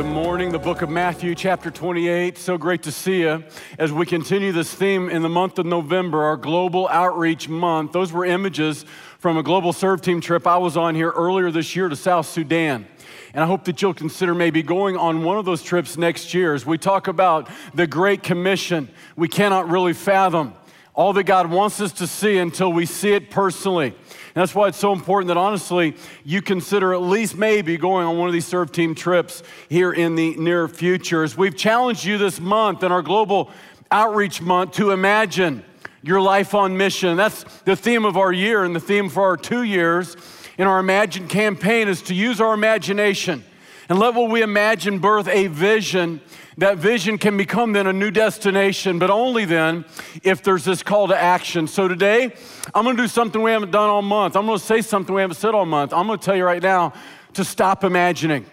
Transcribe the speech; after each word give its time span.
Good 0.00 0.06
morning, 0.06 0.50
the 0.50 0.58
book 0.58 0.80
of 0.80 0.88
Matthew, 0.88 1.34
chapter 1.34 1.70
28. 1.70 2.38
So 2.38 2.56
great 2.56 2.84
to 2.84 2.90
see 2.90 3.20
you 3.20 3.44
as 3.78 3.92
we 3.92 4.06
continue 4.06 4.50
this 4.50 4.72
theme 4.72 5.10
in 5.10 5.20
the 5.20 5.28
month 5.28 5.58
of 5.58 5.66
November, 5.66 6.22
our 6.22 6.38
global 6.38 6.88
outreach 6.88 7.50
month. 7.50 7.92
Those 7.92 8.10
were 8.10 8.24
images 8.24 8.86
from 9.18 9.36
a 9.36 9.42
global 9.42 9.74
serve 9.74 10.00
team 10.00 10.22
trip 10.22 10.46
I 10.46 10.56
was 10.56 10.78
on 10.78 10.94
here 10.94 11.10
earlier 11.10 11.50
this 11.50 11.76
year 11.76 11.90
to 11.90 11.96
South 11.96 12.24
Sudan. 12.24 12.86
And 13.34 13.44
I 13.44 13.46
hope 13.46 13.64
that 13.64 13.82
you'll 13.82 13.92
consider 13.92 14.34
maybe 14.34 14.62
going 14.62 14.96
on 14.96 15.22
one 15.22 15.36
of 15.36 15.44
those 15.44 15.62
trips 15.62 15.98
next 15.98 16.32
year 16.32 16.54
as 16.54 16.64
we 16.64 16.78
talk 16.78 17.06
about 17.06 17.50
the 17.74 17.86
Great 17.86 18.22
Commission. 18.22 18.88
We 19.16 19.28
cannot 19.28 19.68
really 19.68 19.92
fathom 19.92 20.54
all 20.94 21.12
that 21.12 21.24
God 21.24 21.50
wants 21.50 21.78
us 21.78 21.92
to 21.92 22.06
see 22.06 22.38
until 22.38 22.72
we 22.72 22.86
see 22.86 23.12
it 23.12 23.30
personally. 23.30 23.94
That's 24.34 24.54
why 24.54 24.68
it's 24.68 24.78
so 24.78 24.92
important 24.92 25.28
that 25.28 25.36
honestly, 25.36 25.96
you 26.24 26.40
consider 26.42 26.94
at 26.94 27.02
least 27.02 27.36
maybe 27.36 27.76
going 27.76 28.06
on 28.06 28.16
one 28.16 28.28
of 28.28 28.32
these 28.32 28.46
serve 28.46 28.72
team 28.72 28.94
trips 28.94 29.42
here 29.68 29.92
in 29.92 30.14
the 30.14 30.36
near 30.36 30.68
future. 30.68 31.22
As 31.22 31.36
we've 31.36 31.56
challenged 31.56 32.04
you 32.04 32.18
this 32.18 32.40
month 32.40 32.82
in 32.82 32.92
our 32.92 33.02
global 33.02 33.50
outreach 33.90 34.40
month 34.40 34.72
to 34.72 34.92
imagine 34.92 35.64
your 36.02 36.20
life 36.20 36.54
on 36.54 36.76
mission. 36.76 37.16
That's 37.16 37.42
the 37.62 37.76
theme 37.76 38.04
of 38.04 38.16
our 38.16 38.32
year 38.32 38.64
and 38.64 38.74
the 38.74 38.80
theme 38.80 39.08
for 39.08 39.24
our 39.24 39.36
two 39.36 39.64
years 39.64 40.16
in 40.58 40.66
our 40.66 40.78
Imagine 40.78 41.26
campaign 41.26 41.88
is 41.88 42.02
to 42.02 42.14
use 42.14 42.40
our 42.40 42.54
imagination 42.54 43.44
and 43.90 43.98
let 43.98 44.14
what 44.14 44.30
we 44.30 44.40
imagine 44.40 45.00
birth 45.00 45.26
a 45.28 45.48
vision 45.48 46.20
that 46.58 46.78
vision 46.78 47.18
can 47.18 47.36
become 47.36 47.72
then 47.72 47.86
a 47.86 47.92
new 47.92 48.10
destination, 48.10 48.98
but 48.98 49.10
only 49.10 49.44
then 49.44 49.84
if 50.22 50.42
there's 50.42 50.64
this 50.64 50.82
call 50.82 51.08
to 51.08 51.16
action. 51.16 51.66
So 51.66 51.88
today, 51.88 52.34
I'm 52.74 52.84
gonna 52.84 52.96
do 52.96 53.08
something 53.08 53.42
we 53.42 53.50
haven't 53.50 53.72
done 53.72 53.88
all 53.88 54.02
month. 54.02 54.36
I'm 54.36 54.46
gonna 54.46 54.58
say 54.58 54.80
something 54.82 55.14
we 55.14 55.22
haven't 55.22 55.36
said 55.36 55.54
all 55.54 55.64
month. 55.64 55.92
I'm 55.92 56.06
gonna 56.06 56.18
tell 56.18 56.36
you 56.36 56.44
right 56.44 56.62
now 56.62 56.92
to 57.32 57.44
stop 57.44 57.82
imagining. 57.82 58.44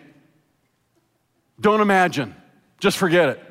Don't 1.59 1.81
imagine, 1.81 2.33
just 2.79 2.97
forget 2.97 3.29
it. 3.29 3.43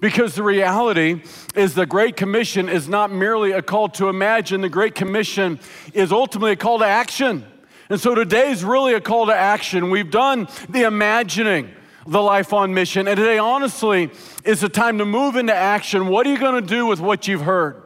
Because 0.00 0.34
the 0.34 0.42
reality 0.42 1.22
is 1.54 1.74
the 1.74 1.86
Great 1.86 2.16
Commission 2.16 2.68
is 2.68 2.88
not 2.88 3.12
merely 3.12 3.52
a 3.52 3.62
call 3.62 3.88
to 3.90 4.08
imagine, 4.08 4.62
the 4.62 4.68
Great 4.68 4.94
Commission 4.94 5.60
is 5.92 6.10
ultimately 6.10 6.52
a 6.52 6.56
call 6.56 6.78
to 6.78 6.86
action. 6.86 7.44
And 7.90 8.00
so 8.00 8.14
today 8.14 8.50
is 8.50 8.64
really 8.64 8.94
a 8.94 9.00
call 9.00 9.26
to 9.26 9.34
action. 9.34 9.90
We've 9.90 10.10
done 10.10 10.48
the 10.68 10.82
imagining 10.82 11.70
the 12.06 12.20
Life 12.20 12.52
on 12.52 12.74
Mission. 12.74 13.08
And 13.08 13.16
today, 13.16 13.38
honestly, 13.38 14.10
is 14.44 14.62
a 14.62 14.68
time 14.68 14.98
to 14.98 15.04
move 15.04 15.36
into 15.36 15.54
action. 15.54 16.08
What 16.08 16.26
are 16.26 16.30
you 16.30 16.38
going 16.38 16.60
to 16.60 16.66
do 16.66 16.86
with 16.86 17.00
what 17.00 17.28
you've 17.28 17.42
heard? 17.42 17.82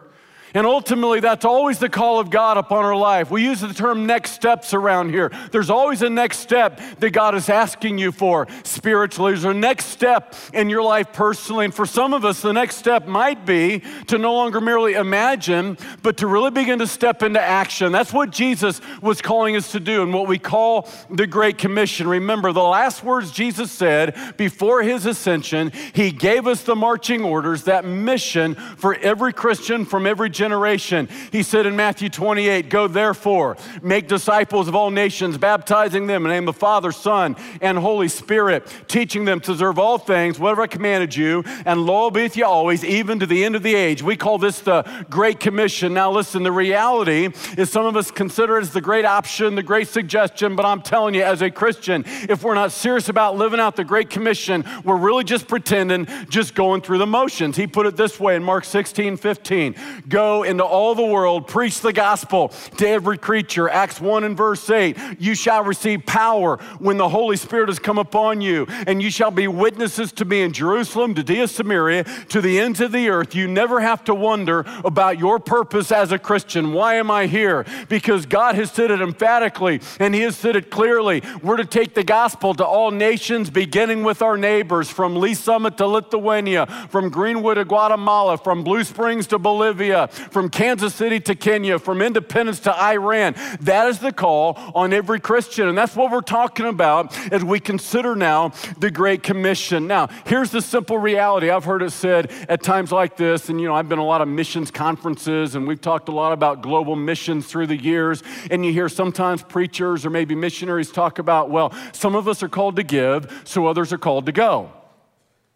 And 0.54 0.66
ultimately, 0.66 1.20
that's 1.20 1.44
always 1.44 1.78
the 1.78 1.88
call 1.88 2.20
of 2.20 2.30
God 2.30 2.58
upon 2.58 2.84
our 2.84 2.96
life. 2.96 3.30
We 3.30 3.42
use 3.42 3.60
the 3.60 3.72
term 3.72 4.06
next 4.06 4.32
steps 4.32 4.74
around 4.74 5.10
here. 5.10 5.32
There's 5.50 5.70
always 5.70 6.02
a 6.02 6.10
next 6.10 6.38
step 6.38 6.80
that 6.98 7.10
God 7.10 7.34
is 7.34 7.48
asking 7.48 7.98
you 7.98 8.12
for 8.12 8.46
spiritually. 8.62 9.32
There's 9.32 9.44
a 9.44 9.54
next 9.54 9.86
step 9.86 10.34
in 10.52 10.68
your 10.68 10.82
life 10.82 11.12
personally. 11.12 11.64
And 11.64 11.74
for 11.74 11.86
some 11.86 12.12
of 12.12 12.24
us, 12.24 12.42
the 12.42 12.52
next 12.52 12.76
step 12.76 13.06
might 13.06 13.46
be 13.46 13.82
to 14.08 14.18
no 14.18 14.34
longer 14.34 14.60
merely 14.60 14.92
imagine, 14.92 15.78
but 16.02 16.18
to 16.18 16.26
really 16.26 16.50
begin 16.50 16.78
to 16.80 16.86
step 16.86 17.22
into 17.22 17.40
action. 17.40 17.90
That's 17.90 18.12
what 18.12 18.30
Jesus 18.30 18.80
was 19.00 19.22
calling 19.22 19.56
us 19.56 19.72
to 19.72 19.80
do 19.80 20.02
and 20.02 20.12
what 20.12 20.28
we 20.28 20.38
call 20.38 20.88
the 21.08 21.26
Great 21.26 21.56
Commission. 21.56 22.06
Remember, 22.08 22.52
the 22.52 22.62
last 22.62 23.02
words 23.02 23.30
Jesus 23.30 23.72
said 23.72 24.36
before 24.36 24.82
his 24.82 25.06
ascension, 25.06 25.72
he 25.94 26.10
gave 26.10 26.46
us 26.46 26.62
the 26.62 26.76
marching 26.76 27.24
orders, 27.24 27.64
that 27.64 27.84
mission 27.84 28.54
for 28.54 28.94
every 28.96 29.32
Christian 29.32 29.84
from 29.84 30.06
every 30.06 30.28
generation 30.28 30.41
generation. 30.42 31.08
He 31.30 31.44
said 31.44 31.66
in 31.66 31.76
Matthew 31.76 32.08
28, 32.08 32.68
Go 32.68 32.88
therefore, 32.88 33.56
make 33.80 34.08
disciples 34.08 34.66
of 34.66 34.74
all 34.74 34.90
nations, 34.90 35.38
baptizing 35.38 36.08
them 36.08 36.24
in 36.24 36.30
the 36.30 36.34
name 36.34 36.48
of 36.48 36.56
the 36.56 36.58
Father, 36.58 36.90
Son, 36.90 37.36
and 37.60 37.78
Holy 37.78 38.08
Spirit, 38.08 38.66
teaching 38.88 39.24
them 39.24 39.38
to 39.38 39.52
observe 39.52 39.78
all 39.78 39.98
things, 39.98 40.40
whatever 40.40 40.62
I 40.62 40.66
commanded 40.66 41.14
you, 41.14 41.44
and 41.64 41.86
lo, 41.86 42.10
be 42.10 42.22
with 42.22 42.36
you 42.36 42.44
always, 42.44 42.84
even 42.84 43.20
to 43.20 43.26
the 43.26 43.44
end 43.44 43.54
of 43.54 43.62
the 43.62 43.76
age. 43.76 44.02
We 44.02 44.16
call 44.16 44.38
this 44.38 44.58
the 44.58 44.82
Great 45.08 45.38
Commission. 45.38 45.94
Now, 45.94 46.10
listen, 46.10 46.42
the 46.42 46.50
reality 46.50 47.28
is 47.56 47.70
some 47.70 47.86
of 47.86 47.96
us 47.96 48.10
consider 48.10 48.58
it 48.58 48.62
as 48.62 48.72
the 48.72 48.80
great 48.80 49.04
option, 49.04 49.54
the 49.54 49.62
great 49.62 49.86
suggestion, 49.86 50.56
but 50.56 50.66
I'm 50.66 50.82
telling 50.82 51.14
you, 51.14 51.22
as 51.22 51.40
a 51.40 51.52
Christian, 51.52 52.04
if 52.28 52.42
we're 52.42 52.54
not 52.54 52.72
serious 52.72 53.08
about 53.08 53.36
living 53.36 53.60
out 53.60 53.76
the 53.76 53.84
Great 53.84 54.10
Commission, 54.10 54.64
we're 54.82 54.96
really 54.96 55.22
just 55.22 55.46
pretending, 55.46 56.08
just 56.28 56.56
going 56.56 56.80
through 56.80 56.98
the 56.98 57.06
motions. 57.06 57.56
He 57.56 57.68
put 57.68 57.86
it 57.86 57.96
this 57.96 58.18
way 58.18 58.34
in 58.34 58.42
Mark 58.42 58.64
16, 58.64 59.18
15. 59.18 59.76
Go 60.08 60.31
into 60.40 60.64
all 60.64 60.94
the 60.94 61.04
world, 61.04 61.48
preach 61.48 61.80
the 61.80 61.92
gospel 61.92 62.48
to 62.78 62.88
every 62.88 63.18
creature. 63.18 63.68
Acts 63.68 64.00
1 64.00 64.22
and 64.22 64.36
verse 64.36 64.70
8 64.70 64.96
You 65.18 65.34
shall 65.34 65.64
receive 65.64 66.06
power 66.06 66.58
when 66.78 66.98
the 66.98 67.08
Holy 67.08 67.36
Spirit 67.36 67.68
has 67.68 67.80
come 67.80 67.98
upon 67.98 68.40
you, 68.40 68.66
and 68.86 69.02
you 69.02 69.10
shall 69.10 69.30
be 69.30 69.48
witnesses 69.48 70.12
to 70.12 70.24
me 70.24 70.42
in 70.42 70.52
Jerusalem, 70.52 71.16
to 71.16 71.22
Judea, 71.32 71.48
Samaria, 71.48 72.04
to 72.28 72.40
the 72.40 72.60
ends 72.60 72.80
of 72.80 72.92
the 72.92 73.08
earth. 73.08 73.34
You 73.34 73.48
never 73.48 73.80
have 73.80 74.04
to 74.04 74.14
wonder 74.14 74.66
about 74.84 75.18
your 75.18 75.38
purpose 75.38 75.90
as 75.90 76.12
a 76.12 76.18
Christian. 76.18 76.72
Why 76.72 76.96
am 76.96 77.10
I 77.10 77.26
here? 77.26 77.64
Because 77.88 78.26
God 78.26 78.54
has 78.54 78.70
said 78.70 78.90
it 78.90 79.00
emphatically 79.00 79.80
and 79.98 80.14
He 80.14 80.20
has 80.22 80.36
said 80.36 80.56
it 80.56 80.70
clearly. 80.70 81.22
We're 81.42 81.56
to 81.56 81.64
take 81.64 81.94
the 81.94 82.04
gospel 82.04 82.54
to 82.54 82.66
all 82.66 82.90
nations, 82.90 83.48
beginning 83.48 84.04
with 84.04 84.20
our 84.20 84.36
neighbors 84.36 84.90
from 84.90 85.16
Lee's 85.16 85.38
Summit 85.38 85.78
to 85.78 85.86
Lithuania, 85.86 86.66
from 86.90 87.08
Greenwood 87.08 87.56
to 87.56 87.64
Guatemala, 87.64 88.36
from 88.36 88.62
Blue 88.62 88.84
Springs 88.84 89.26
to 89.28 89.38
Bolivia, 89.38 90.10
from 90.30 90.48
Kansas 90.48 90.94
City 90.94 91.20
to 91.20 91.34
Kenya, 91.34 91.78
from 91.78 92.02
Independence 92.02 92.60
to 92.60 92.74
Iran. 92.74 93.34
That 93.60 93.88
is 93.88 93.98
the 93.98 94.12
call 94.12 94.58
on 94.74 94.92
every 94.92 95.20
Christian. 95.20 95.68
And 95.68 95.76
that's 95.76 95.96
what 95.96 96.10
we're 96.10 96.20
talking 96.20 96.66
about 96.66 97.16
as 97.32 97.44
we 97.44 97.60
consider 97.60 98.14
now 98.14 98.52
the 98.78 98.90
Great 98.90 99.22
Commission. 99.22 99.86
Now, 99.86 100.08
here's 100.26 100.50
the 100.50 100.60
simple 100.60 100.98
reality. 100.98 101.50
I've 101.50 101.64
heard 101.64 101.82
it 101.82 101.90
said 101.90 102.30
at 102.48 102.62
times 102.62 102.92
like 102.92 103.16
this, 103.16 103.48
and 103.48 103.60
you 103.60 103.68
know, 103.68 103.74
I've 103.74 103.88
been 103.88 103.98
a 103.98 104.04
lot 104.04 104.20
of 104.20 104.28
missions 104.28 104.70
conferences, 104.70 105.54
and 105.54 105.66
we've 105.66 105.80
talked 105.80 106.08
a 106.08 106.12
lot 106.12 106.32
about 106.32 106.62
global 106.62 106.96
missions 106.96 107.46
through 107.46 107.66
the 107.66 107.76
years. 107.76 108.22
And 108.50 108.64
you 108.64 108.72
hear 108.72 108.88
sometimes 108.88 109.42
preachers 109.42 110.04
or 110.04 110.10
maybe 110.10 110.34
missionaries 110.34 110.90
talk 110.90 111.18
about, 111.18 111.50
well, 111.50 111.74
some 111.92 112.14
of 112.14 112.28
us 112.28 112.42
are 112.42 112.48
called 112.48 112.76
to 112.76 112.82
give, 112.82 113.42
so 113.44 113.66
others 113.66 113.92
are 113.92 113.98
called 113.98 114.26
to 114.26 114.32
go. 114.32 114.70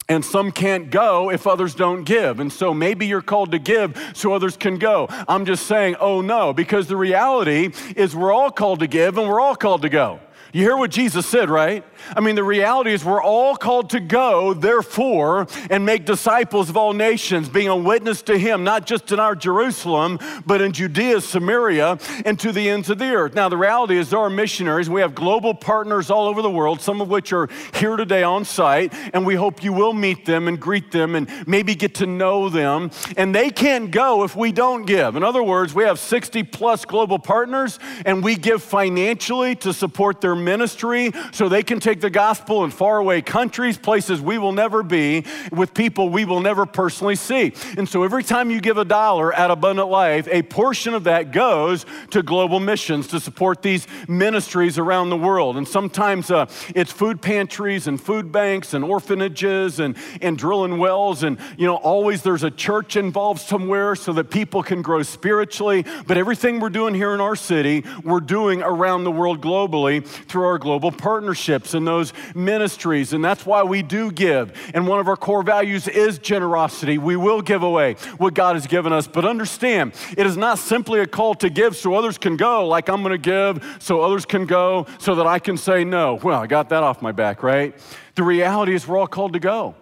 And 0.08 0.24
some 0.24 0.52
can't 0.52 0.90
go 0.90 1.30
if 1.30 1.46
others 1.46 1.74
don't 1.74 2.04
give. 2.04 2.38
And 2.38 2.52
so 2.52 2.72
maybe 2.72 3.06
you're 3.06 3.22
called 3.22 3.50
to 3.52 3.58
give 3.58 4.12
so 4.14 4.32
others 4.32 4.56
can 4.56 4.78
go. 4.78 5.08
I'm 5.26 5.44
just 5.44 5.66
saying, 5.66 5.96
oh 5.98 6.20
no, 6.20 6.52
because 6.52 6.86
the 6.86 6.96
reality 6.96 7.72
is 7.96 8.14
we're 8.14 8.32
all 8.32 8.50
called 8.50 8.80
to 8.80 8.86
give 8.86 9.18
and 9.18 9.28
we're 9.28 9.40
all 9.40 9.56
called 9.56 9.82
to 9.82 9.88
go. 9.88 10.20
You 10.52 10.62
hear 10.62 10.76
what 10.76 10.90
Jesus 10.90 11.26
said, 11.26 11.50
right? 11.50 11.84
I 12.14 12.20
mean, 12.20 12.34
the 12.34 12.44
reality 12.44 12.92
is 12.92 13.04
we're 13.04 13.22
all 13.22 13.56
called 13.56 13.90
to 13.90 14.00
go, 14.00 14.54
therefore, 14.54 15.46
and 15.70 15.84
make 15.84 16.04
disciples 16.04 16.68
of 16.68 16.76
all 16.76 16.92
nations, 16.92 17.48
being 17.48 17.68
a 17.68 17.76
witness 17.76 18.22
to 18.22 18.38
Him, 18.38 18.64
not 18.64 18.86
just 18.86 19.12
in 19.12 19.20
our 19.20 19.34
Jerusalem, 19.34 20.18
but 20.44 20.60
in 20.60 20.72
Judea, 20.72 21.20
Samaria, 21.20 21.98
and 22.24 22.38
to 22.40 22.52
the 22.52 22.68
ends 22.68 22.90
of 22.90 22.98
the 22.98 23.12
earth. 23.12 23.34
Now, 23.34 23.48
the 23.48 23.56
reality 23.56 23.96
is 23.96 24.10
there 24.10 24.20
are 24.20 24.30
missionaries. 24.30 24.88
We 24.88 25.00
have 25.00 25.14
global 25.14 25.54
partners 25.54 26.10
all 26.10 26.26
over 26.26 26.42
the 26.42 26.50
world, 26.50 26.80
some 26.80 27.00
of 27.00 27.08
which 27.08 27.32
are 27.32 27.48
here 27.74 27.96
today 27.96 28.22
on 28.22 28.44
site, 28.44 28.92
and 29.12 29.26
we 29.26 29.34
hope 29.34 29.62
you 29.62 29.72
will 29.72 29.92
meet 29.92 30.24
them 30.24 30.48
and 30.48 30.60
greet 30.60 30.90
them 30.90 31.14
and 31.14 31.30
maybe 31.46 31.74
get 31.74 31.94
to 31.96 32.06
know 32.06 32.48
them. 32.48 32.90
And 33.16 33.34
they 33.34 33.50
can't 33.50 33.90
go 33.90 34.24
if 34.24 34.36
we 34.36 34.52
don't 34.52 34.86
give. 34.86 35.16
In 35.16 35.22
other 35.22 35.42
words, 35.42 35.74
we 35.74 35.84
have 35.84 35.98
60 35.98 36.42
plus 36.44 36.84
global 36.84 37.18
partners, 37.18 37.78
and 38.04 38.22
we 38.22 38.36
give 38.36 38.62
financially 38.62 39.54
to 39.56 39.72
support 39.72 40.20
their 40.20 40.36
ministry 40.36 41.12
so 41.32 41.48
they 41.48 41.62
can 41.62 41.80
take 41.86 42.00
the 42.00 42.10
gospel 42.10 42.64
in 42.64 42.70
faraway 42.72 43.22
countries, 43.22 43.78
places 43.78 44.20
we 44.20 44.38
will 44.38 44.50
never 44.50 44.82
be, 44.82 45.24
with 45.52 45.72
people 45.72 46.08
we 46.08 46.24
will 46.24 46.40
never 46.40 46.66
personally 46.66 47.14
see. 47.14 47.52
And 47.78 47.88
so 47.88 48.02
every 48.02 48.24
time 48.24 48.50
you 48.50 48.60
give 48.60 48.76
a 48.76 48.84
dollar 48.84 49.32
at 49.32 49.52
Abundant 49.52 49.88
Life, 49.88 50.26
a 50.28 50.42
portion 50.42 50.94
of 50.94 51.04
that 51.04 51.30
goes 51.30 51.86
to 52.10 52.24
global 52.24 52.58
missions 52.58 53.06
to 53.08 53.20
support 53.20 53.62
these 53.62 53.86
ministries 54.08 54.78
around 54.78 55.10
the 55.10 55.16
world. 55.16 55.56
And 55.56 55.68
sometimes 55.68 56.28
uh, 56.28 56.46
it's 56.74 56.90
food 56.90 57.22
pantries 57.22 57.86
and 57.86 58.00
food 58.00 58.32
banks 58.32 58.74
and 58.74 58.82
orphanages 58.82 59.78
and, 59.78 59.96
and 60.20 60.36
drilling 60.36 60.78
wells. 60.78 61.22
And, 61.22 61.38
you 61.56 61.66
know, 61.68 61.76
always 61.76 62.22
there's 62.22 62.42
a 62.42 62.50
church 62.50 62.96
involved 62.96 63.40
somewhere 63.40 63.94
so 63.94 64.12
that 64.14 64.28
people 64.28 64.64
can 64.64 64.82
grow 64.82 65.04
spiritually. 65.04 65.84
But 66.08 66.18
everything 66.18 66.58
we're 66.58 66.70
doing 66.70 66.94
here 66.94 67.14
in 67.14 67.20
our 67.20 67.36
city, 67.36 67.84
we're 68.02 68.18
doing 68.18 68.60
around 68.60 69.04
the 69.04 69.12
world 69.12 69.40
globally 69.40 70.04
through 70.04 70.46
our 70.46 70.58
global 70.58 70.90
partnerships 70.90 71.75
and 71.76 71.86
those 71.86 72.12
ministries. 72.34 73.12
And 73.12 73.24
that's 73.24 73.46
why 73.46 73.62
we 73.62 73.82
do 73.82 74.10
give. 74.10 74.52
And 74.74 74.88
one 74.88 74.98
of 74.98 75.08
our 75.08 75.16
core 75.16 75.42
values 75.42 75.86
is 75.86 76.18
generosity. 76.18 76.98
We 76.98 77.14
will 77.16 77.42
give 77.42 77.62
away 77.62 77.94
what 78.16 78.34
God 78.34 78.56
has 78.56 78.66
given 78.66 78.92
us. 78.92 79.06
But 79.06 79.24
understand, 79.24 79.92
it 80.16 80.26
is 80.26 80.36
not 80.36 80.58
simply 80.58 81.00
a 81.00 81.06
call 81.06 81.34
to 81.36 81.48
give 81.48 81.76
so 81.76 81.94
others 81.94 82.18
can 82.18 82.36
go, 82.36 82.66
like 82.66 82.88
I'm 82.88 83.02
going 83.02 83.12
to 83.12 83.18
give 83.18 83.62
so 83.78 84.00
others 84.00 84.24
can 84.24 84.46
go, 84.46 84.86
so 84.98 85.14
that 85.14 85.26
I 85.26 85.38
can 85.38 85.56
say 85.56 85.84
no. 85.84 86.14
Well, 86.22 86.40
I 86.40 86.46
got 86.46 86.70
that 86.70 86.82
off 86.82 87.02
my 87.02 87.12
back, 87.12 87.42
right? 87.42 87.74
The 88.14 88.22
reality 88.22 88.74
is 88.74 88.88
we're 88.88 88.98
all 88.98 89.06
called 89.06 89.34
to 89.34 89.38
go. 89.38 89.74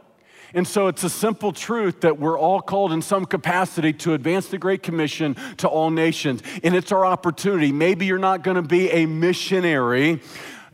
And 0.55 0.67
so 0.69 0.87
it's 0.87 1.02
a 1.02 1.11
simple 1.11 1.52
truth 1.52 2.02
that 2.02 2.20
we're 2.20 2.38
all 2.38 2.61
called 2.61 2.93
in 2.93 3.02
some 3.02 3.25
capacity 3.25 3.93
to 3.94 4.14
advance 4.14 4.47
the 4.47 4.58
Great 4.58 4.85
Commission 4.85 5.37
to 5.56 5.67
all 5.69 5.90
nations. 5.90 6.43
And 6.62 6.76
it's 6.76 6.93
our 6.93 7.05
opportunity. 7.05 7.73
Maybe 7.73 8.06
you're 8.06 8.19
not 8.19 8.44
going 8.44 8.55
to 8.55 8.62
be 8.62 8.88
a 8.90 9.05
missionary 9.06 10.20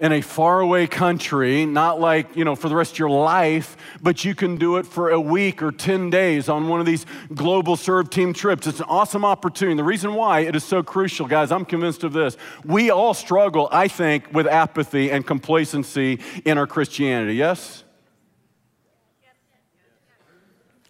in 0.01 0.13
a 0.13 0.23
faraway 0.23 0.87
country, 0.87 1.67
not 1.67 2.01
like, 2.01 2.35
you 2.35 2.45
know, 2.45 2.57
for 2.57 2.71
the 2.71 2.75
rest 2.75 2.93
of 2.93 2.99
your 2.99 3.11
life, 3.11 3.77
but 4.01 4.25
you 4.25 4.35
can 4.35 4.57
do 4.57 4.79
it 4.79 4.87
for 4.87 5.11
a 5.11 5.21
week 5.21 5.63
or 5.63 5.71
10 5.71 6.09
days 6.09 6.49
on 6.49 6.69
one 6.69 6.81
of 6.81 6.87
these 6.87 7.05
global 7.35 7.77
serve 7.77 8.09
team 8.09 8.33
trips. 8.33 8.67
It's 8.67 8.81
an 8.81 8.87
awesome 8.89 9.27
opportunity. 9.27 9.77
The 9.77 9.85
reason 9.85 10.15
why 10.15 10.41
it 10.41 10.57
is 10.57 10.65
so 10.65 10.83
crucial, 10.83 11.27
guys, 11.27 11.53
I'm 11.53 11.67
convinced 11.67 12.03
of 12.03 12.15
this. 12.15 12.39
We 12.65 12.91
all 12.91 13.13
struggle, 13.13 13.69
I 13.71 13.89
think, 13.89 14.33
with 14.33 14.47
apathy 14.47 15.11
and 15.11 15.27
complacency 15.27 16.21
in 16.47 16.57
our 16.57 16.67
Christianity. 16.67 17.35
Yes? 17.35 17.85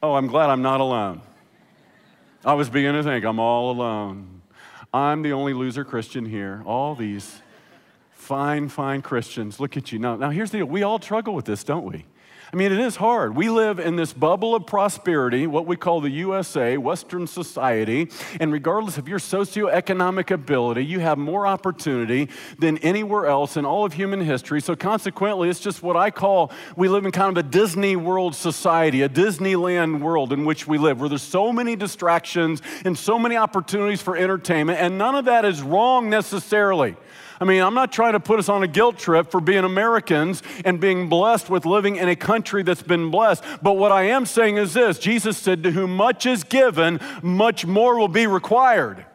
Oh, 0.02 0.14
I'm 0.14 0.28
glad 0.28 0.50
I'm 0.50 0.62
not 0.62 0.80
alone. 0.80 1.20
I 2.44 2.54
was 2.54 2.70
beginning 2.70 3.02
to 3.02 3.08
think 3.08 3.24
I'm 3.24 3.40
all 3.40 3.72
alone. 3.72 4.40
I'm 4.94 5.22
the 5.22 5.32
only 5.32 5.52
loser 5.52 5.84
Christian 5.84 6.24
here. 6.24 6.62
All 6.64 6.94
these 6.94 7.42
fine, 8.20 8.68
fine 8.68 9.02
Christians. 9.02 9.58
Look 9.58 9.76
at 9.76 9.90
you. 9.90 9.98
Now, 9.98 10.14
now 10.16 10.30
here's 10.30 10.50
the 10.50 10.58
deal. 10.58 10.66
We 10.66 10.82
all 10.82 11.00
struggle 11.00 11.34
with 11.34 11.46
this, 11.46 11.64
don't 11.64 11.84
we? 11.84 12.04
I 12.52 12.56
mean, 12.56 12.72
it 12.72 12.80
is 12.80 12.96
hard. 12.96 13.36
We 13.36 13.48
live 13.48 13.78
in 13.78 13.94
this 13.94 14.12
bubble 14.12 14.56
of 14.56 14.66
prosperity, 14.66 15.46
what 15.46 15.66
we 15.66 15.76
call 15.76 16.00
the 16.00 16.10
USA, 16.10 16.76
Western 16.78 17.28
society, 17.28 18.10
and 18.40 18.52
regardless 18.52 18.98
of 18.98 19.08
your 19.08 19.20
socioeconomic 19.20 20.32
ability, 20.32 20.84
you 20.84 20.98
have 20.98 21.16
more 21.16 21.46
opportunity 21.46 22.28
than 22.58 22.78
anywhere 22.78 23.26
else 23.26 23.56
in 23.56 23.64
all 23.64 23.84
of 23.84 23.92
human 23.92 24.20
history. 24.20 24.60
So, 24.60 24.74
consequently, 24.74 25.48
it's 25.48 25.60
just 25.60 25.80
what 25.80 25.96
I 25.96 26.10
call 26.10 26.50
we 26.74 26.88
live 26.88 27.04
in 27.04 27.12
kind 27.12 27.36
of 27.36 27.44
a 27.44 27.48
Disney 27.48 27.94
World 27.94 28.34
society, 28.34 29.02
a 29.02 29.08
Disneyland 29.08 30.00
world 30.00 30.32
in 30.32 30.44
which 30.44 30.66
we 30.66 30.76
live, 30.76 30.98
where 30.98 31.08
there's 31.08 31.22
so 31.22 31.52
many 31.52 31.76
distractions 31.76 32.62
and 32.84 32.98
so 32.98 33.16
many 33.16 33.36
opportunities 33.36 34.02
for 34.02 34.16
entertainment, 34.16 34.80
and 34.80 34.98
none 34.98 35.14
of 35.14 35.26
that 35.26 35.44
is 35.44 35.62
wrong 35.62 36.10
necessarily. 36.10 36.96
I 37.40 37.46
mean, 37.46 37.62
I'm 37.62 37.74
not 37.74 37.90
trying 37.90 38.12
to 38.12 38.20
put 38.20 38.38
us 38.38 38.50
on 38.50 38.62
a 38.62 38.66
guilt 38.66 38.98
trip 38.98 39.30
for 39.30 39.40
being 39.40 39.64
Americans 39.64 40.42
and 40.64 40.78
being 40.78 41.08
blessed 41.08 41.48
with 41.48 41.64
living 41.64 41.96
in 41.96 42.06
a 42.08 42.16
country 42.16 42.62
that's 42.62 42.82
been 42.82 43.10
blessed. 43.10 43.42
But 43.62 43.78
what 43.78 43.92
I 43.92 44.02
am 44.02 44.26
saying 44.26 44.58
is 44.58 44.74
this 44.74 44.98
Jesus 44.98 45.38
said, 45.38 45.62
To 45.62 45.70
whom 45.70 45.96
much 45.96 46.26
is 46.26 46.44
given, 46.44 47.00
much 47.22 47.64
more 47.64 47.98
will 47.98 48.08
be 48.08 48.26
required 48.26 49.06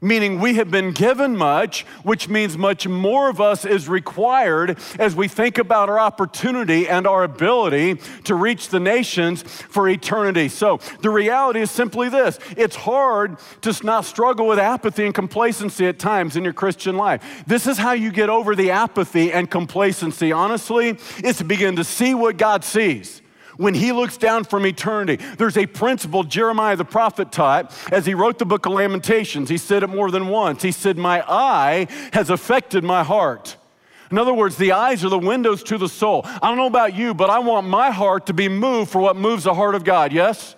meaning 0.00 0.40
we 0.40 0.54
have 0.54 0.70
been 0.70 0.92
given 0.92 1.36
much, 1.36 1.84
which 2.02 2.28
means 2.28 2.56
much 2.56 2.86
more 2.86 3.28
of 3.28 3.40
us 3.40 3.64
is 3.64 3.88
required 3.88 4.78
as 4.98 5.14
we 5.14 5.28
think 5.28 5.58
about 5.58 5.88
our 5.88 5.98
opportunity 5.98 6.88
and 6.88 7.06
our 7.06 7.24
ability 7.24 7.96
to 8.24 8.34
reach 8.34 8.68
the 8.68 8.80
nations 8.80 9.42
for 9.42 9.88
eternity. 9.88 10.48
So 10.48 10.80
the 11.00 11.10
reality 11.10 11.60
is 11.60 11.70
simply 11.70 12.08
this 12.08 12.38
it's 12.56 12.76
hard 12.76 13.36
to 13.62 13.76
not 13.84 14.04
struggle 14.04 14.46
with 14.46 14.58
apathy 14.58 15.04
and 15.04 15.14
complacency 15.14 15.86
at 15.86 15.98
times 15.98 16.36
in 16.36 16.44
your 16.44 16.52
Christian 16.52 16.96
life. 16.96 17.44
This 17.46 17.66
is 17.66 17.78
how 17.78 17.92
you 17.92 18.10
get 18.10 18.30
over 18.30 18.54
the 18.54 18.70
apathy 18.70 19.32
and 19.32 19.50
complacency, 19.50 20.32
honestly, 20.32 20.98
is 21.22 21.38
to 21.38 21.44
begin 21.44 21.76
to 21.76 21.84
see 21.84 22.14
what 22.14 22.36
God 22.36 22.64
sees 22.64 23.22
when 23.56 23.74
he 23.74 23.92
looks 23.92 24.16
down 24.16 24.44
from 24.44 24.66
eternity. 24.66 25.24
There's 25.38 25.56
a 25.56 25.66
principle 25.66 26.24
Jeremiah 26.24 26.76
the 26.76 26.84
prophet 26.84 27.32
taught 27.32 27.72
as 27.92 28.06
he 28.06 28.14
wrote 28.14 28.38
the 28.38 28.46
book 28.46 28.66
of 28.66 28.72
Lamentations. 28.72 29.48
He 29.48 29.58
said 29.58 29.82
it 29.82 29.88
more 29.88 30.10
than 30.10 30.28
once. 30.28 30.62
He 30.62 30.72
said, 30.72 30.96
My 30.96 31.22
eye 31.26 31.88
has 32.12 32.30
affected 32.30 32.84
my 32.84 33.02
heart. 33.02 33.56
In 34.10 34.18
other 34.18 34.34
words, 34.34 34.56
the 34.56 34.72
eyes 34.72 35.04
are 35.04 35.08
the 35.08 35.18
windows 35.18 35.62
to 35.64 35.78
the 35.78 35.88
soul. 35.88 36.22
I 36.24 36.48
don't 36.48 36.56
know 36.56 36.66
about 36.66 36.94
you, 36.94 37.12
but 37.12 37.28
I 37.28 37.40
want 37.40 37.66
my 37.66 37.90
heart 37.90 38.26
to 38.26 38.32
be 38.32 38.48
moved 38.48 38.90
for 38.90 39.00
what 39.00 39.16
moves 39.16 39.44
the 39.44 39.54
heart 39.54 39.74
of 39.74 39.84
God, 39.84 40.12
yes? 40.12 40.54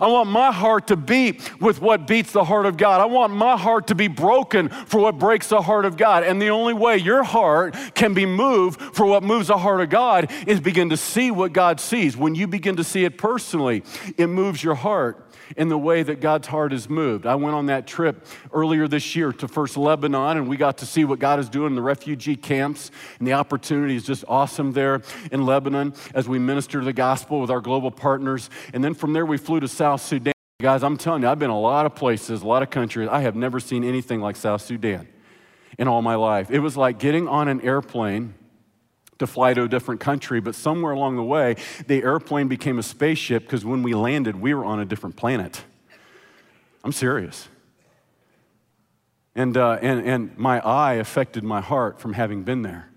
I 0.00 0.06
want 0.06 0.30
my 0.30 0.52
heart 0.52 0.88
to 0.88 0.96
beat 0.96 1.60
with 1.60 1.80
what 1.80 2.06
beats 2.06 2.32
the 2.32 2.44
heart 2.44 2.66
of 2.66 2.76
God. 2.76 3.00
I 3.00 3.06
want 3.06 3.32
my 3.32 3.56
heart 3.56 3.88
to 3.88 3.94
be 3.94 4.08
broken 4.08 4.68
for 4.68 5.00
what 5.00 5.18
breaks 5.18 5.48
the 5.48 5.62
heart 5.62 5.84
of 5.84 5.96
God. 5.96 6.24
And 6.24 6.40
the 6.40 6.50
only 6.50 6.74
way 6.74 6.96
your 6.96 7.22
heart 7.22 7.76
can 7.94 8.14
be 8.14 8.26
moved 8.26 8.80
for 8.80 9.06
what 9.06 9.22
moves 9.22 9.48
the 9.48 9.58
heart 9.58 9.80
of 9.80 9.90
God 9.90 10.30
is 10.46 10.60
begin 10.60 10.90
to 10.90 10.96
see 10.96 11.30
what 11.30 11.52
God 11.52 11.80
sees. 11.80 12.16
When 12.16 12.34
you 12.34 12.46
begin 12.46 12.76
to 12.76 12.84
see 12.84 13.04
it 13.04 13.18
personally, 13.18 13.82
it 14.16 14.28
moves 14.28 14.62
your 14.62 14.74
heart 14.74 15.27
in 15.56 15.68
the 15.68 15.78
way 15.78 16.02
that 16.02 16.20
God's 16.20 16.48
heart 16.48 16.72
is 16.72 16.88
moved. 16.88 17.26
I 17.26 17.34
went 17.34 17.54
on 17.54 17.66
that 17.66 17.86
trip 17.86 18.26
earlier 18.52 18.88
this 18.88 19.16
year 19.16 19.32
to 19.32 19.48
First 19.48 19.76
Lebanon, 19.76 20.36
and 20.36 20.48
we 20.48 20.56
got 20.56 20.78
to 20.78 20.86
see 20.86 21.04
what 21.04 21.18
God 21.18 21.38
is 21.38 21.48
doing 21.48 21.68
in 21.68 21.74
the 21.74 21.82
refugee 21.82 22.36
camps. 22.36 22.90
And 23.18 23.26
the 23.26 23.32
opportunity 23.32 23.96
is 23.96 24.04
just 24.04 24.24
awesome 24.28 24.72
there 24.72 25.02
in 25.32 25.46
Lebanon 25.46 25.94
as 26.14 26.28
we 26.28 26.38
minister 26.38 26.84
the 26.84 26.92
gospel 26.92 27.40
with 27.40 27.50
our 27.50 27.60
global 27.60 27.90
partners. 27.90 28.50
And 28.72 28.82
then 28.82 28.94
from 28.94 29.12
there, 29.12 29.26
we 29.26 29.38
flew 29.38 29.60
to 29.60 29.68
South 29.68 30.00
Sudan. 30.00 30.32
Guys, 30.60 30.82
I'm 30.82 30.96
telling 30.96 31.22
you, 31.22 31.28
I've 31.28 31.38
been 31.38 31.50
a 31.50 31.60
lot 31.60 31.86
of 31.86 31.94
places, 31.94 32.42
a 32.42 32.46
lot 32.46 32.62
of 32.62 32.70
countries. 32.70 33.08
I 33.10 33.20
have 33.20 33.36
never 33.36 33.60
seen 33.60 33.84
anything 33.84 34.20
like 34.20 34.34
South 34.34 34.60
Sudan 34.60 35.06
in 35.78 35.86
all 35.86 36.02
my 36.02 36.16
life. 36.16 36.50
It 36.50 36.58
was 36.58 36.76
like 36.76 36.98
getting 36.98 37.28
on 37.28 37.46
an 37.46 37.60
airplane 37.60 38.34
to 39.18 39.26
fly 39.26 39.54
to 39.54 39.64
a 39.64 39.68
different 39.68 40.00
country, 40.00 40.40
but 40.40 40.54
somewhere 40.54 40.92
along 40.92 41.16
the 41.16 41.22
way, 41.22 41.56
the 41.86 42.02
airplane 42.02 42.48
became 42.48 42.78
a 42.78 42.82
spaceship 42.82 43.44
because 43.44 43.64
when 43.64 43.82
we 43.82 43.94
landed, 43.94 44.40
we 44.40 44.54
were 44.54 44.64
on 44.64 44.80
a 44.80 44.84
different 44.84 45.16
planet. 45.16 45.64
I'm 46.84 46.92
serious. 46.92 47.48
And, 49.34 49.56
uh, 49.56 49.78
and, 49.82 50.06
and 50.06 50.38
my 50.38 50.60
eye 50.60 50.94
affected 50.94 51.44
my 51.44 51.60
heart 51.60 52.00
from 52.00 52.12
having 52.12 52.42
been 52.42 52.62
there. 52.62 52.90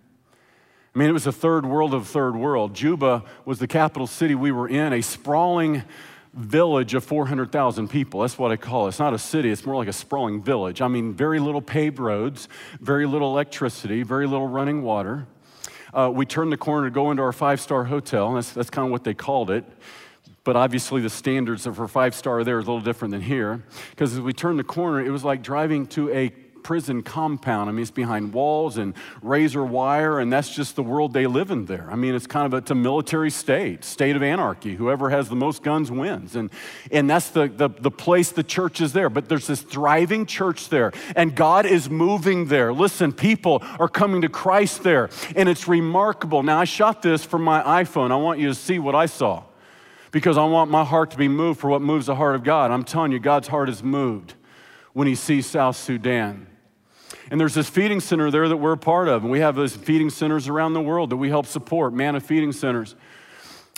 I 0.94 1.00
mean, 1.00 1.10
it 1.10 1.14
was 1.14 1.28
a 1.28 1.32
third 1.32 1.66
world 1.66 1.94
of 1.94 2.08
third 2.08 2.36
world. 2.36 2.74
Juba 2.74 3.24
was 3.46 3.60
the 3.60 3.68
capital 3.68 4.08
city 4.08 4.36
we 4.36 4.52
were 4.52 4.68
in, 4.68 4.92
a 4.92 5.02
sprawling 5.02 5.84
village 6.34 6.94
of 6.94 7.04
400,000 7.04 7.90
people. 7.90 8.22
That's 8.22 8.38
what 8.38 8.52
I 8.52 8.58
call 8.58 8.86
it. 8.86 8.90
It's 8.90 9.00
not 9.00 9.14
a 9.14 9.20
city, 9.20 9.50
it's 9.50 9.66
more 9.66 9.76
like 9.76 9.88
a 9.88 9.94
sprawling 9.94 10.42
village. 10.42 10.82
I 10.82 10.88
mean, 10.88 11.14
very 11.14 11.40
little 11.40 11.62
paved 11.62 12.00
roads, 12.00 12.48
very 12.80 13.06
little 13.06 13.32
electricity, 13.32 14.04
very 14.04 14.28
little 14.28 14.48
running 14.48 14.82
water 14.82 15.28
uh, 15.94 16.12
we 16.14 16.26
turned 16.26 16.52
the 16.52 16.58
corner 16.58 16.88
to 16.88 16.94
go 16.94 17.12
into 17.12 17.24
our 17.24 17.34
five 17.34 17.60
star 17.60 17.86
hotel. 17.86 18.34
That's, 18.34 18.52
that's 18.52 18.70
kind 18.70 18.86
of 18.86 18.92
what 18.92 19.04
they 19.04 19.14
called 19.14 19.52
it. 19.52 19.66
But 20.44 20.56
obviously, 20.56 21.02
the 21.02 21.10
standards 21.10 21.66
for 21.66 21.88
five 21.88 22.16
star 22.16 22.44
there 22.44 22.58
is 22.60 22.66
a 22.66 22.72
little 22.72 22.84
different 22.84 23.12
than 23.12 23.22
here. 23.22 23.64
Because 23.92 24.14
as 24.14 24.22
we 24.22 24.34
turned 24.34 24.58
the 24.58 24.64
corner, 24.64 25.00
it 25.04 25.12
was 25.12 25.24
like 25.24 25.44
driving 25.44 25.86
to 25.88 26.12
a 26.12 26.34
prison 26.64 27.02
compound. 27.02 27.70
I 27.70 27.74
mean, 27.74 27.82
it's 27.82 27.92
behind 27.92 28.34
walls 28.34 28.78
and 28.78 28.94
razor 29.22 29.64
wire, 29.64 30.20
and 30.20 30.32
that's 30.32 30.54
just 30.54 30.76
the 30.76 30.84
world 30.84 31.14
they 31.14 31.28
live 31.28 31.52
in 31.52 31.66
there. 31.66 31.88
I 31.92 31.96
mean, 31.96 32.16
it's 32.16 32.28
kind 32.28 32.46
of 32.46 32.54
a, 32.54 32.58
it's 32.58 32.72
a 32.72 32.76
military 32.76 33.30
state, 33.30 33.84
state 33.84 34.16
of 34.16 34.24
anarchy. 34.24 34.76
Whoever 34.76 35.10
has 35.10 35.30
the 35.30 35.36
most 35.36 35.64
guns 35.64 35.92
wins. 35.92 36.36
And, 36.36 36.50
and 36.92 37.10
that's 37.10 37.30
the, 37.30 37.48
the, 37.48 37.70
the 37.70 37.92
place 37.92 38.32
the 38.32 38.44
church 38.44 38.82
is 38.82 38.94
there. 38.94 39.10
But 39.10 39.30
there's 39.30 39.48
this 39.48 39.62
thriving 39.62 40.26
church 40.26 40.70
there, 40.70 40.92
and 41.16 41.36
God 41.36 41.66
is 41.66 41.90
moving 41.90 42.46
there. 42.48 42.74
Listen, 42.74 43.12
people 43.12 43.64
are 43.80 43.90
coming 43.90 44.22
to 44.22 44.30
Christ 44.30 44.84
there, 44.84 45.10
and 45.36 45.50
it's 45.50 45.68
remarkable. 45.68 46.44
Now, 46.44 46.60
I 46.60 46.66
shot 46.66 47.02
this 47.02 47.24
from 47.24 47.44
my 47.44 47.84
iPhone. 47.84 48.12
I 48.12 48.16
want 48.16 48.40
you 48.40 48.48
to 48.48 48.56
see 48.56 48.80
what 48.80 48.96
I 48.96 49.06
saw 49.06 49.44
because 50.12 50.38
I 50.38 50.46
want 50.46 50.70
my 50.70 50.84
heart 50.84 51.12
to 51.12 51.18
be 51.18 51.28
moved 51.28 51.60
for 51.60 51.70
what 51.70 51.82
moves 51.82 52.06
the 52.06 52.16
heart 52.16 52.36
of 52.36 52.44
God. 52.44 52.70
I'm 52.72 52.84
telling 52.84 53.12
you, 53.12 53.20
God's 53.20 53.48
heart 53.48 53.70
is 53.70 53.82
moved 53.82 54.36
when 54.94 55.08
he 55.08 55.16
sees 55.16 55.46
South 55.46 55.78
Sudan. 55.78 56.48
And 57.32 57.40
there's 57.40 57.54
this 57.54 57.70
feeding 57.70 58.02
center 58.02 58.30
there 58.30 58.50
that 58.50 58.58
we're 58.58 58.74
a 58.74 58.78
part 58.78 59.08
of. 59.08 59.24
And 59.24 59.32
we 59.32 59.40
have 59.40 59.56
those 59.56 59.74
feeding 59.74 60.10
centers 60.10 60.50
around 60.50 60.74
the 60.74 60.82
world 60.82 61.12
that 61.12 61.18
we 61.18 61.30
help 61.30 61.46
support, 61.46 61.94
Manna 61.94 62.20
Feeding 62.20 62.52
Centers. 62.52 62.94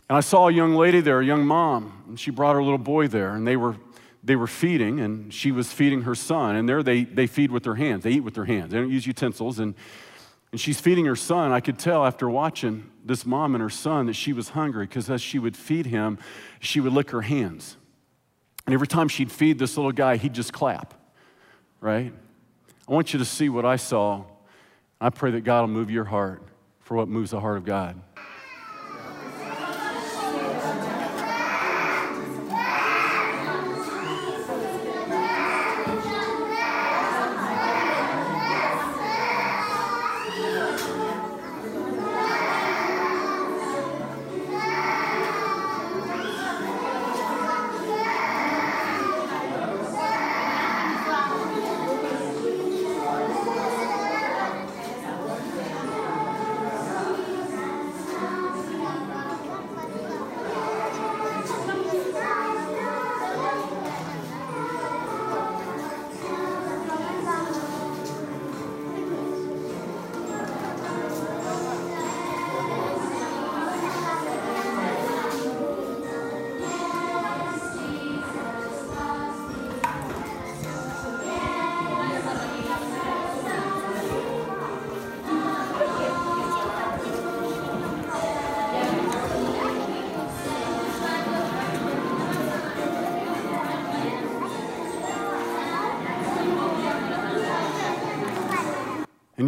And 0.10 0.18
I 0.18 0.22
saw 0.22 0.48
a 0.48 0.52
young 0.52 0.74
lady 0.74 1.02
there, 1.02 1.20
a 1.20 1.26
young 1.26 1.46
mom, 1.46 2.04
and 2.08 2.20
she 2.20 2.32
brought 2.32 2.56
her 2.56 2.64
little 2.64 2.80
boy 2.80 3.08
there, 3.08 3.36
and 3.36 3.48
they 3.48 3.56
were, 3.56 3.76
they 4.24 4.36
were 4.36 4.48
feeding, 4.48 5.00
and 5.00 5.32
she 5.32 5.52
was 5.52 5.72
feeding 5.72 6.02
her 6.02 6.16
son. 6.16 6.56
And 6.56 6.68
there 6.68 6.82
they, 6.82 7.04
they 7.04 7.28
feed 7.28 7.52
with 7.52 7.62
their 7.62 7.76
hands, 7.76 8.04
they 8.04 8.14
eat 8.14 8.22
with 8.22 8.34
their 8.34 8.46
hands, 8.46 8.72
they 8.72 8.80
don't 8.80 8.90
use 8.90 9.06
utensils. 9.06 9.60
And, 9.60 9.76
and 10.52 10.60
she's 10.60 10.82
feeding 10.82 11.06
her 11.06 11.16
son. 11.16 11.52
I 11.52 11.60
could 11.60 11.78
tell 11.78 12.06
after 12.06 12.28
watching 12.28 12.90
this 13.06 13.24
mom 13.24 13.54
and 13.54 13.62
her 13.62 13.70
son 13.70 14.08
that 14.08 14.14
she 14.14 14.34
was 14.34 14.50
hungry 14.50 14.88
because 14.88 15.12
as 15.12 15.22
she 15.22 15.38
would 15.38 15.56
feed 15.56 15.86
him, 15.86 16.18
she 16.60 16.80
would 16.80 16.94
lick 16.94 17.12
her 17.12 17.22
hands. 17.22 17.78
And 18.66 18.74
every 18.74 18.88
time 18.88 19.08
she'd 19.10 19.32
feed 19.32 19.60
this 19.60 19.78
little 19.78 19.92
guy, 19.92 20.18
he'd 20.18 20.34
just 20.34 20.54
clap, 20.54 20.96
right? 21.82 22.14
I 22.88 22.92
want 22.94 23.13
you 23.13 23.20
to 23.20 23.25
see 23.25 23.50
what 23.50 23.66
I 23.66 23.78
saw. 23.78 24.24
I 25.00 25.10
pray 25.10 25.32
that 25.32 25.42
God 25.42 25.62
will 25.62 25.68
move 25.70 25.90
your 25.90 26.04
heart 26.04 26.42
for 26.82 26.98
what 26.98 27.08
moves 27.08 27.32
the 27.32 27.40
heart 27.40 27.58
of 27.58 27.66
God. 27.66 28.00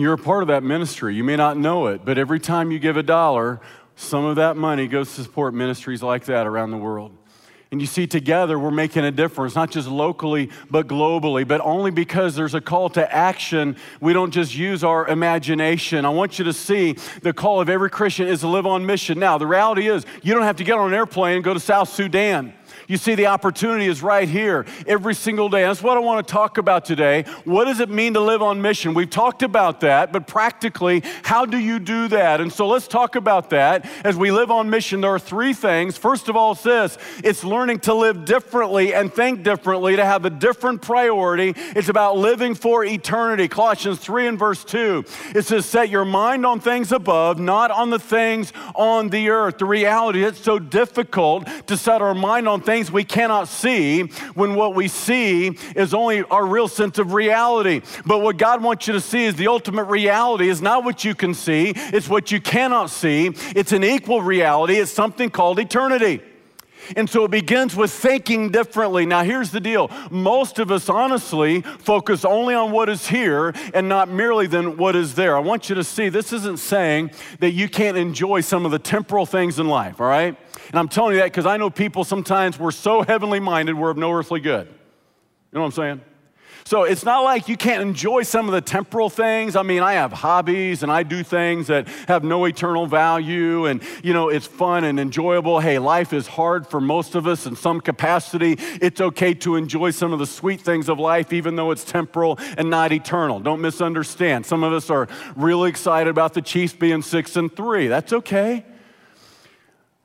You're 0.05 0.13
a 0.13 0.19
part 0.19 0.43
of 0.43 0.49
that 0.49 0.61
ministry. 0.61 1.15
You 1.15 1.23
may 1.23 1.35
not 1.35 1.57
know 1.57 1.87
it, 1.87 2.05
but 2.05 2.19
every 2.19 2.39
time 2.39 2.69
you 2.69 2.77
give 2.77 2.95
a 2.95 3.01
dollar, 3.01 3.59
some 3.95 4.23
of 4.23 4.35
that 4.35 4.55
money 4.55 4.87
goes 4.87 5.15
to 5.15 5.23
support 5.23 5.55
ministries 5.55 6.03
like 6.03 6.25
that 6.25 6.45
around 6.45 6.69
the 6.69 6.77
world. 6.77 7.11
And 7.71 7.81
you 7.81 7.87
see, 7.87 8.05
together 8.05 8.59
we're 8.59 8.69
making 8.69 9.03
a 9.03 9.09
difference, 9.09 9.55
not 9.55 9.71
just 9.71 9.87
locally, 9.87 10.51
but 10.69 10.87
globally, 10.87 11.45
but 11.47 11.59
only 11.61 11.89
because 11.89 12.35
there's 12.35 12.53
a 12.53 12.61
call 12.61 12.89
to 12.89 13.11
action. 13.11 13.77
We 13.99 14.13
don't 14.13 14.29
just 14.29 14.55
use 14.55 14.83
our 14.83 15.07
imagination. 15.07 16.05
I 16.05 16.09
want 16.09 16.37
you 16.37 16.45
to 16.45 16.53
see 16.53 16.97
the 17.23 17.33
call 17.33 17.59
of 17.59 17.67
every 17.67 17.89
Christian 17.89 18.27
is 18.27 18.41
to 18.41 18.47
live 18.47 18.67
on 18.67 18.85
mission. 18.85 19.17
Now, 19.17 19.39
the 19.39 19.47
reality 19.47 19.87
is, 19.87 20.05
you 20.21 20.35
don't 20.35 20.43
have 20.43 20.57
to 20.57 20.63
get 20.63 20.77
on 20.77 20.89
an 20.89 20.93
airplane 20.93 21.37
and 21.37 21.43
go 21.43 21.55
to 21.55 21.59
South 21.59 21.89
Sudan. 21.89 22.53
You 22.87 22.97
see, 22.97 23.15
the 23.15 23.27
opportunity 23.27 23.87
is 23.87 24.01
right 24.01 24.27
here 24.27 24.65
every 24.87 25.15
single 25.15 25.49
day. 25.49 25.63
That's 25.63 25.81
what 25.81 25.97
I 25.97 25.99
want 25.99 26.25
to 26.25 26.31
talk 26.31 26.57
about 26.57 26.85
today. 26.85 27.23
What 27.43 27.65
does 27.65 27.79
it 27.79 27.89
mean 27.89 28.13
to 28.13 28.19
live 28.19 28.41
on 28.41 28.61
mission? 28.61 28.93
We've 28.93 29.09
talked 29.09 29.43
about 29.43 29.81
that, 29.81 30.11
but 30.11 30.27
practically, 30.27 31.03
how 31.23 31.45
do 31.45 31.57
you 31.57 31.79
do 31.79 32.07
that? 32.09 32.41
And 32.41 32.51
so 32.51 32.67
let's 32.67 32.87
talk 32.87 33.15
about 33.15 33.49
that. 33.51 33.89
As 34.03 34.15
we 34.15 34.31
live 34.31 34.51
on 34.51 34.69
mission, 34.69 35.01
there 35.01 35.11
are 35.11 35.19
three 35.19 35.53
things. 35.53 35.97
First 35.97 36.29
of 36.29 36.35
all, 36.35 36.53
it's 36.53 36.63
this 36.63 36.97
it's 37.23 37.43
learning 37.43 37.79
to 37.81 37.93
live 37.93 38.25
differently 38.25 38.93
and 38.93 39.13
think 39.13 39.43
differently, 39.43 39.95
to 39.95 40.05
have 40.05 40.25
a 40.25 40.29
different 40.29 40.81
priority. 40.81 41.53
It's 41.75 41.89
about 41.89 42.17
living 42.17 42.55
for 42.55 42.83
eternity. 42.83 43.47
Colossians 43.47 43.99
3 43.99 44.27
and 44.27 44.39
verse 44.39 44.63
2, 44.63 45.05
it 45.35 45.43
says, 45.43 45.65
Set 45.65 45.89
your 45.89 46.05
mind 46.05 46.45
on 46.45 46.59
things 46.59 46.91
above, 46.91 47.39
not 47.39 47.71
on 47.71 47.89
the 47.89 47.99
things 47.99 48.51
on 48.75 49.09
the 49.09 49.29
earth. 49.29 49.57
The 49.57 49.65
reality, 49.65 50.23
it's 50.23 50.39
so 50.39 50.59
difficult 50.59 51.47
to 51.67 51.77
set 51.77 52.01
our 52.01 52.13
mind 52.13 52.47
on 52.47 52.61
things 52.65 52.91
we 52.91 53.03
cannot 53.03 53.47
see 53.47 54.03
when 54.33 54.55
what 54.55 54.75
we 54.75 54.87
see 54.87 55.57
is 55.75 55.93
only 55.93 56.23
our 56.23 56.45
real 56.45 56.67
sense 56.67 56.97
of 56.99 57.13
reality. 57.13 57.81
But 58.05 58.21
what 58.21 58.37
God 58.37 58.63
wants 58.63 58.87
you 58.87 58.93
to 58.93 59.01
see 59.01 59.25
is 59.25 59.35
the 59.35 59.47
ultimate 59.47 59.85
reality 59.85 60.49
is 60.49 60.61
not 60.61 60.83
what 60.83 61.05
you 61.05 61.15
can 61.15 61.33
see, 61.33 61.73
it's 61.75 62.09
what 62.09 62.31
you 62.31 62.41
cannot 62.41 62.89
see. 62.89 63.27
It's 63.55 63.71
an 63.71 63.83
equal 63.83 64.21
reality, 64.21 64.75
it's 64.75 64.91
something 64.91 65.29
called 65.29 65.59
eternity. 65.59 66.21
And 66.95 67.09
so 67.09 67.25
it 67.25 67.31
begins 67.31 67.75
with 67.75 67.91
thinking 67.91 68.49
differently. 68.49 69.05
Now, 69.05 69.23
here's 69.23 69.51
the 69.51 69.59
deal 69.59 69.89
most 70.11 70.59
of 70.59 70.71
us, 70.71 70.89
honestly, 70.89 71.61
focus 71.61 72.25
only 72.25 72.55
on 72.55 72.71
what 72.71 72.89
is 72.89 73.07
here 73.07 73.53
and 73.73 73.89
not 73.89 74.09
merely 74.09 74.47
than 74.47 74.77
what 74.77 74.95
is 74.95 75.15
there. 75.15 75.35
I 75.35 75.39
want 75.39 75.69
you 75.69 75.75
to 75.75 75.83
see 75.83 76.09
this 76.09 76.33
isn't 76.33 76.57
saying 76.57 77.11
that 77.39 77.51
you 77.51 77.69
can't 77.69 77.97
enjoy 77.97 78.41
some 78.41 78.65
of 78.65 78.71
the 78.71 78.79
temporal 78.79 79.25
things 79.25 79.59
in 79.59 79.67
life, 79.67 79.99
all 79.99 80.07
right? 80.07 80.37
And 80.69 80.79
I'm 80.79 80.87
telling 80.87 81.13
you 81.13 81.19
that 81.19 81.25
because 81.25 81.45
I 81.45 81.57
know 81.57 81.69
people 81.69 82.03
sometimes 82.03 82.59
we're 82.59 82.71
so 82.71 83.01
heavenly 83.01 83.39
minded, 83.39 83.75
we're 83.75 83.91
of 83.91 83.97
no 83.97 84.11
earthly 84.11 84.39
good. 84.39 84.67
You 84.67 84.73
know 85.53 85.61
what 85.61 85.67
I'm 85.67 85.71
saying? 85.71 86.01
So 86.67 86.81
it's 86.81 87.05
not 87.05 87.19
like 87.19 87.47
you 87.47 87.57
can't 87.57 87.83
enjoy 87.83 88.23
some 88.23 88.47
of 88.47 88.53
the 88.53 88.59
temporal 88.59 89.11
things. 89.11 89.55
I 89.55 89.61
mean, 89.61 89.83
I 89.83 89.93
have 89.93 90.11
hobbies 90.11 90.81
and 90.81 90.91
I 90.91 91.03
do 91.03 91.21
things 91.23 91.67
that 91.67 91.87
have 92.07 92.23
no 92.23 92.45
eternal 92.45 92.87
value 92.87 93.67
and, 93.67 93.83
you 94.03 94.13
know, 94.13 94.29
it's 94.29 94.47
fun 94.47 94.83
and 94.83 94.99
enjoyable. 94.99 95.59
Hey, 95.59 95.77
life 95.77 96.11
is 96.11 96.25
hard 96.25 96.65
for 96.65 96.81
most 96.81 97.13
of 97.13 97.27
us 97.27 97.45
in 97.45 97.55
some 97.55 97.81
capacity. 97.81 98.55
It's 98.81 98.99
okay 98.99 99.35
to 99.35 99.57
enjoy 99.57 99.91
some 99.91 100.11
of 100.11 100.17
the 100.17 100.25
sweet 100.25 100.59
things 100.59 100.89
of 100.89 100.97
life, 100.97 101.31
even 101.33 101.55
though 101.55 101.69
it's 101.69 101.83
temporal 101.83 102.39
and 102.57 102.71
not 102.71 102.91
eternal. 102.91 103.39
Don't 103.39 103.61
misunderstand. 103.61 104.47
Some 104.47 104.63
of 104.63 104.73
us 104.73 104.89
are 104.89 105.07
really 105.35 105.69
excited 105.69 106.09
about 106.09 106.33
the 106.33 106.41
Chiefs 106.41 106.73
being 106.73 107.03
six 107.03 107.35
and 107.35 107.55
three. 107.55 107.87
That's 107.87 108.11
okay. 108.11 108.65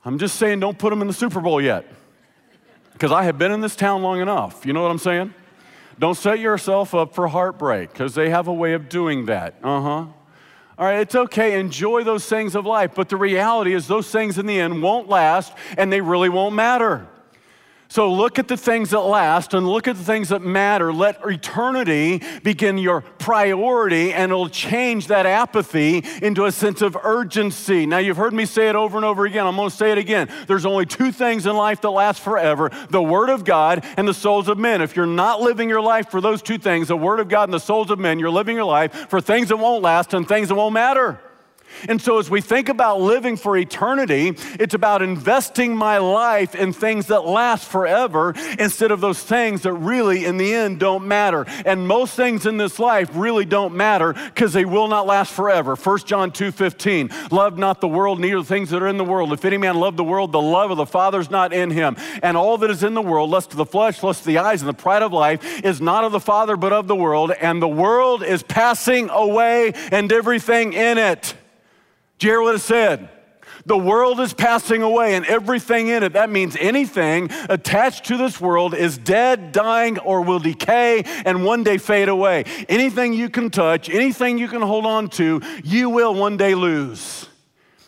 I'm 0.04 0.18
just 0.18 0.36
saying, 0.36 0.60
don't 0.60 0.78
put 0.78 0.90
them 0.90 1.00
in 1.00 1.08
the 1.08 1.14
Super 1.14 1.40
Bowl 1.40 1.60
yet. 1.60 1.86
Because 2.92 3.12
I 3.12 3.24
have 3.24 3.38
been 3.38 3.50
in 3.50 3.62
this 3.62 3.76
town 3.76 4.02
long 4.02 4.20
enough. 4.20 4.66
You 4.66 4.74
know 4.74 4.82
what 4.82 4.90
I'm 4.90 4.98
saying? 4.98 5.32
Don't 6.00 6.14
set 6.14 6.40
yourself 6.40 6.94
up 6.94 7.14
for 7.14 7.28
heartbreak 7.28 7.92
because 7.92 8.14
they 8.14 8.30
have 8.30 8.48
a 8.48 8.54
way 8.54 8.72
of 8.72 8.88
doing 8.88 9.26
that. 9.26 9.56
Uh 9.62 9.80
huh. 9.82 10.06
All 10.78 10.86
right, 10.86 11.00
it's 11.00 11.14
okay. 11.14 11.60
Enjoy 11.60 12.04
those 12.04 12.26
things 12.26 12.54
of 12.54 12.64
life. 12.64 12.92
But 12.94 13.10
the 13.10 13.18
reality 13.18 13.74
is, 13.74 13.86
those 13.86 14.10
things 14.10 14.38
in 14.38 14.46
the 14.46 14.58
end 14.58 14.82
won't 14.82 15.10
last 15.10 15.52
and 15.76 15.92
they 15.92 16.00
really 16.00 16.30
won't 16.30 16.54
matter. 16.54 17.06
So 17.90 18.12
look 18.12 18.38
at 18.38 18.46
the 18.46 18.56
things 18.56 18.90
that 18.90 19.00
last 19.00 19.52
and 19.52 19.68
look 19.68 19.88
at 19.88 19.96
the 19.96 20.04
things 20.04 20.28
that 20.28 20.42
matter. 20.42 20.92
Let 20.92 21.18
eternity 21.24 22.22
begin 22.44 22.78
your 22.78 23.00
priority, 23.00 24.12
and 24.12 24.30
it'll 24.30 24.48
change 24.48 25.08
that 25.08 25.26
apathy 25.26 26.04
into 26.22 26.44
a 26.44 26.52
sense 26.52 26.82
of 26.82 26.96
urgency. 27.02 27.86
Now, 27.86 27.98
you've 27.98 28.16
heard 28.16 28.32
me 28.32 28.46
say 28.46 28.68
it 28.68 28.76
over 28.76 28.96
and 28.96 29.04
over 29.04 29.26
again. 29.26 29.44
I'm 29.44 29.56
going 29.56 29.70
to 29.70 29.76
say 29.76 29.90
it 29.90 29.98
again. 29.98 30.30
There's 30.46 30.66
only 30.66 30.86
two 30.86 31.10
things 31.10 31.46
in 31.46 31.56
life 31.56 31.80
that 31.80 31.90
last 31.90 32.20
forever 32.20 32.70
the 32.90 33.02
Word 33.02 33.28
of 33.28 33.44
God 33.44 33.84
and 33.96 34.06
the 34.06 34.14
souls 34.14 34.46
of 34.46 34.56
men. 34.56 34.82
If 34.82 34.94
you're 34.94 35.04
not 35.04 35.40
living 35.40 35.68
your 35.68 35.82
life 35.82 36.10
for 36.10 36.20
those 36.20 36.42
two 36.42 36.58
things, 36.58 36.86
the 36.86 36.96
Word 36.96 37.18
of 37.18 37.28
God 37.28 37.48
and 37.48 37.54
the 37.54 37.58
souls 37.58 37.90
of 37.90 37.98
men, 37.98 38.20
you're 38.20 38.30
living 38.30 38.54
your 38.54 38.66
life 38.66 39.10
for 39.10 39.20
things 39.20 39.48
that 39.48 39.56
won't 39.56 39.82
last 39.82 40.14
and 40.14 40.28
things 40.28 40.48
that 40.50 40.54
won't 40.54 40.74
matter. 40.74 41.18
And 41.88 42.00
so, 42.00 42.18
as 42.18 42.30
we 42.30 42.40
think 42.40 42.68
about 42.68 43.00
living 43.00 43.36
for 43.36 43.56
eternity, 43.56 44.36
it's 44.58 44.74
about 44.74 45.02
investing 45.02 45.76
my 45.76 45.98
life 45.98 46.54
in 46.54 46.72
things 46.72 47.06
that 47.06 47.24
last 47.24 47.68
forever 47.68 48.34
instead 48.58 48.90
of 48.90 49.00
those 49.00 49.22
things 49.22 49.62
that 49.62 49.72
really, 49.72 50.24
in 50.24 50.36
the 50.36 50.54
end, 50.54 50.80
don't 50.80 51.06
matter. 51.06 51.46
And 51.64 51.86
most 51.86 52.14
things 52.14 52.46
in 52.46 52.56
this 52.56 52.78
life 52.78 53.10
really 53.14 53.44
don't 53.44 53.74
matter 53.74 54.12
because 54.12 54.52
they 54.52 54.64
will 54.64 54.88
not 54.88 55.06
last 55.06 55.32
forever. 55.32 55.76
1 55.76 55.98
John 56.00 56.30
2 56.30 56.52
15, 56.52 57.10
love 57.30 57.58
not 57.58 57.80
the 57.80 57.88
world, 57.88 58.20
neither 58.20 58.38
the 58.38 58.44
things 58.44 58.70
that 58.70 58.82
are 58.82 58.88
in 58.88 58.98
the 58.98 59.04
world. 59.04 59.32
If 59.32 59.44
any 59.44 59.56
man 59.56 59.76
love 59.76 59.96
the 59.96 60.04
world, 60.04 60.32
the 60.32 60.40
love 60.40 60.70
of 60.70 60.76
the 60.76 60.86
Father 60.86 61.20
is 61.20 61.30
not 61.30 61.52
in 61.52 61.70
him. 61.70 61.96
And 62.22 62.36
all 62.36 62.58
that 62.58 62.70
is 62.70 62.82
in 62.82 62.94
the 62.94 63.02
world, 63.02 63.30
lust 63.30 63.52
of 63.52 63.56
the 63.56 63.66
flesh, 63.66 64.02
lust 64.02 64.20
of 64.20 64.26
the 64.26 64.38
eyes, 64.38 64.62
and 64.62 64.68
the 64.68 64.74
pride 64.74 65.02
of 65.02 65.12
life, 65.12 65.64
is 65.64 65.80
not 65.80 66.04
of 66.04 66.12
the 66.12 66.20
Father, 66.20 66.56
but 66.56 66.72
of 66.72 66.86
the 66.88 66.96
world. 66.96 67.32
And 67.32 67.62
the 67.62 67.68
world 67.68 68.22
is 68.22 68.42
passing 68.42 69.10
away 69.10 69.72
and 69.90 70.10
everything 70.12 70.72
in 70.72 70.98
it. 70.98 71.34
Do 72.20 72.58
said? 72.58 73.08
The 73.66 73.78
world 73.78 74.20
is 74.20 74.32
passing 74.32 74.82
away 74.82 75.14
and 75.14 75.24
everything 75.26 75.88
in 75.88 76.02
it. 76.02 76.12
That 76.12 76.30
means 76.30 76.56
anything 76.60 77.30
attached 77.48 78.04
to 78.06 78.16
this 78.16 78.40
world 78.40 78.74
is 78.74 78.98
dead, 78.98 79.52
dying, 79.52 79.98
or 79.98 80.20
will 80.20 80.38
decay 80.38 81.02
and 81.24 81.44
one 81.44 81.62
day 81.62 81.78
fade 81.78 82.08
away. 82.08 82.44
Anything 82.68 83.14
you 83.14 83.28
can 83.30 83.50
touch, 83.50 83.88
anything 83.88 84.38
you 84.38 84.48
can 84.48 84.62
hold 84.62 84.86
on 84.86 85.08
to, 85.10 85.40
you 85.64 85.90
will 85.90 86.14
one 86.14 86.36
day 86.36 86.54
lose. 86.54 87.29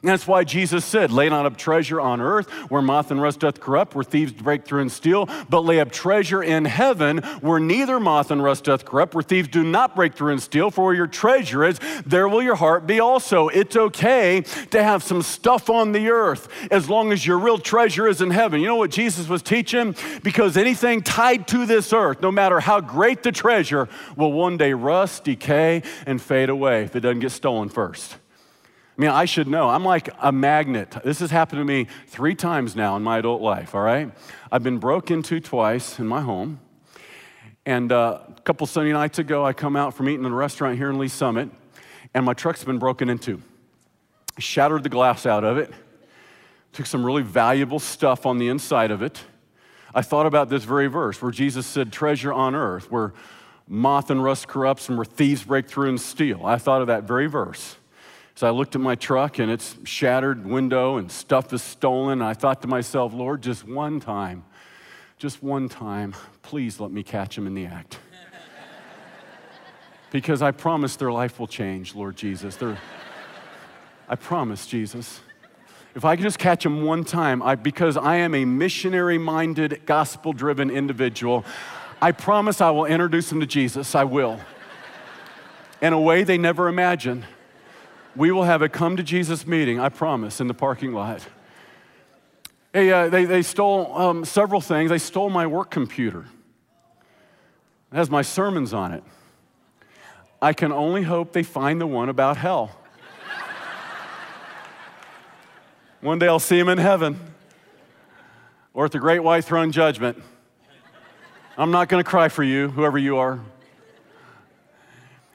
That's 0.03 0.27
why 0.27 0.43
Jesus 0.43 0.85
said, 0.85 1.13
Lay 1.13 1.29
not 1.29 1.47
up 1.47 1.57
treasure 1.57 2.01
on 2.01 2.21
earth 2.21 2.51
where 2.71 2.83
moth 2.83 3.13
and 3.13 3.23
rust 3.23 3.41
doth 3.41 3.61
corrupt, 3.61 3.95
where 3.95 4.03
thieves 4.03 4.33
break 4.33 4.65
through 4.65 4.81
and 4.81 4.91
steal, 4.91 5.29
but 5.49 5.61
lay 5.61 5.79
up 5.79 5.93
treasure 5.93 6.43
in 6.43 6.65
heaven 6.65 7.19
where 7.41 7.61
neither 7.61 8.01
moth 8.01 8.33
and 8.33 8.43
rust 8.43 8.65
doth 8.65 8.85
corrupt, 8.85 9.15
where 9.15 9.23
thieves 9.23 9.47
do 9.47 9.63
not 9.63 9.95
break 9.95 10.15
through 10.15 10.33
and 10.33 10.43
steal. 10.43 10.73
For 10.73 10.87
where 10.87 10.95
your 10.95 11.07
treasure 11.07 11.63
is, 11.65 11.79
there 12.05 12.29
will 12.29 12.43
your 12.43 12.57
heart 12.57 12.85
be 12.85 12.99
also. 12.99 13.47
It's 13.49 13.77
okay 13.77 14.41
to 14.71 14.83
have 14.83 15.05
some 15.05 15.23
stuff 15.23 15.71
on 15.71 15.93
the 15.93 16.09
earth 16.09 16.49
as 16.73 16.89
long 16.89 17.13
as 17.13 17.25
your 17.25 17.39
real 17.39 17.59
treasure 17.59 18.09
is 18.09 18.21
in 18.21 18.31
heaven. 18.31 18.61
You 18.61 18.67
know 18.67 18.77
what 18.77 18.91
Jesus 18.91 19.29
was 19.29 19.41
teaching? 19.41 19.95
Because 20.25 20.57
anything 20.57 21.03
tied 21.03 21.47
to 21.49 21.65
this 21.65 21.93
earth, 21.93 22.21
no 22.21 22.33
matter 22.33 22.59
how 22.59 22.81
great 22.81 23.23
the 23.23 23.31
treasure, 23.31 23.89
will 24.17 24.33
one 24.33 24.57
day 24.57 24.73
rust, 24.73 25.23
decay, 25.23 25.83
and 26.07 26.21
fade 26.21 26.49
away 26.49 26.83
if 26.83 26.97
it 26.97 27.01
doesn't 27.01 27.21
get 27.21 27.31
stolen 27.31 27.69
first. 27.69 28.17
I 28.97 29.01
mean, 29.01 29.11
I 29.11 29.25
should 29.25 29.49
know. 29.49 29.71
I'm 29.71 29.85
like 29.85 30.11
a 30.21 30.31
magnet. 30.31 30.95
This 31.03 31.21
has 31.21 31.31
happened 31.31 31.61
to 31.61 31.65
me 31.65 31.87
three 32.09 32.35
times 32.35 32.77
now 32.77 32.95
in 32.97 33.03
my 33.03 33.19
adult 33.19 33.41
life, 33.41 33.75
all 33.75 33.81
right? 33.81 34.11
I've 34.51 34.63
been 34.63 34.79
broke 34.79 35.11
into 35.11 35.41
twice 35.41 35.99
in 35.99 36.07
my 36.07 36.21
home. 36.21 36.61
And 37.65 37.91
uh, 37.91 38.21
a 38.29 38.41
couple 38.43 38.67
Sunday 38.67 38.93
nights 38.93 39.19
ago, 39.19 39.47
I 39.47 39.55
come 39.55 39.77
out 39.77 39.95
from 39.95 40.09
eating 40.11 40.27
in 40.27 40.33
a 40.33 40.35
restaurant 40.35 40.77
here 40.77 40.91
in 40.91 40.99
Lee's 40.99 41.13
Summit, 41.13 41.49
and 42.13 42.27
my 42.27 42.35
truck's 42.35 42.65
been 42.65 42.79
broken 42.79 43.09
into. 43.09 43.41
Shattered 44.39 44.83
the 44.83 44.89
glass 44.91 45.25
out 45.25 45.45
of 45.45 45.57
it, 45.57 45.73
took 46.73 46.85
some 46.85 47.05
really 47.05 47.23
valuable 47.23 47.79
stuff 47.79 48.27
on 48.27 48.39
the 48.39 48.49
inside 48.49 48.91
of 48.91 49.01
it. 49.01 49.25
I 49.95 50.03
thought 50.03 50.27
about 50.27 50.49
this 50.49 50.65
very 50.65 50.87
verse 50.89 51.21
where 51.23 51.31
Jesus 51.31 51.67
said, 51.67 51.93
Treasure 51.93 52.33
on 52.33 52.55
earth, 52.55 52.91
where 52.91 53.15
moth 53.69 54.11
and 54.11 54.23
rust 54.23 54.49
corrupts 54.49 54.89
and 54.89 54.99
where 54.99 55.05
thieves 55.05 55.45
break 55.45 55.67
through 55.67 55.89
and 55.89 56.01
steal. 56.01 56.45
I 56.45 56.59
thought 56.59 56.83
of 56.83 56.89
that 56.89 57.05
very 57.05 57.27
verse. 57.27 57.77
So 58.35 58.47
I 58.47 58.51
looked 58.51 58.75
at 58.75 58.81
my 58.81 58.95
truck 58.95 59.39
and 59.39 59.51
it's 59.51 59.77
shattered 59.85 60.47
window 60.47 60.97
and 60.97 61.11
stuff 61.11 61.53
is 61.53 61.63
stolen. 61.63 62.23
I 62.23 62.35
thought 62.35 62.63
to 62.63 62.69
myself, 62.69 63.13
Lord, 63.13 63.43
just 63.43 63.67
one 63.67 64.01
time, 64.01 64.45
just 65.19 65.43
one 65.43 65.69
time, 65.69 66.15
please 66.41 66.81
let 66.81 66.91
me 66.91 67.03
catch 67.03 67.37
them 67.37 67.47
in 67.47 67.55
the 67.55 67.67
act. 67.67 67.99
because 70.11 70.41
I 70.41 70.51
promise 70.51 70.97
their 70.97 71.13
life 71.13 71.39
will 71.39 71.47
change, 71.47 71.95
Lord 71.95 72.17
Jesus. 72.17 72.57
They're, 72.57 72.79
I 74.09 74.17
promise, 74.17 74.67
Jesus. 74.67 75.21
If 75.95 76.07
I 76.07 76.17
can 76.17 76.23
just 76.23 76.39
catch 76.39 76.63
them 76.63 76.85
one 76.85 77.05
time, 77.05 77.43
I, 77.43 77.55
because 77.55 77.99
I 77.99 78.17
am 78.17 78.35
a 78.35 78.47
missionary 78.47 79.19
minded, 79.19 79.83
gospel 79.85 80.33
driven 80.33 80.71
individual, 80.71 81.45
I 82.01 82.13
promise 82.13 82.63
I 82.63 82.71
will 82.71 82.87
introduce 82.87 83.29
them 83.29 83.41
to 83.41 83.47
Jesus. 83.47 83.95
I 83.95 84.05
will. 84.05 84.41
In 85.83 85.93
a 85.93 86.01
way 86.01 86.25
they 86.25 86.39
never 86.39 86.69
imagined 86.69 87.27
we 88.15 88.31
will 88.31 88.45
have 88.45 88.63
a 88.63 88.69
come 88.69 88.97
to 88.97 89.03
Jesus 89.03 89.47
meeting, 89.47 89.81
I 89.81 89.89
promise, 89.89 90.41
in 90.41 90.47
the 90.47 90.55
parking 90.55 90.93
lot. 90.93 91.27
Uh, 92.75 93.09
they, 93.09 93.25
they 93.25 93.43
stole 93.43 93.97
um, 93.97 94.25
several 94.25 94.61
things. 94.61 94.91
They 94.91 94.99
stole 94.99 95.31
my 95.31 95.47
work 95.47 95.71
computer. 95.71 96.27
It 97.93 97.97
has 97.97 98.11
my 98.11 98.23
sermons 98.23 98.73
on 98.73 98.93
it. 98.93 99.05
I 100.41 100.53
can 100.53 100.73
only 100.73 101.03
hope 101.03 101.33
they 101.33 101.43
find 101.43 101.81
the 101.81 101.87
one 101.87 102.09
about 102.09 102.37
hell. 102.37 102.71
one 106.01 106.19
day 106.19 106.27
I'll 106.27 106.39
see 106.39 106.59
him 106.59 106.69
in 106.69 106.79
heaven 106.79 107.19
or 108.75 108.87
at 108.87 108.93
the 108.93 108.99
great 108.99 109.21
white 109.21 109.45
throne 109.45 109.71
judgment. 109.71 110.23
I'm 111.57 111.71
not 111.71 111.91
going 111.91 112.03
to 112.03 112.09
cry 112.09 112.29
for 112.29 112.43
you, 112.43 112.69
whoever 112.69 112.97
you 112.97 113.19
are. 113.19 113.41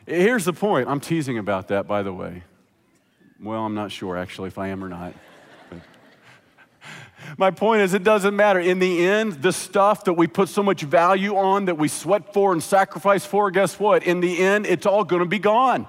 Here's 0.07 0.45
the 0.45 0.53
point. 0.53 0.89
I'm 0.89 0.99
teasing 0.99 1.37
about 1.37 1.67
that, 1.67 1.87
by 1.87 2.01
the 2.01 2.13
way. 2.13 2.43
Well, 3.41 3.63
I'm 3.63 3.75
not 3.75 3.91
sure 3.91 4.17
actually 4.17 4.47
if 4.47 4.57
I 4.57 4.69
am 4.69 4.83
or 4.83 4.89
not. 4.89 5.13
My 7.37 7.51
point 7.51 7.81
is, 7.81 7.93
it 7.93 8.03
doesn't 8.03 8.35
matter. 8.35 8.59
In 8.59 8.79
the 8.79 9.05
end, 9.05 9.33
the 9.43 9.53
stuff 9.53 10.05
that 10.05 10.13
we 10.13 10.25
put 10.25 10.49
so 10.49 10.63
much 10.63 10.81
value 10.81 11.35
on, 11.35 11.65
that 11.65 11.77
we 11.77 11.87
sweat 11.87 12.33
for 12.33 12.51
and 12.51 12.63
sacrifice 12.63 13.25
for, 13.25 13.51
guess 13.51 13.79
what? 13.79 14.03
In 14.03 14.21
the 14.21 14.39
end, 14.39 14.65
it's 14.65 14.87
all 14.87 15.03
going 15.03 15.21
to 15.21 15.27
be 15.27 15.37
gone. 15.37 15.87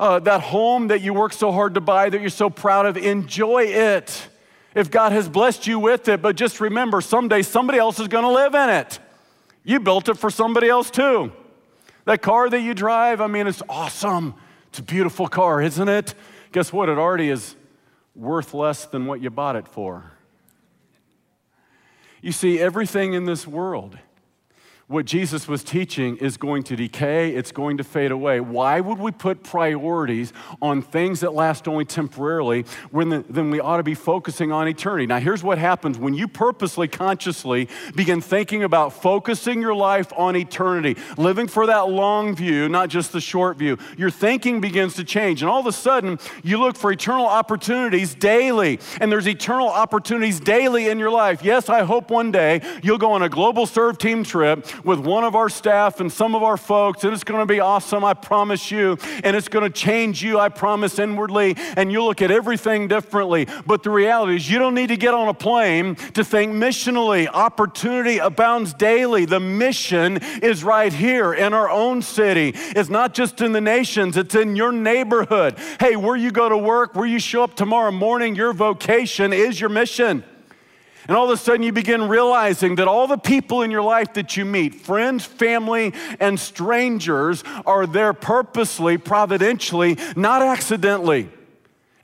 Uh, 0.00 0.18
that 0.20 0.40
home 0.40 0.88
that 0.88 1.00
you 1.00 1.14
work 1.14 1.32
so 1.32 1.52
hard 1.52 1.74
to 1.74 1.80
buy, 1.80 2.08
that 2.08 2.20
you're 2.20 2.30
so 2.30 2.50
proud 2.50 2.86
of, 2.86 2.96
enjoy 2.96 3.64
it. 3.64 4.28
If 4.74 4.90
God 4.90 5.12
has 5.12 5.28
blessed 5.28 5.66
you 5.66 5.78
with 5.78 6.08
it, 6.08 6.22
but 6.22 6.36
just 6.36 6.60
remember, 6.60 7.00
someday 7.00 7.42
somebody 7.42 7.78
else 7.78 8.00
is 8.00 8.08
going 8.08 8.24
to 8.24 8.30
live 8.30 8.54
in 8.54 8.68
it. 8.68 8.98
You 9.64 9.80
built 9.80 10.08
it 10.08 10.18
for 10.18 10.30
somebody 10.30 10.68
else 10.68 10.90
too. 10.90 11.32
That 12.04 12.22
car 12.22 12.48
that 12.48 12.60
you 12.60 12.74
drive, 12.74 13.20
I 13.20 13.26
mean, 13.26 13.46
it's 13.46 13.62
awesome. 13.68 14.34
It's 14.68 14.78
a 14.78 14.82
beautiful 14.82 15.28
car, 15.28 15.62
isn't 15.62 15.88
it? 15.88 16.14
Guess 16.52 16.72
what? 16.72 16.88
It 16.88 16.98
already 16.98 17.28
is 17.28 17.56
worth 18.14 18.54
less 18.54 18.86
than 18.86 19.06
what 19.06 19.20
you 19.20 19.30
bought 19.30 19.56
it 19.56 19.68
for. 19.68 20.12
You 22.20 22.32
see, 22.32 22.58
everything 22.58 23.12
in 23.12 23.26
this 23.26 23.46
world 23.46 23.98
what 24.88 25.04
Jesus 25.04 25.46
was 25.46 25.62
teaching 25.62 26.16
is 26.16 26.38
going 26.38 26.62
to 26.62 26.74
decay, 26.74 27.34
it's 27.34 27.52
going 27.52 27.76
to 27.76 27.84
fade 27.84 28.10
away. 28.10 28.40
Why 28.40 28.80
would 28.80 28.98
we 28.98 29.10
put 29.10 29.42
priorities 29.42 30.32
on 30.62 30.80
things 30.80 31.20
that 31.20 31.34
last 31.34 31.68
only 31.68 31.84
temporarily 31.84 32.64
when 32.90 33.10
the, 33.10 33.24
then 33.28 33.50
we 33.50 33.60
ought 33.60 33.76
to 33.76 33.82
be 33.82 33.94
focusing 33.94 34.50
on 34.50 34.66
eternity? 34.66 35.04
Now, 35.04 35.18
here's 35.18 35.42
what 35.42 35.58
happens 35.58 35.98
when 35.98 36.14
you 36.14 36.26
purposely, 36.26 36.88
consciously 36.88 37.68
begin 37.94 38.22
thinking 38.22 38.64
about 38.64 38.94
focusing 38.94 39.60
your 39.60 39.74
life 39.74 40.10
on 40.16 40.34
eternity, 40.36 40.96
living 41.18 41.48
for 41.48 41.66
that 41.66 41.90
long 41.90 42.34
view, 42.34 42.66
not 42.70 42.88
just 42.88 43.12
the 43.12 43.20
short 43.20 43.58
view. 43.58 43.76
Your 43.98 44.10
thinking 44.10 44.58
begins 44.58 44.94
to 44.94 45.04
change, 45.04 45.42
and 45.42 45.50
all 45.50 45.60
of 45.60 45.66
a 45.66 45.72
sudden, 45.72 46.18
you 46.42 46.58
look 46.58 46.78
for 46.78 46.90
eternal 46.90 47.26
opportunities 47.26 48.14
daily, 48.14 48.80
and 49.02 49.12
there's 49.12 49.28
eternal 49.28 49.68
opportunities 49.68 50.40
daily 50.40 50.88
in 50.88 50.98
your 50.98 51.10
life. 51.10 51.44
Yes, 51.44 51.68
I 51.68 51.82
hope 51.82 52.10
one 52.10 52.32
day 52.32 52.62
you'll 52.82 52.96
go 52.96 53.12
on 53.12 53.22
a 53.22 53.28
global 53.28 53.66
serve 53.66 53.98
team 53.98 54.24
trip 54.24 54.66
with 54.84 54.98
one 54.98 55.24
of 55.24 55.34
our 55.34 55.48
staff 55.48 56.00
and 56.00 56.12
some 56.12 56.34
of 56.34 56.42
our 56.42 56.56
folks, 56.56 57.04
and 57.04 57.12
it's 57.12 57.24
going 57.24 57.40
to 57.40 57.46
be 57.46 57.60
awesome, 57.60 58.04
I 58.04 58.14
promise 58.14 58.70
you. 58.70 58.98
And 59.24 59.36
it's 59.36 59.48
going 59.48 59.64
to 59.64 59.70
change 59.70 60.22
you, 60.22 60.38
I 60.38 60.48
promise, 60.48 60.98
inwardly. 60.98 61.56
And 61.76 61.90
you'll 61.92 62.06
look 62.06 62.22
at 62.22 62.30
everything 62.30 62.88
differently. 62.88 63.46
But 63.66 63.82
the 63.82 63.90
reality 63.90 64.36
is, 64.36 64.50
you 64.50 64.58
don't 64.58 64.74
need 64.74 64.88
to 64.88 64.96
get 64.96 65.14
on 65.14 65.28
a 65.28 65.34
plane 65.34 65.94
to 66.14 66.24
think 66.24 66.52
missionally. 66.52 67.28
Opportunity 67.28 68.18
abounds 68.18 68.74
daily. 68.74 69.24
The 69.24 69.40
mission 69.40 70.18
is 70.42 70.64
right 70.64 70.92
here 70.92 71.32
in 71.32 71.54
our 71.54 71.70
own 71.70 72.02
city. 72.02 72.52
It's 72.54 72.88
not 72.88 73.14
just 73.14 73.40
in 73.40 73.52
the 73.52 73.60
nations, 73.60 74.16
it's 74.16 74.34
in 74.34 74.56
your 74.56 74.72
neighborhood. 74.72 75.58
Hey, 75.80 75.96
where 75.96 76.16
you 76.16 76.30
go 76.30 76.48
to 76.48 76.56
work, 76.56 76.94
where 76.94 77.06
you 77.06 77.18
show 77.18 77.44
up 77.44 77.54
tomorrow 77.54 77.90
morning, 77.90 78.34
your 78.34 78.52
vocation 78.52 79.32
is 79.32 79.60
your 79.60 79.70
mission. 79.70 80.24
And 81.08 81.16
all 81.16 81.24
of 81.24 81.30
a 81.30 81.36
sudden, 81.38 81.62
you 81.62 81.72
begin 81.72 82.06
realizing 82.06 82.74
that 82.74 82.86
all 82.86 83.06
the 83.06 83.16
people 83.16 83.62
in 83.62 83.70
your 83.70 83.82
life 83.82 84.12
that 84.12 84.36
you 84.36 84.44
meet, 84.44 84.74
friends, 84.74 85.24
family, 85.24 85.94
and 86.20 86.38
strangers, 86.38 87.42
are 87.64 87.86
there 87.86 88.12
purposely, 88.12 88.98
providentially, 88.98 89.96
not 90.14 90.42
accidentally. 90.42 91.30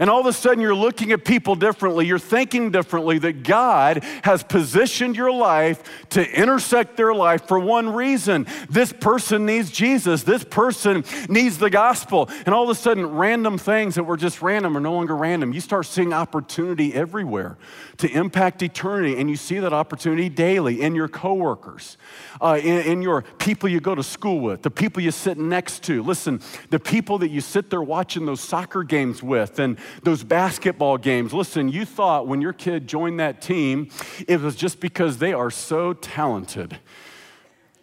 And 0.01 0.11
all 0.11 0.19
of 0.19 0.27
a 0.27 0.33
sudden, 0.33 0.61
you're 0.61 0.75
looking 0.75 1.13
at 1.13 1.25
people 1.25 1.55
differently. 1.55 2.05
You're 2.05 2.19
thinking 2.19 2.73
differently 2.73 3.19
that 3.21 3.45
God 3.45 4.03
has 4.25 4.43
positioned 4.43 5.15
your 5.17 5.31
life 5.31 6.09
to 6.11 6.29
intersect 6.29 6.97
their 6.97 7.15
life 7.15 7.47
for 7.47 7.61
one 7.61 7.93
reason. 7.93 8.47
This 8.69 8.93
person 8.93 9.47
needs 9.47 9.71
Jesus. 9.71 10.25
This 10.25 10.43
person 10.43 11.05
needs 11.29 11.59
the 11.59 11.71
gospel. 11.71 12.29
And 12.45 12.53
all 12.53 12.65
of 12.65 12.71
a 12.71 12.75
sudden, 12.75 13.07
random 13.07 13.57
things 13.57 13.95
that 13.95 14.03
were 14.03 14.17
just 14.17 14.43
random 14.43 14.77
are 14.77 14.81
no 14.81 14.93
longer 14.93 15.17
random. 15.17 15.53
You 15.53 15.61
start 15.61 15.87
seeing 15.87 16.13
opportunity 16.13 16.93
everywhere 16.93 17.57
to 17.99 18.09
impact 18.11 18.63
eternity. 18.63 19.21
And 19.21 19.31
you 19.31 19.37
see 19.37 19.61
that 19.61 19.73
opportunity 19.73 20.29
daily 20.29 20.83
in 20.83 20.97
your 20.97 21.09
coworkers, 21.09 21.99
uh, 22.41 22.59
in, 22.61 22.81
in 22.81 23.03
your 23.03 23.23
people 23.39 23.69
you 23.69 23.79
go 23.79 23.95
to 23.95 24.03
school 24.03 24.41
with, 24.41 24.63
the 24.63 24.73
people 24.73 25.05
you 25.05 25.13
sit 25.13 25.39
next 25.39 25.85
to. 25.85 26.03
Listen, 26.03 26.41
the 26.71 26.81
people 26.81 27.19
that 27.19 27.29
you 27.29 27.41
sit 27.41 27.71
there 27.71 27.83
watching 27.83 28.27
those 28.27 28.41
soccer 28.41 28.83
games 28.83 29.23
with 29.23 29.61
and 29.61 29.79
those 30.03 30.25
basketball 30.25 30.99
games. 30.99 31.33
Listen, 31.33 31.69
you 31.69 31.85
thought 31.85 32.27
when 32.27 32.41
your 32.41 32.53
kid 32.53 32.87
joined 32.87 33.21
that 33.21 33.41
team, 33.41 33.89
it 34.29 34.41
was 34.41 34.57
just 34.57 34.81
because 34.81 35.19
they 35.19 35.33
are 35.33 35.51
so 35.51 35.93
talented. 35.93 36.79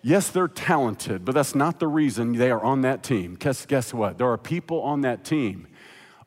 Yes, 0.03 0.29
they're 0.29 0.47
talented, 0.47 1.25
but 1.25 1.35
that's 1.35 1.53
not 1.53 1.79
the 1.79 1.87
reason 1.87 2.33
they 2.33 2.49
are 2.49 2.61
on 2.61 2.81
that 2.81 3.03
team. 3.03 3.35
Guess, 3.35 3.67
guess 3.67 3.93
what? 3.93 4.17
There 4.17 4.29
are 4.29 4.37
people 4.37 4.81
on 4.81 5.01
that 5.01 5.23
team, 5.23 5.67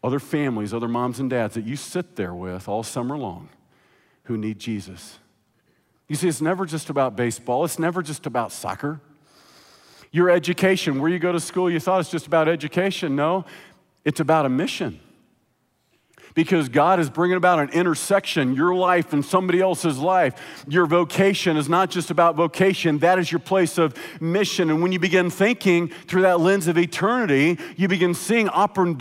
other 0.03 0.21
families, 0.21 0.73
other 0.73 0.87
moms 0.87 1.19
and 1.19 1.29
dads 1.29 1.55
that 1.55 1.65
you 1.65 1.75
sit 1.75 2.15
there 2.15 2.35
with 2.35 2.69
all 2.69 2.85
summer 2.85 3.19
long 3.19 3.49
who 4.25 4.37
need 4.37 4.59
Jesus. 4.59 5.19
You 6.09 6.15
see, 6.15 6.29
it's 6.29 6.41
never 6.41 6.67
just 6.67 6.89
about 6.89 7.17
baseball, 7.17 7.65
it's 7.65 7.79
never 7.79 8.03
just 8.03 8.27
about 8.27 8.53
soccer. 8.53 9.01
Your 10.13 10.31
education, 10.31 11.01
where 11.01 11.11
you 11.11 11.19
go 11.19 11.33
to 11.33 11.41
school, 11.41 11.69
you 11.69 11.81
thought 11.81 11.99
it's 11.99 12.11
just 12.11 12.29
about 12.29 12.49
education. 12.49 13.17
No, 13.17 13.45
it's 14.05 14.21
about 14.21 14.47
a 14.47 14.49
mission 14.49 15.01
because 16.35 16.69
God 16.69 17.01
is 17.01 17.09
bringing 17.09 17.37
about 17.37 17.61
an 17.61 17.71
intersection, 17.71 18.55
your 18.55 18.75
life 18.75 19.13
and 19.13 19.25
somebody 19.25 19.61
else's 19.61 19.99
life. 19.99 20.35
Your 20.69 20.87
vocation 20.87 21.57
is 21.57 21.69
not 21.69 21.91
just 21.91 22.11
about 22.11 22.35
vocation, 22.35 22.99
that 22.99 23.19
is 23.19 23.31
your 23.31 23.39
place 23.39 23.79
of 23.79 23.95
mission. 24.21 24.71
And 24.71 24.83
when 24.83 24.93
you 24.93 24.99
begin 24.99 25.31
thinking 25.31 25.89
through 25.89 26.23
that 26.23 26.41
lens 26.41 26.67
of 26.67 26.77
eternity, 26.77 27.59
you 27.77 27.89
begin 27.89 28.15
seeing 28.15 28.49
open, 28.51 28.95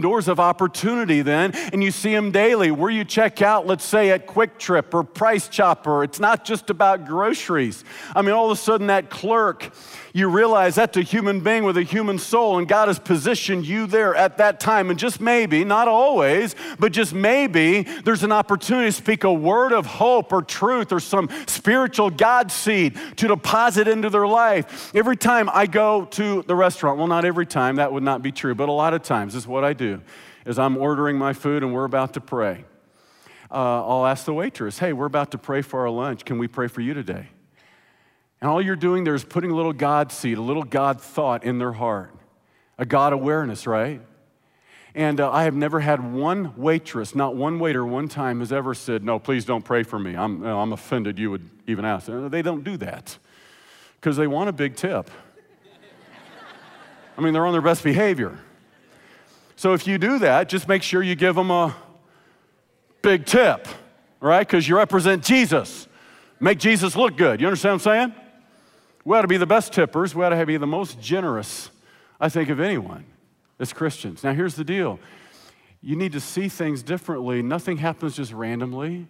doors 0.00 0.28
of 0.28 0.40
opportunity 0.40 1.22
then, 1.22 1.52
and 1.72 1.82
you 1.82 1.90
see 1.90 2.12
them 2.12 2.30
daily. 2.30 2.70
Where 2.70 2.90
you 2.90 3.04
check 3.04 3.40
out, 3.42 3.66
let's 3.66 3.84
say 3.84 4.10
at 4.10 4.26
QuikTrip 4.26 4.92
or 4.92 5.04
Price 5.04 5.48
Chopper, 5.48 6.02
it's 6.02 6.20
not 6.20 6.44
just 6.44 6.70
about 6.70 7.06
groceries. 7.06 7.84
I 8.14 8.22
mean, 8.22 8.32
all 8.32 8.50
of 8.50 8.58
a 8.58 8.60
sudden, 8.60 8.88
that 8.88 9.10
clerk, 9.10 9.72
you 10.12 10.28
realize 10.28 10.74
that's 10.74 10.96
a 10.96 11.02
human 11.02 11.40
being 11.40 11.64
with 11.64 11.76
a 11.76 11.82
human 11.82 12.18
soul, 12.18 12.58
and 12.58 12.66
God 12.68 12.88
has 12.88 12.98
positioned 12.98 13.66
you 13.66 13.86
there 13.86 14.14
at 14.14 14.38
that 14.38 14.60
time. 14.60 14.90
And 14.90 14.98
just 14.98 15.20
maybe, 15.20 15.64
not 15.64 15.88
always, 15.88 16.54
but 16.78 16.92
just 16.92 17.12
maybe, 17.12 17.82
there's 18.04 18.22
an 18.22 18.32
opportunity 18.32 18.88
to 18.88 18.92
speak 18.92 19.24
a 19.24 19.32
word 19.32 19.72
of 19.72 19.86
hope 19.86 20.32
or 20.32 20.42
truth 20.42 20.92
or 20.92 21.00
some 21.00 21.28
spiritual 21.46 22.10
God 22.10 22.50
seed 22.50 22.98
to 23.16 23.28
deposit 23.28 23.88
into 23.88 24.10
their 24.10 24.26
life. 24.26 24.94
Every 24.94 25.16
time 25.16 25.48
I 25.52 25.66
go 25.66 26.04
to 26.06 26.42
the 26.42 26.54
restaurant, 26.54 26.98
well, 26.98 27.06
not 27.06 27.24
every 27.24 27.46
time, 27.46 27.76
that 27.76 27.92
would 27.92 28.02
not 28.02 28.22
be 28.22 28.32
true, 28.32 28.54
but 28.54 28.68
a 28.68 28.72
lot 28.72 28.94
of 28.94 29.02
times 29.02 29.34
is 29.34 29.46
what 29.46 29.64
I 29.64 29.72
do. 29.72 30.02
Is 30.46 30.58
I'm 30.58 30.76
ordering 30.76 31.16
my 31.16 31.32
food 31.32 31.62
and 31.62 31.72
we're 31.72 31.84
about 31.84 32.14
to 32.14 32.20
pray. 32.20 32.64
Uh, 33.50 33.86
I'll 33.86 34.06
ask 34.06 34.24
the 34.24 34.34
waitress, 34.34 34.78
hey, 34.78 34.92
we're 34.92 35.06
about 35.06 35.30
to 35.30 35.38
pray 35.38 35.62
for 35.62 35.80
our 35.80 35.90
lunch. 35.90 36.24
Can 36.24 36.38
we 36.38 36.48
pray 36.48 36.66
for 36.66 36.80
you 36.80 36.92
today? 36.92 37.28
And 38.40 38.50
all 38.50 38.60
you're 38.60 38.76
doing 38.76 39.04
there 39.04 39.14
is 39.14 39.24
putting 39.24 39.50
a 39.50 39.54
little 39.54 39.72
God 39.72 40.12
seed, 40.12 40.36
a 40.36 40.42
little 40.42 40.64
God 40.64 41.00
thought 41.00 41.44
in 41.44 41.58
their 41.58 41.72
heart, 41.72 42.14
a 42.76 42.84
God 42.84 43.12
awareness, 43.12 43.66
right? 43.66 44.02
And 44.94 45.20
uh, 45.20 45.30
I 45.30 45.44
have 45.44 45.54
never 45.54 45.80
had 45.80 46.12
one 46.12 46.54
waitress, 46.56 47.16
not 47.16 47.34
one 47.34 47.58
waiter, 47.58 47.84
one 47.84 48.08
time 48.08 48.38
has 48.40 48.52
ever 48.52 48.74
said, 48.74 49.02
No, 49.02 49.18
please 49.18 49.44
don't 49.44 49.64
pray 49.64 49.82
for 49.82 49.98
me. 49.98 50.14
I'm, 50.14 50.44
I'm 50.44 50.72
offended 50.72 51.18
you 51.18 51.30
would 51.32 51.48
even 51.66 51.84
ask. 51.84 52.06
They 52.06 52.42
don't 52.42 52.62
do 52.62 52.76
that 52.76 53.18
because 54.00 54.16
they 54.16 54.28
want 54.28 54.48
a 54.50 54.52
big 54.52 54.76
tip. 54.76 55.10
I 57.16 57.20
mean, 57.20 57.32
they're 57.32 57.46
on 57.46 57.52
their 57.52 57.62
best 57.62 57.82
behavior. 57.82 58.38
So 59.56 59.72
if 59.72 59.86
you 59.86 59.98
do 59.98 60.20
that, 60.20 60.48
just 60.48 60.68
make 60.68 60.82
sure 60.82 61.02
you 61.02 61.14
give 61.14 61.34
them 61.34 61.50
a 61.50 61.74
big 63.02 63.24
tip, 63.24 63.66
right? 64.20 64.46
Because 64.46 64.68
you 64.68 64.76
represent 64.76 65.24
Jesus. 65.24 65.88
Make 66.40 66.58
Jesus 66.58 66.96
look 66.96 67.16
good. 67.16 67.40
You 67.40 67.46
understand 67.46 67.80
what 67.80 67.86
I'm 67.86 68.10
saying? 68.10 68.14
We 69.04 69.16
ought 69.16 69.22
to 69.22 69.28
be 69.28 69.36
the 69.36 69.46
best 69.46 69.72
tippers. 69.72 70.14
We 70.14 70.24
ought 70.24 70.30
to 70.30 70.46
be 70.46 70.56
the 70.56 70.66
most 70.66 71.00
generous, 71.00 71.70
I 72.20 72.28
think, 72.28 72.48
of 72.48 72.60
anyone 72.60 73.04
as 73.58 73.72
Christians. 73.72 74.24
Now, 74.24 74.32
here's 74.32 74.54
the 74.54 74.64
deal 74.64 74.98
you 75.80 75.96
need 75.96 76.12
to 76.12 76.20
see 76.20 76.48
things 76.48 76.82
differently. 76.82 77.42
Nothing 77.42 77.76
happens 77.76 78.16
just 78.16 78.32
randomly. 78.32 79.06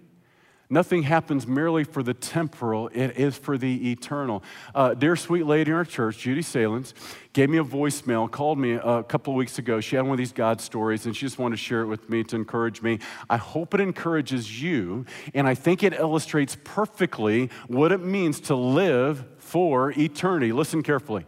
Nothing 0.71 1.03
happens 1.03 1.47
merely 1.47 1.85
for 1.85 2.03
the 2.03 2.15
temporal, 2.15 2.89
it 2.89 3.19
is 3.19 3.37
for 3.37 3.59
the 3.59 3.93
eternal. 3.93 4.43
Uh, 4.75 4.95
dear 4.95 5.15
sweet 5.15 5.45
lady 5.47 5.71
in 5.71 5.77
our 5.77 5.85
church, 5.85 6.19
Judy 6.19 6.41
Salins, 6.41 6.95
gave 7.35 7.51
me 7.51 7.59
a 7.59 7.65
voicemail, 7.65 8.31
called 8.31 8.59
me 8.59 8.73
a 8.73 9.03
couple 9.03 9.35
of 9.35 9.37
weeks 9.37 9.59
ago. 9.59 9.81
She 9.81 9.95
had 9.95 10.03
one 10.03 10.13
of 10.13 10.19
these 10.19 10.33
God 10.33 10.63
stories, 10.63 11.05
and 11.05 11.15
she 11.15 11.27
just 11.27 11.39
wanted 11.39 11.57
to 11.57 11.63
share 11.63 11.83
it 11.83 11.87
with 11.87 12.09
me 12.09 12.25
to 12.25 12.37
encourage 12.37 12.81
me. 12.81 12.99
I 13.29 13.37
hope 13.37 13.75
it 13.75 13.81
encourages 13.81 14.61
you, 14.61 15.05
and 15.35 15.47
I 15.47 15.55
think 15.55 15.83
it 15.83 15.93
illustrates 15.93 16.57
perfectly 16.65 17.51
what 17.69 17.93
it 17.93 18.01
means 18.01 18.41
to 18.41 18.57
live 18.57 19.25
for 19.39 19.93
eternity. 19.93 20.51
Listen 20.51 20.83
carefully. 20.83 21.27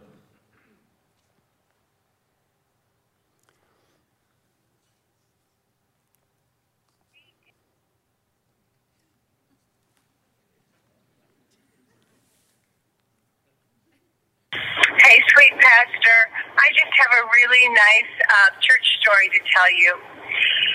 Pastor. 15.67 16.56
I 16.67 16.75
just 16.75 16.91
have 16.99 17.13
a 17.15 17.23
really 17.31 17.63
nice 17.71 18.13
uh, 18.27 18.51
church 18.59 18.83
story 18.99 19.31
to 19.31 19.39
tell 19.39 19.71
you. 19.71 19.91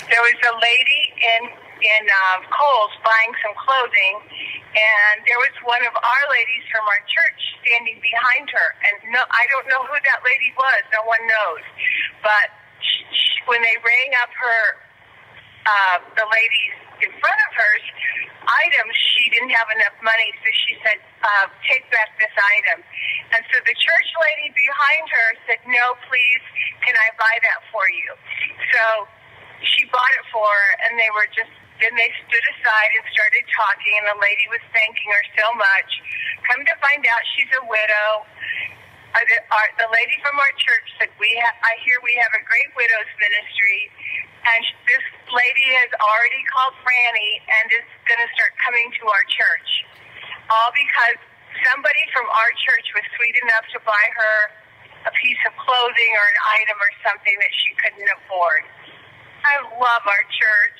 There 0.08 0.24
was 0.24 0.40
a 0.40 0.56
lady 0.56 1.02
in 1.20 1.42
in 1.52 2.02
uh, 2.08 2.48
Kohl's 2.48 2.96
buying 3.04 3.36
some 3.44 3.52
clothing, 3.60 4.16
and 4.72 5.20
there 5.28 5.36
was 5.36 5.52
one 5.68 5.84
of 5.84 5.92
our 5.92 6.24
ladies 6.32 6.64
from 6.72 6.88
our 6.88 7.02
church 7.04 7.40
standing 7.60 8.00
behind 8.00 8.48
her. 8.48 8.68
And 8.88 9.12
no, 9.12 9.20
I 9.20 9.44
don't 9.52 9.68
know 9.68 9.84
who 9.84 9.92
that 9.92 10.24
lady 10.24 10.48
was. 10.56 10.80
No 10.96 11.04
one 11.04 11.20
knows. 11.28 11.64
But 12.24 12.48
she, 12.80 13.04
she, 13.12 13.36
when 13.44 13.60
they 13.60 13.76
rang 13.84 14.16
up 14.24 14.32
her, 14.32 14.62
uh, 15.68 15.96
the 16.16 16.24
ladies 16.24 16.74
in 17.04 17.12
front 17.20 17.36
of 17.36 17.50
hers 17.52 17.84
items, 18.48 18.94
she 18.96 19.28
didn't 19.28 19.52
have 19.52 19.68
enough 19.76 19.96
money, 20.00 20.32
so 20.40 20.48
she 20.56 20.72
said, 20.80 21.04
uh, 21.20 21.52
"Take 21.68 21.84
back 21.92 22.16
this 22.16 22.32
item." 22.32 22.80
And 23.32 23.40
so 23.48 23.56
the 23.64 23.76
church 23.76 24.08
lady 24.20 24.52
behind 24.52 25.04
her 25.08 25.28
said, 25.48 25.60
"No, 25.64 25.96
please, 26.08 26.42
can 26.84 26.92
I 26.96 27.08
buy 27.16 27.34
that 27.42 27.60
for 27.72 27.88
you?" 27.88 28.10
So 28.76 29.08
she 29.64 29.84
bought 29.88 30.12
it 30.20 30.26
for 30.32 30.44
her, 30.44 30.68
and 30.84 31.00
they 31.00 31.08
were 31.16 31.28
just 31.32 31.50
then 31.80 31.96
they 31.98 32.12
stood 32.28 32.46
aside 32.54 32.90
and 32.94 33.04
started 33.10 33.42
talking, 33.50 33.92
and 33.98 34.14
the 34.14 34.18
lady 34.22 34.46
was 34.52 34.62
thanking 34.70 35.10
her 35.10 35.24
so 35.34 35.50
much. 35.58 35.90
Come 36.46 36.62
to 36.62 36.74
find 36.78 37.02
out, 37.10 37.22
she's 37.34 37.50
a 37.58 37.64
widow. 37.66 38.08
Uh, 39.12 39.20
the, 39.26 39.88
lady 39.90 40.16
from 40.22 40.38
our 40.38 40.52
church 40.56 40.86
said, 40.96 41.10
"We 41.18 41.28
ha- 41.42 41.58
I 41.64 41.76
hear 41.84 42.00
we 42.00 42.14
have 42.22 42.32
a 42.32 42.42
great 42.46 42.70
widows 42.76 43.10
ministry, 43.18 43.90
and 44.46 44.62
this 44.88 45.04
lady 45.32 45.68
has 45.84 45.90
already 46.00 46.42
called 46.48 46.74
Franny 46.80 47.32
and 47.60 47.66
is 47.76 47.88
going 48.08 48.20
to 48.24 48.30
start 48.32 48.56
coming 48.64 48.88
to 49.02 49.04
our 49.12 49.24
church, 49.28 49.70
all 50.48 50.72
because 50.72 51.20
somebody 51.64 52.02
from 52.12 52.26
our 52.26 52.50
church 52.64 52.86
was 52.94 53.04
sweet 53.16 53.36
enough 53.42 53.66
to 53.72 53.78
buy 53.84 54.04
her 54.16 54.36
a 55.06 55.12
piece 55.18 55.40
of 55.46 55.52
clothing 55.58 56.12
or 56.14 56.24
an 56.24 56.40
item 56.62 56.76
or 56.78 56.90
something 57.02 57.36
that 57.38 57.52
she 57.52 57.70
couldn't 57.82 58.08
afford. 58.22 58.62
I 59.44 59.54
love 59.78 60.02
our 60.06 60.24
church." 60.30 60.78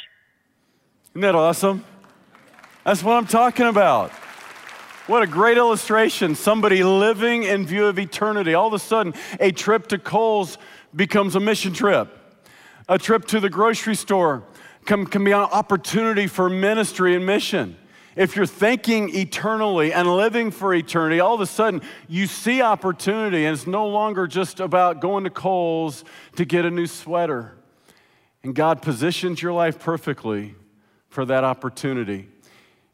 Isn't 1.12 1.22
that 1.22 1.34
awesome? 1.34 1.84
That's 2.84 3.02
what 3.02 3.14
I'm 3.14 3.26
talking 3.26 3.66
about. 3.66 4.10
What 5.08 5.22
a 5.22 5.26
great 5.26 5.58
illustration. 5.58 6.34
Somebody 6.34 6.84
living 6.84 7.42
in 7.42 7.66
view 7.66 7.86
of 7.86 7.98
eternity. 7.98 8.54
All 8.54 8.68
of 8.68 8.72
a 8.72 8.78
sudden, 8.78 9.14
a 9.40 9.50
trip 9.50 9.88
to 9.88 9.98
Kohl's 9.98 10.58
becomes 10.94 11.34
a 11.34 11.40
mission 11.40 11.72
trip. 11.72 12.08
A 12.88 12.98
trip 12.98 13.26
to 13.26 13.40
the 13.40 13.50
grocery 13.50 13.96
store 13.96 14.44
can, 14.84 15.06
can 15.06 15.24
be 15.24 15.32
an 15.32 15.40
opportunity 15.40 16.26
for 16.26 16.48
ministry 16.48 17.14
and 17.16 17.26
mission. 17.26 17.76
If 18.14 18.36
you're 18.36 18.46
thinking 18.46 19.14
eternally 19.14 19.92
and 19.92 20.16
living 20.16 20.50
for 20.50 20.74
eternity, 20.74 21.20
all 21.20 21.34
of 21.34 21.40
a 21.40 21.46
sudden 21.46 21.82
you 22.08 22.26
see 22.26 22.60
opportunity, 22.60 23.46
and 23.46 23.56
it's 23.56 23.66
no 23.66 23.86
longer 23.86 24.26
just 24.26 24.60
about 24.60 25.00
going 25.00 25.24
to 25.24 25.30
Kohl's 25.30 26.04
to 26.36 26.44
get 26.44 26.64
a 26.64 26.70
new 26.70 26.86
sweater. 26.86 27.52
And 28.42 28.54
God 28.54 28.82
positions 28.82 29.40
your 29.40 29.52
life 29.52 29.78
perfectly 29.78 30.54
for 31.08 31.24
that 31.24 31.44
opportunity. 31.44 32.28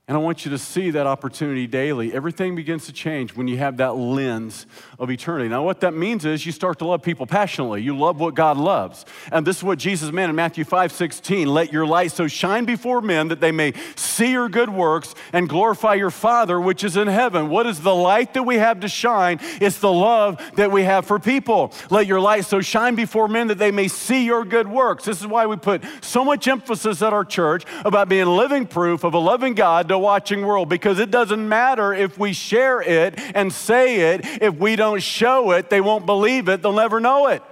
And 0.07 0.17
I 0.17 0.21
want 0.21 0.45
you 0.45 0.51
to 0.53 0.59
see 0.59 0.91
that 0.91 1.07
opportunity 1.07 1.67
daily. 1.67 2.15
Everything 2.15 2.55
begins 2.55 2.87
to 2.87 2.93
change 2.93 3.37
when 3.37 3.47
you 3.47 3.59
have 3.59 3.77
that 3.77 3.95
lens 3.97 4.67
of 4.99 5.13
eternity. 5.13 5.49
Now, 5.49 5.63
what 5.63 5.81
that 5.83 5.95
means 5.95 6.25
is 6.25 6.45
you 6.45 6.51
start 6.51 6.81
to 6.81 6.85
love 6.85 7.03
people 7.03 7.25
passionately. 7.25 7.81
You 7.83 7.97
love 7.97 8.19
what 8.19 8.35
God 8.35 8.57
loves. 8.57 9.05
And 9.31 9.47
this 9.47 9.59
is 9.59 9.63
what 9.63 9.79
Jesus 9.79 10.11
meant 10.11 10.31
in 10.31 10.35
Matthew 10.35 10.65
5 10.65 10.91
16. 10.91 11.47
Let 11.47 11.73
your 11.73 11.87
light 11.87 12.11
so 12.11 12.27
shine 12.27 12.65
before 12.65 13.01
men 13.01 13.29
that 13.29 13.41
they 13.41 13.53
may 13.53 13.75
see 13.95 14.33
your 14.33 14.49
good 14.49 14.71
works 14.71 15.15
and 15.33 15.49
glorify 15.49 15.95
your 15.95 16.11
Father 16.11 16.61
which 16.61 16.83
is 16.83 16.97
in 16.97 17.07
heaven. 17.07 17.49
What 17.49 17.67
is 17.67 17.81
the 17.81 17.95
light 17.95 18.35
that 18.35 18.43
we 18.43 18.57
have 18.57 18.81
to 18.81 18.89
shine? 18.89 19.39
It's 19.61 19.79
the 19.79 19.93
love 19.93 20.43
that 20.57 20.73
we 20.73 20.83
have 20.83 21.07
for 21.07 21.21
people. 21.21 21.73
Let 21.91 22.09
your 22.09 22.21
light 22.21 22.45
so 22.45 22.61
shine 22.61 22.97
before 22.97 23.29
men 23.29 23.47
that 23.49 23.59
they 23.59 23.71
may 23.71 23.87
see 23.87 24.25
your 24.25 24.45
good 24.45 24.67
works. 24.67 25.05
This 25.05 25.21
is 25.21 25.29
why 25.29 25.47
we 25.47 25.57
put 25.57 25.85
so 26.01 26.25
much 26.25 26.49
emphasis 26.49 27.03
at 27.03 27.13
our 27.13 27.25
church 27.25 27.65
about 27.85 28.09
being 28.09 28.27
living 28.27 28.67
proof 28.67 29.05
of 29.05 29.15
a 29.15 29.19
loving 29.19 29.55
God 29.55 29.87
to 29.89 29.95
a 29.95 29.99
watching 29.99 30.45
world 30.45 30.69
because 30.69 30.99
it 30.99 31.13
doesn't 31.13 31.49
matter 31.49 31.93
if 31.93 32.19
we 32.19 32.33
share 32.33 32.81
it 32.81 33.15
and 33.37 33.53
say 33.53 34.13
it. 34.15 34.23
If 34.43 34.57
we 34.57 34.75
don't 34.75 34.88
show 34.97 35.53
it, 35.53 35.71
they 35.71 35.81
won't 35.81 36.07
believe 36.07 36.49
it, 36.49 36.63
they'll 36.63 36.73
never 36.73 37.01
know 37.01 37.29
it. 37.29 37.43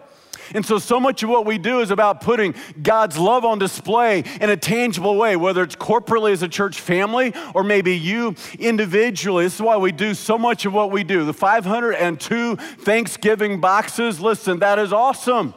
And 0.54 0.64
so, 0.64 0.78
so 0.78 1.00
much 1.00 1.22
of 1.22 1.28
what 1.28 1.44
we 1.44 1.58
do 1.58 1.80
is 1.80 1.90
about 1.90 2.20
putting 2.20 2.54
God's 2.82 3.18
love 3.18 3.44
on 3.44 3.58
display 3.58 4.22
in 4.40 4.50
a 4.50 4.56
tangible 4.56 5.16
way, 5.16 5.36
whether 5.36 5.62
it's 5.62 5.76
corporately 5.76 6.32
as 6.32 6.42
a 6.42 6.48
church 6.48 6.80
family 6.80 7.34
or 7.54 7.64
maybe 7.64 7.96
you 7.96 8.36
individually. 8.58 9.44
This 9.44 9.56
is 9.56 9.62
why 9.62 9.76
we 9.76 9.92
do 9.92 10.14
so 10.14 10.38
much 10.38 10.64
of 10.64 10.72
what 10.72 10.90
we 10.90 11.04
do. 11.04 11.24
The 11.24 11.34
502 11.34 12.56
Thanksgiving 12.56 13.60
boxes, 13.60 14.20
listen, 14.20 14.60
that 14.60 14.78
is 14.78 14.92
awesome. 14.92 15.54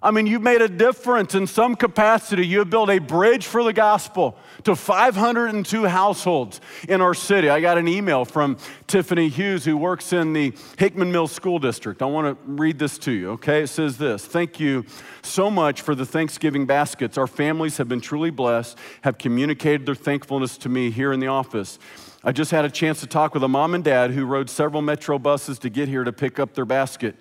I 0.00 0.12
mean, 0.12 0.28
you've 0.28 0.42
made 0.42 0.62
a 0.62 0.68
difference 0.68 1.34
in 1.34 1.48
some 1.48 1.74
capacity. 1.74 2.46
You 2.46 2.60
have 2.60 2.70
built 2.70 2.88
a 2.88 3.00
bridge 3.00 3.46
for 3.46 3.64
the 3.64 3.72
gospel 3.72 4.38
to 4.62 4.76
502 4.76 5.86
households 5.86 6.60
in 6.88 7.00
our 7.00 7.14
city. 7.14 7.48
I 7.48 7.60
got 7.60 7.78
an 7.78 7.88
email 7.88 8.24
from 8.24 8.58
Tiffany 8.86 9.28
Hughes, 9.28 9.64
who 9.64 9.76
works 9.76 10.12
in 10.12 10.34
the 10.34 10.52
Hickman 10.78 11.10
Mills 11.10 11.32
School 11.32 11.58
District. 11.58 12.00
I 12.00 12.04
want 12.04 12.28
to 12.28 12.50
read 12.50 12.78
this 12.78 12.96
to 12.98 13.10
you, 13.10 13.30
okay? 13.30 13.62
It 13.62 13.68
says 13.68 13.98
this 13.98 14.24
Thank 14.24 14.60
you 14.60 14.84
so 15.22 15.50
much 15.50 15.80
for 15.80 15.96
the 15.96 16.06
Thanksgiving 16.06 16.64
baskets. 16.64 17.18
Our 17.18 17.26
families 17.26 17.78
have 17.78 17.88
been 17.88 18.00
truly 18.00 18.30
blessed, 18.30 18.78
have 19.02 19.18
communicated 19.18 19.84
their 19.84 19.96
thankfulness 19.96 20.56
to 20.58 20.68
me 20.68 20.92
here 20.92 21.12
in 21.12 21.18
the 21.18 21.26
office. 21.26 21.78
I 22.22 22.32
just 22.32 22.50
had 22.50 22.64
a 22.64 22.70
chance 22.70 23.00
to 23.00 23.06
talk 23.06 23.34
with 23.34 23.42
a 23.42 23.48
mom 23.48 23.74
and 23.74 23.82
dad 23.82 24.12
who 24.12 24.26
rode 24.26 24.50
several 24.50 24.82
metro 24.82 25.18
buses 25.18 25.58
to 25.60 25.70
get 25.70 25.88
here 25.88 26.04
to 26.04 26.12
pick 26.12 26.38
up 26.38 26.54
their 26.54 26.64
basket. 26.64 27.16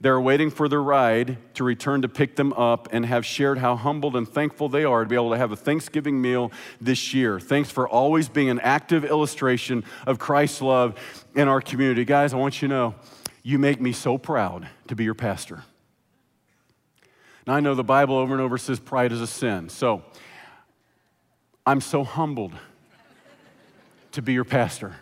They're 0.00 0.20
waiting 0.20 0.50
for 0.50 0.68
their 0.68 0.82
ride 0.82 1.38
to 1.54 1.64
return 1.64 2.02
to 2.02 2.08
pick 2.08 2.36
them 2.36 2.52
up 2.52 2.88
and 2.92 3.04
have 3.04 3.26
shared 3.26 3.58
how 3.58 3.74
humbled 3.74 4.14
and 4.14 4.28
thankful 4.28 4.68
they 4.68 4.84
are 4.84 5.02
to 5.02 5.08
be 5.08 5.16
able 5.16 5.30
to 5.30 5.36
have 5.36 5.50
a 5.50 5.56
Thanksgiving 5.56 6.22
meal 6.22 6.52
this 6.80 7.12
year. 7.12 7.40
Thanks 7.40 7.68
for 7.70 7.88
always 7.88 8.28
being 8.28 8.48
an 8.48 8.60
active 8.60 9.04
illustration 9.04 9.84
of 10.06 10.20
Christ's 10.20 10.62
love 10.62 10.94
in 11.34 11.48
our 11.48 11.60
community. 11.60 12.04
Guys, 12.04 12.32
I 12.32 12.36
want 12.36 12.62
you 12.62 12.68
to 12.68 12.74
know 12.74 12.94
you 13.42 13.58
make 13.58 13.80
me 13.80 13.92
so 13.92 14.18
proud 14.18 14.68
to 14.86 14.94
be 14.94 15.02
your 15.02 15.14
pastor. 15.14 15.64
Now, 17.44 17.54
I 17.54 17.60
know 17.60 17.74
the 17.74 17.82
Bible 17.82 18.14
over 18.16 18.32
and 18.32 18.42
over 18.42 18.56
says 18.56 18.78
pride 18.78 19.10
is 19.10 19.20
a 19.20 19.26
sin. 19.26 19.68
So 19.68 20.04
I'm 21.66 21.80
so 21.80 22.04
humbled 22.04 22.52
to 24.12 24.22
be 24.22 24.32
your 24.32 24.44
pastor 24.44 24.94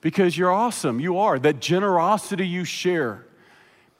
because 0.00 0.38
you're 0.38 0.52
awesome. 0.52 1.00
You 1.00 1.18
are. 1.18 1.40
That 1.40 1.60
generosity 1.60 2.46
you 2.46 2.64
share 2.64 3.26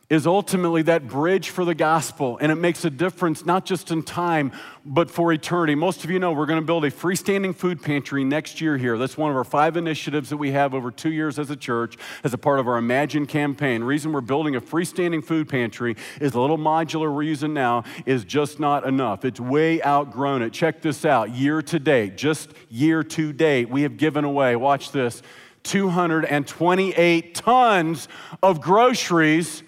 is 0.09 0.25
ultimately 0.25 0.83
that 0.83 1.09
bridge 1.09 1.51
for 1.51 1.65
the 1.65 1.75
gospel, 1.75 2.39
and 2.41 2.53
it 2.53 2.57
makes 2.57 2.85
a 2.85 2.91
difference 2.91 3.45
not 3.45 3.65
just 3.65 3.91
in 3.91 4.05
time, 4.05 4.53
but 4.85 5.11
for 5.11 5.33
eternity. 5.33 5.75
Most 5.75 6.05
of 6.05 6.11
you 6.11 6.21
know 6.21 6.33
we're 6.33 6.47
going 6.47 6.61
to 6.61 6.65
build 6.65 6.85
a 6.85 6.93
freestanding 6.93 7.53
food 7.55 7.83
pantry 7.83 8.23
next 8.23 8.61
year 8.61 8.77
here. 8.77 8.99
That's 8.99 9.17
one 9.17 9.33
of 9.33 9.37
our 9.37 9.43
five 9.43 9.77
initiatives 9.77 10.31
that 10.31 10.37
we 10.37 10.53
have 10.53 10.75
over 10.75 10.93
two 10.93 11.11
years 11.11 11.41
as 11.41 11.51
a 11.51 11.57
church 11.57 11.97
as 12.23 12.33
a 12.33 12.39
part 12.39 12.61
of 12.61 12.69
our 12.69 12.79
Imagine 12.79 13.27
campaign. 13.27 13.81
The 13.81 13.87
reason 13.87 14.13
we're 14.13 14.21
building 14.21 14.55
a 14.55 14.61
freestanding 14.61 15.25
food 15.25 15.49
pantry 15.49 15.97
is 16.21 16.33
the 16.33 16.41
little 16.41 16.59
modular 16.59 17.13
we're 17.13 17.25
using 17.25 17.53
now 17.53 17.83
is 18.05 18.25
just 18.25 18.61
not 18.61 18.87
enough. 18.87 19.25
It's 19.25 19.41
way 19.41 19.83
outgrown 19.83 20.43
it. 20.43 20.53
Check 20.53 20.83
this 20.83 21.05
out 21.05 21.31
year 21.31 21.63
to 21.63 21.81
date, 21.81 22.17
just 22.17 22.51
year 22.71 23.03
to 23.03 23.33
date, 23.33 23.69
we 23.69 23.83
have 23.83 23.97
given 23.97 24.25
away, 24.25 24.55
watch 24.55 24.93
this, 24.93 25.21
228 25.65 27.35
tons 27.35 28.07
of 28.41 28.61
groceries 28.61 29.65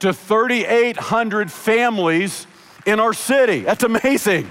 to 0.00 0.12
3,800 0.12 1.50
families 1.50 2.46
in 2.86 3.00
our 3.00 3.12
city. 3.12 3.60
That's 3.60 3.84
amazing. 3.84 4.50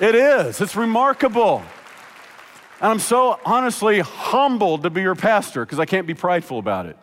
It 0.00 0.14
is. 0.14 0.60
It's 0.60 0.76
remarkable. 0.76 1.62
And 2.80 2.90
I'm 2.90 2.98
so 2.98 3.38
honestly 3.44 4.00
humbled 4.00 4.82
to 4.82 4.90
be 4.90 5.02
your 5.02 5.14
pastor 5.14 5.64
because 5.64 5.78
I 5.78 5.86
can't 5.86 6.06
be 6.06 6.14
prideful 6.14 6.58
about 6.58 6.86
it. 6.86 6.96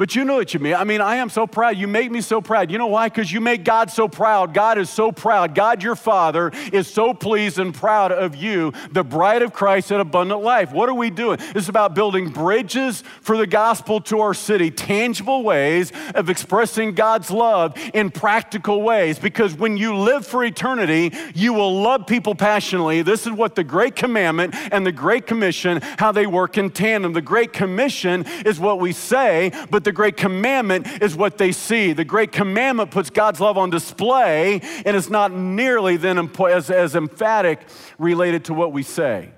But 0.00 0.16
you 0.16 0.24
know 0.24 0.36
what 0.36 0.54
you 0.54 0.60
mean. 0.60 0.72
I 0.72 0.84
mean, 0.84 1.02
I 1.02 1.16
am 1.16 1.28
so 1.28 1.46
proud. 1.46 1.76
You 1.76 1.86
make 1.86 2.10
me 2.10 2.22
so 2.22 2.40
proud. 2.40 2.70
You 2.70 2.78
know 2.78 2.86
why? 2.86 3.10
Because 3.10 3.30
you 3.30 3.38
make 3.38 3.64
God 3.64 3.90
so 3.90 4.08
proud. 4.08 4.54
God 4.54 4.78
is 4.78 4.88
so 4.88 5.12
proud. 5.12 5.54
God, 5.54 5.82
your 5.82 5.94
Father, 5.94 6.52
is 6.72 6.88
so 6.88 7.12
pleased 7.12 7.58
and 7.58 7.74
proud 7.74 8.10
of 8.10 8.34
you, 8.34 8.72
the 8.92 9.04
bride 9.04 9.42
of 9.42 9.52
Christ 9.52 9.90
in 9.90 10.00
abundant 10.00 10.40
life. 10.40 10.72
What 10.72 10.88
are 10.88 10.94
we 10.94 11.10
doing? 11.10 11.36
It's 11.54 11.68
about 11.68 11.94
building 11.94 12.30
bridges 12.30 13.04
for 13.20 13.36
the 13.36 13.46
gospel 13.46 14.00
to 14.04 14.20
our 14.20 14.32
city, 14.32 14.70
tangible 14.70 15.42
ways 15.42 15.92
of 16.14 16.30
expressing 16.30 16.94
God's 16.94 17.30
love 17.30 17.76
in 17.92 18.10
practical 18.10 18.80
ways. 18.80 19.18
Because 19.18 19.54
when 19.54 19.76
you 19.76 19.94
live 19.94 20.26
for 20.26 20.42
eternity, 20.42 21.12
you 21.34 21.52
will 21.52 21.82
love 21.82 22.06
people 22.06 22.34
passionately. 22.34 23.02
This 23.02 23.26
is 23.26 23.32
what 23.32 23.54
the 23.54 23.64
Great 23.64 23.96
Commandment 23.96 24.54
and 24.72 24.86
the 24.86 24.92
Great 24.92 25.26
Commission, 25.26 25.82
how 25.98 26.10
they 26.10 26.26
work 26.26 26.56
in 26.56 26.70
tandem. 26.70 27.12
The 27.12 27.20
Great 27.20 27.52
Commission 27.52 28.24
is 28.46 28.58
what 28.58 28.80
we 28.80 28.92
say, 28.92 29.52
but 29.68 29.84
the 29.84 29.89
the 29.90 29.94
great 29.94 30.16
commandment 30.16 30.86
is 31.02 31.16
what 31.16 31.36
they 31.36 31.50
see. 31.50 31.92
The 31.92 32.04
great 32.04 32.30
commandment 32.30 32.92
puts 32.92 33.10
God's 33.10 33.40
love 33.40 33.58
on 33.58 33.70
display, 33.70 34.60
and 34.86 34.96
it's 34.96 35.10
not 35.10 35.32
nearly 35.32 35.96
then 35.96 36.30
as, 36.46 36.70
as 36.70 36.94
emphatic 36.94 37.58
related 37.98 38.44
to 38.44 38.54
what 38.54 38.70
we 38.70 38.84
say. 38.84 39.30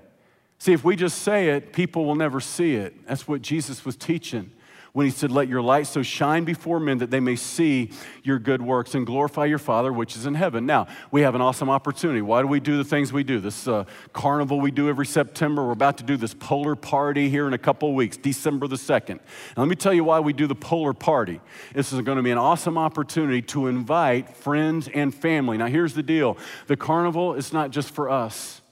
See, 0.59 0.71
if 0.71 0.83
we 0.83 0.95
just 0.95 1.23
say 1.23 1.49
it, 1.49 1.73
people 1.73 2.05
will 2.05 2.13
never 2.13 2.39
see 2.39 2.75
it. 2.75 3.07
That's 3.07 3.27
what 3.27 3.41
Jesus 3.41 3.83
was 3.83 3.95
teaching. 3.95 4.51
When 4.93 5.07
he 5.07 5.11
said, 5.11 5.31
Let 5.31 5.47
your 5.47 5.61
light 5.61 5.87
so 5.87 6.03
shine 6.03 6.43
before 6.43 6.79
men 6.79 6.99
that 6.99 7.09
they 7.09 7.19
may 7.19 7.35
see 7.35 7.89
your 8.23 8.39
good 8.39 8.61
works 8.61 8.95
and 8.95 9.05
glorify 9.05 9.45
your 9.45 9.57
Father 9.57 9.91
which 9.91 10.15
is 10.15 10.25
in 10.25 10.35
heaven. 10.35 10.65
Now, 10.65 10.87
we 11.11 11.21
have 11.21 11.35
an 11.35 11.41
awesome 11.41 11.69
opportunity. 11.69 12.21
Why 12.21 12.41
do 12.41 12.47
we 12.47 12.59
do 12.59 12.77
the 12.77 12.83
things 12.83 13.11
we 13.11 13.23
do? 13.23 13.39
This 13.39 13.67
uh, 13.67 13.85
carnival 14.13 14.61
we 14.61 14.71
do 14.71 14.87
every 14.87 15.05
September. 15.05 15.65
We're 15.65 15.71
about 15.71 15.97
to 15.97 16.03
do 16.03 16.15
this 16.15 16.33
polar 16.35 16.75
party 16.75 17.29
here 17.29 17.47
in 17.47 17.53
a 17.53 17.57
couple 17.57 17.89
of 17.89 17.95
weeks, 17.95 18.17
December 18.17 18.67
the 18.67 18.75
2nd. 18.75 19.09
And 19.09 19.57
let 19.57 19.67
me 19.67 19.75
tell 19.75 19.93
you 19.93 20.03
why 20.03 20.19
we 20.19 20.31
do 20.31 20.47
the 20.47 20.55
polar 20.55 20.93
party. 20.93 21.41
This 21.73 21.91
is 21.91 21.99
going 22.01 22.17
to 22.17 22.23
be 22.23 22.31
an 22.31 22.37
awesome 22.37 22.77
opportunity 22.77 23.41
to 23.43 23.67
invite 23.67 24.35
friends 24.35 24.87
and 24.93 25.13
family. 25.13 25.57
Now, 25.57 25.67
here's 25.67 25.95
the 25.95 26.03
deal 26.03 26.37
the 26.67 26.77
carnival 26.77 27.33
is 27.33 27.51
not 27.51 27.71
just 27.71 27.89
for 27.91 28.09
us. 28.09 28.62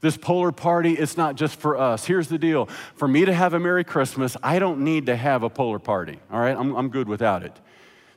This 0.00 0.16
polar 0.16 0.50
party 0.50 0.98
is 0.98 1.16
not 1.16 1.34
just 1.34 1.56
for 1.56 1.76
us. 1.76 2.06
Here's 2.06 2.28
the 2.28 2.38
deal 2.38 2.66
for 2.94 3.06
me 3.06 3.24
to 3.24 3.34
have 3.34 3.54
a 3.54 3.60
Merry 3.60 3.84
Christmas, 3.84 4.36
I 4.42 4.58
don't 4.58 4.80
need 4.80 5.06
to 5.06 5.16
have 5.16 5.42
a 5.42 5.50
polar 5.50 5.78
party, 5.78 6.18
all 6.32 6.40
right? 6.40 6.56
I'm, 6.56 6.74
I'm 6.74 6.88
good 6.88 7.08
without 7.08 7.42
it. 7.42 7.52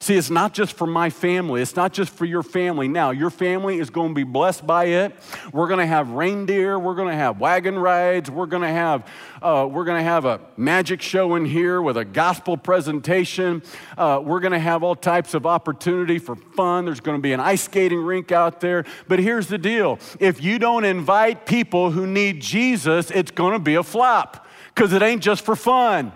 See, 0.04 0.18
it's 0.18 0.30
not 0.30 0.54
just 0.54 0.74
for 0.74 0.86
my 0.86 1.10
family. 1.10 1.62
It's 1.62 1.78
not 1.78 1.94
just 1.94 2.12
for 2.12 2.26
your 2.26 2.44
family. 2.44 2.90
Now, 2.90 3.12
your 3.12 3.30
family 3.30 3.80
is 3.80 3.90
going 3.90 4.10
to 4.10 4.14
be 4.14 4.26
blessed 4.26 4.68
by 4.68 4.88
it. 4.88 5.16
We're 5.54 5.70
going 5.70 5.80
to 5.80 5.86
have 5.86 6.10
reindeer. 6.10 6.78
We're 6.78 6.96
going 6.96 7.08
to 7.08 7.16
have 7.16 7.40
wagon 7.40 7.80
rides. 7.80 8.30
We're 8.30 8.48
going 8.48 8.64
to 8.64 8.68
have 8.68 9.08
uh, 9.42 9.66
we're 9.72 9.86
going 9.86 10.00
to 10.00 10.04
have 10.04 10.26
a 10.26 10.42
magic 10.58 11.02
show 11.02 11.36
in 11.36 11.46
here 11.46 11.82
with 11.82 11.96
a 11.96 12.04
gospel 12.04 12.58
presentation. 12.58 13.64
Uh, 13.98 14.22
we're 14.22 14.42
going 14.42 14.52
to 14.52 14.60
have 14.60 14.84
all 14.84 14.94
types 14.94 15.34
of 15.36 15.46
opportunity 15.46 16.20
for 16.20 16.36
fun. 16.36 16.84
There's 16.84 17.00
going 17.00 17.18
to 17.18 17.22
be 17.22 17.32
an 17.32 17.40
ice 17.40 17.62
skating 17.62 18.04
rink 18.04 18.34
out 18.34 18.60
there. 18.60 18.84
But 19.08 19.20
here's 19.20 19.48
the 19.48 19.58
deal: 19.58 20.00
if 20.20 20.44
you 20.44 20.60
don't 20.60 20.84
invite 20.84 21.46
people 21.46 21.92
who 21.92 22.06
need 22.06 22.42
Jesus, 22.42 23.10
it's 23.10 23.32
going 23.32 23.54
to 23.54 23.60
be 23.60 23.76
a 23.76 23.84
flop 23.84 24.46
because 24.76 24.92
it 24.92 25.02
ain't 25.02 25.24
just 25.24 25.46
for 25.46 25.56
fun. 25.56 26.12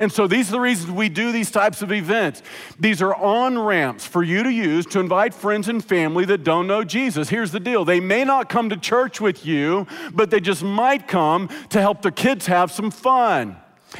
And 0.00 0.10
so 0.10 0.26
these 0.26 0.48
are 0.48 0.52
the 0.52 0.60
reasons 0.60 0.90
we 0.90 1.08
do 1.08 1.32
these 1.32 1.50
types 1.50 1.82
of 1.82 1.92
events. 1.92 2.42
These 2.80 3.02
are 3.02 3.14
on 3.14 3.58
ramps 3.58 4.06
for 4.06 4.22
you 4.22 4.42
to 4.42 4.50
use 4.50 4.86
to 4.86 5.00
invite 5.00 5.34
friends 5.34 5.68
and 5.68 5.84
family 5.84 6.24
that 6.24 6.44
don't 6.44 6.66
know 6.66 6.82
Jesus. 6.82 7.28
Here's 7.28 7.52
the 7.52 7.60
deal 7.60 7.84
they 7.84 8.00
may 8.00 8.24
not 8.24 8.48
come 8.48 8.70
to 8.70 8.76
church 8.76 9.20
with 9.20 9.44
you, 9.44 9.86
but 10.12 10.30
they 10.30 10.40
just 10.40 10.62
might 10.62 11.06
come 11.06 11.48
to 11.70 11.80
help 11.80 12.02
their 12.02 12.10
kids 12.10 12.46
have 12.46 12.72
some 12.72 12.90
fun. 12.90 13.56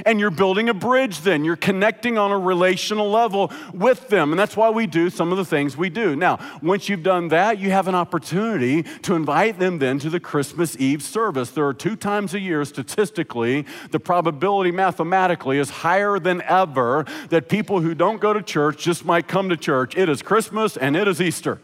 And 0.06 0.18
you're 0.18 0.30
building 0.30 0.68
a 0.68 0.74
bridge 0.74 1.20
then. 1.20 1.44
You're 1.44 1.56
connecting 1.56 2.18
on 2.18 2.30
a 2.30 2.38
relational 2.38 3.10
level 3.10 3.52
with 3.72 4.08
them. 4.08 4.32
And 4.32 4.38
that's 4.38 4.56
why 4.56 4.70
we 4.70 4.86
do 4.86 5.10
some 5.10 5.32
of 5.32 5.38
the 5.38 5.44
things 5.44 5.76
we 5.76 5.90
do. 5.90 6.16
Now, 6.16 6.38
once 6.62 6.88
you've 6.88 7.02
done 7.02 7.28
that, 7.28 7.58
you 7.58 7.70
have 7.70 7.88
an 7.88 7.94
opportunity 7.94 8.82
to 8.82 9.14
invite 9.14 9.58
them 9.58 9.78
then 9.78 9.98
to 10.00 10.10
the 10.10 10.20
Christmas 10.20 10.76
Eve 10.78 11.02
service. 11.02 11.50
There 11.50 11.66
are 11.66 11.74
two 11.74 11.96
times 11.96 12.34
a 12.34 12.40
year, 12.40 12.64
statistically, 12.64 13.66
the 13.90 14.00
probability 14.00 14.70
mathematically 14.70 15.58
is 15.58 15.70
higher 15.70 16.18
than 16.18 16.42
ever 16.42 17.04
that 17.28 17.48
people 17.48 17.80
who 17.80 17.94
don't 17.94 18.20
go 18.20 18.32
to 18.32 18.42
church 18.42 18.78
just 18.78 19.04
might 19.04 19.28
come 19.28 19.48
to 19.48 19.56
church. 19.56 19.96
It 19.96 20.08
is 20.08 20.22
Christmas 20.22 20.76
and 20.76 20.96
it 20.96 21.06
is 21.08 21.20
Easter. 21.20 21.60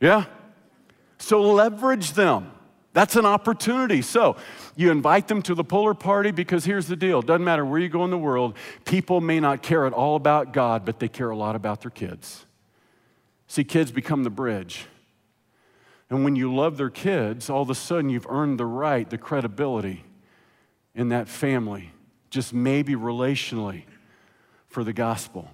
Yeah? 0.00 0.24
So 1.18 1.42
leverage 1.42 2.12
them. 2.12 2.52
That's 2.92 3.14
an 3.16 3.24
opportunity. 3.24 4.02
So, 4.02 4.36
you 4.74 4.90
invite 4.90 5.28
them 5.28 5.42
to 5.42 5.54
the 5.54 5.62
polar 5.62 5.94
party 5.94 6.32
because 6.32 6.64
here's 6.64 6.88
the 6.88 6.96
deal 6.96 7.22
doesn't 7.22 7.44
matter 7.44 7.64
where 7.64 7.78
you 7.78 7.88
go 7.88 8.04
in 8.04 8.10
the 8.10 8.18
world, 8.18 8.56
people 8.84 9.20
may 9.20 9.38
not 9.40 9.62
care 9.62 9.86
at 9.86 9.92
all 9.92 10.16
about 10.16 10.52
God, 10.52 10.84
but 10.84 10.98
they 10.98 11.08
care 11.08 11.30
a 11.30 11.36
lot 11.36 11.54
about 11.54 11.82
their 11.82 11.90
kids. 11.90 12.46
See, 13.46 13.64
kids 13.64 13.90
become 13.90 14.24
the 14.24 14.30
bridge. 14.30 14.86
And 16.08 16.24
when 16.24 16.34
you 16.34 16.52
love 16.52 16.76
their 16.76 16.90
kids, 16.90 17.48
all 17.48 17.62
of 17.62 17.70
a 17.70 17.74
sudden 17.74 18.10
you've 18.10 18.26
earned 18.28 18.58
the 18.58 18.66
right, 18.66 19.08
the 19.08 19.18
credibility 19.18 20.04
in 20.94 21.10
that 21.10 21.28
family, 21.28 21.92
just 22.30 22.52
maybe 22.52 22.94
relationally, 22.94 23.84
for 24.66 24.82
the 24.82 24.92
gospel. 24.92 25.50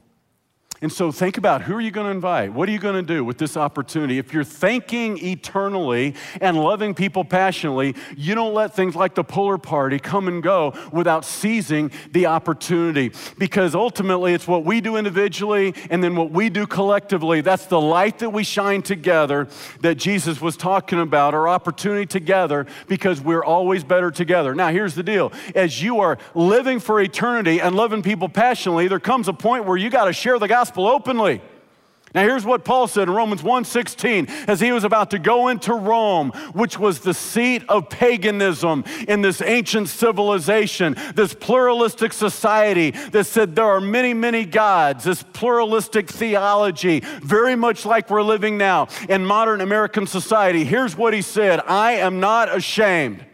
And 0.83 0.93
so 0.93 1.11
think 1.11 1.39
about 1.39 1.63
who 1.63 1.75
are 1.75 1.81
you 1.81 1.91
going 1.91 2.07
to 2.07 2.11
invite? 2.11 2.53
What 2.53 2.69
are 2.69 2.73
you 2.73 2.79
going 2.79 2.97
to 2.97 3.15
do 3.15 3.25
with 3.25 3.39
this 3.39 3.57
opportunity? 3.57 4.19
If 4.19 4.35
you're 4.35 4.45
thinking 4.45 5.17
eternally 5.25 6.15
and 6.39 6.59
loving 6.59 6.95
people 6.95 7.25
passionately, 7.25 7.95
you 8.15 8.35
don't 8.35 8.53
let 8.53 8.75
things 8.75 8.95
like 8.95 9.15
the 9.15 9.25
polar 9.25 9.57
party 9.57 9.99
come 9.99 10.29
and 10.29 10.43
go 10.43 10.75
without 10.93 11.25
seizing 11.25 11.91
the 12.13 12.27
opportunity. 12.27 13.13
Because 13.39 13.75
ultimately, 13.75 14.35
it's 14.35 14.47
what 14.47 14.65
we 14.67 14.83
do 14.83 14.97
individually 14.97 15.75
and 15.89 16.05
then 16.05 16.15
what 16.15 16.31
we 16.31 16.51
do 16.51 16.67
collectively. 16.67 17.41
That's 17.41 17.65
the 17.65 17.81
light 17.81 18.19
that 18.19 18.31
we 18.31 18.45
shine 18.45 18.83
together 18.83 19.49
that 19.81 19.95
Jesus 19.95 20.43
was 20.43 20.59
talking 20.59 21.01
about, 21.01 21.33
our 21.33 21.49
opportunity 21.49 22.05
together, 22.05 22.67
because 22.87 23.23
we're 23.23 23.45
always 23.45 23.83
better 23.83 24.11
together. 24.11 24.55
Now, 24.55 24.69
here's 24.69 24.95
the 24.95 25.03
deal 25.03 25.33
as 25.55 25.83
you 25.83 26.01
are 26.01 26.19
living 26.35 26.81
for 26.81 27.01
eternity 27.01 27.63
and 27.63 27.75
loving 27.75 28.03
people 28.03 28.29
passionately, 28.29 28.89
there 28.89 29.01
comes 29.01 29.27
a 29.27 29.33
point 29.33 29.65
where 29.65 29.79
you 29.79 29.89
got 29.89 30.05
to 30.05 30.13
share 30.13 30.39
the 30.39 30.47
gospel 30.47 30.66
gospel 30.67 30.89
openly. 30.89 31.41
Now 32.13 32.23
here's 32.23 32.45
what 32.45 32.65
Paul 32.65 32.89
said 32.89 33.07
in 33.07 33.15
Romans 33.15 33.41
1:16 33.41 34.29
as 34.49 34.59
he 34.59 34.73
was 34.73 34.83
about 34.83 35.11
to 35.11 35.19
go 35.21 35.47
into 35.47 35.73
Rome, 35.75 36.33
which 36.55 36.77
was 36.77 37.01
the 37.01 37.15
seat 37.15 37.63
of 37.69 37.89
paganism 37.89 38.83
in 39.07 39.23
this 39.23 39.41
ancient 39.41 39.89
civilization, 39.89 40.97
this 41.15 41.35
pluralistic 41.35 42.13
society 42.13 42.91
that 43.13 43.27
said 43.27 43.55
there 43.55 43.67
are 43.67 43.81
many, 43.81 44.13
many 44.13 44.45
gods, 44.45 45.05
this 45.05 45.23
pluralistic 45.23 46.11
theology, 46.11 46.99
very 47.23 47.55
much 47.55 47.87
like 47.87 48.11
we're 48.11 48.23
living 48.23 48.59
now 48.59 48.89
in 49.09 49.25
modern 49.25 49.61
American 49.61 50.05
society. 50.05 50.65
Here's 50.65 50.97
what 50.97 51.15
he 51.15 51.23
said, 51.23 51.61
I 51.69 51.93
am 51.93 52.19
not 52.19 52.53
ashamed 52.53 53.25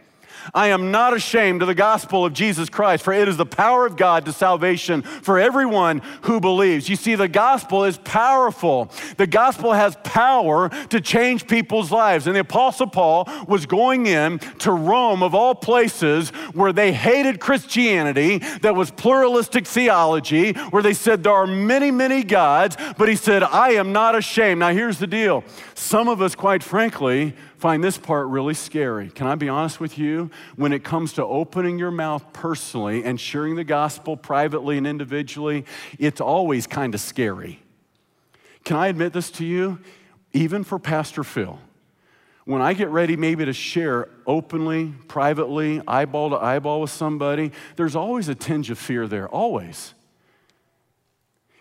I 0.53 0.67
am 0.67 0.91
not 0.91 1.13
ashamed 1.13 1.61
of 1.61 1.67
the 1.67 1.75
gospel 1.75 2.25
of 2.25 2.33
Jesus 2.33 2.69
Christ, 2.69 3.03
for 3.03 3.13
it 3.13 3.27
is 3.27 3.37
the 3.37 3.45
power 3.45 3.85
of 3.85 3.97
God 3.97 4.25
to 4.25 4.33
salvation 4.33 5.01
for 5.01 5.39
everyone 5.39 6.01
who 6.23 6.39
believes. 6.39 6.89
You 6.89 6.95
see, 6.95 7.15
the 7.15 7.27
gospel 7.27 7.83
is 7.85 7.97
powerful. 7.99 8.91
The 9.17 9.27
gospel 9.27 9.73
has 9.73 9.97
power 10.03 10.69
to 10.89 11.01
change 11.01 11.47
people's 11.47 11.91
lives. 11.91 12.27
And 12.27 12.35
the 12.35 12.41
Apostle 12.41 12.87
Paul 12.87 13.29
was 13.47 13.65
going 13.65 14.07
in 14.07 14.39
to 14.59 14.71
Rome, 14.71 15.23
of 15.23 15.35
all 15.35 15.55
places, 15.55 16.29
where 16.53 16.73
they 16.73 16.91
hated 16.91 17.39
Christianity, 17.39 18.39
that 18.61 18.75
was 18.75 18.91
pluralistic 18.91 19.67
theology, 19.67 20.53
where 20.53 20.83
they 20.83 20.93
said 20.93 21.23
there 21.23 21.33
are 21.33 21.47
many, 21.47 21.91
many 21.91 22.23
gods, 22.23 22.77
but 22.97 23.09
he 23.09 23.15
said, 23.15 23.43
I 23.43 23.71
am 23.71 23.91
not 23.93 24.15
ashamed. 24.15 24.59
Now, 24.59 24.71
here's 24.71 24.99
the 24.99 25.07
deal 25.07 25.43
some 25.75 26.07
of 26.07 26.21
us, 26.21 26.35
quite 26.35 26.61
frankly, 26.61 27.35
find 27.57 27.83
this 27.83 27.97
part 27.97 28.27
really 28.27 28.53
scary. 28.53 29.09
Can 29.09 29.27
I 29.27 29.35
be 29.35 29.49
honest 29.49 29.79
with 29.79 29.97
you? 29.97 30.29
When 30.55 30.71
it 30.71 30.83
comes 30.83 31.13
to 31.13 31.25
opening 31.25 31.79
your 31.79 31.91
mouth 31.91 32.23
personally 32.33 33.03
and 33.03 33.19
sharing 33.19 33.55
the 33.55 33.63
gospel 33.63 34.15
privately 34.15 34.77
and 34.77 34.85
individually, 34.85 35.65
it's 35.97 36.21
always 36.21 36.67
kind 36.67 36.93
of 36.93 37.01
scary. 37.01 37.59
Can 38.63 38.77
I 38.77 38.87
admit 38.87 39.13
this 39.13 39.31
to 39.31 39.45
you? 39.45 39.79
Even 40.31 40.63
for 40.63 40.79
Pastor 40.79 41.23
Phil, 41.23 41.59
when 42.45 42.61
I 42.61 42.73
get 42.73 42.89
ready 42.89 43.15
maybe 43.15 43.45
to 43.45 43.53
share 43.53 44.09
openly, 44.27 44.93
privately, 45.07 45.81
eyeball 45.87 46.31
to 46.31 46.37
eyeball 46.37 46.81
with 46.81 46.91
somebody, 46.91 47.51
there's 47.77 47.95
always 47.95 48.29
a 48.29 48.35
tinge 48.35 48.69
of 48.69 48.77
fear 48.77 49.07
there, 49.07 49.29
always. 49.29 49.93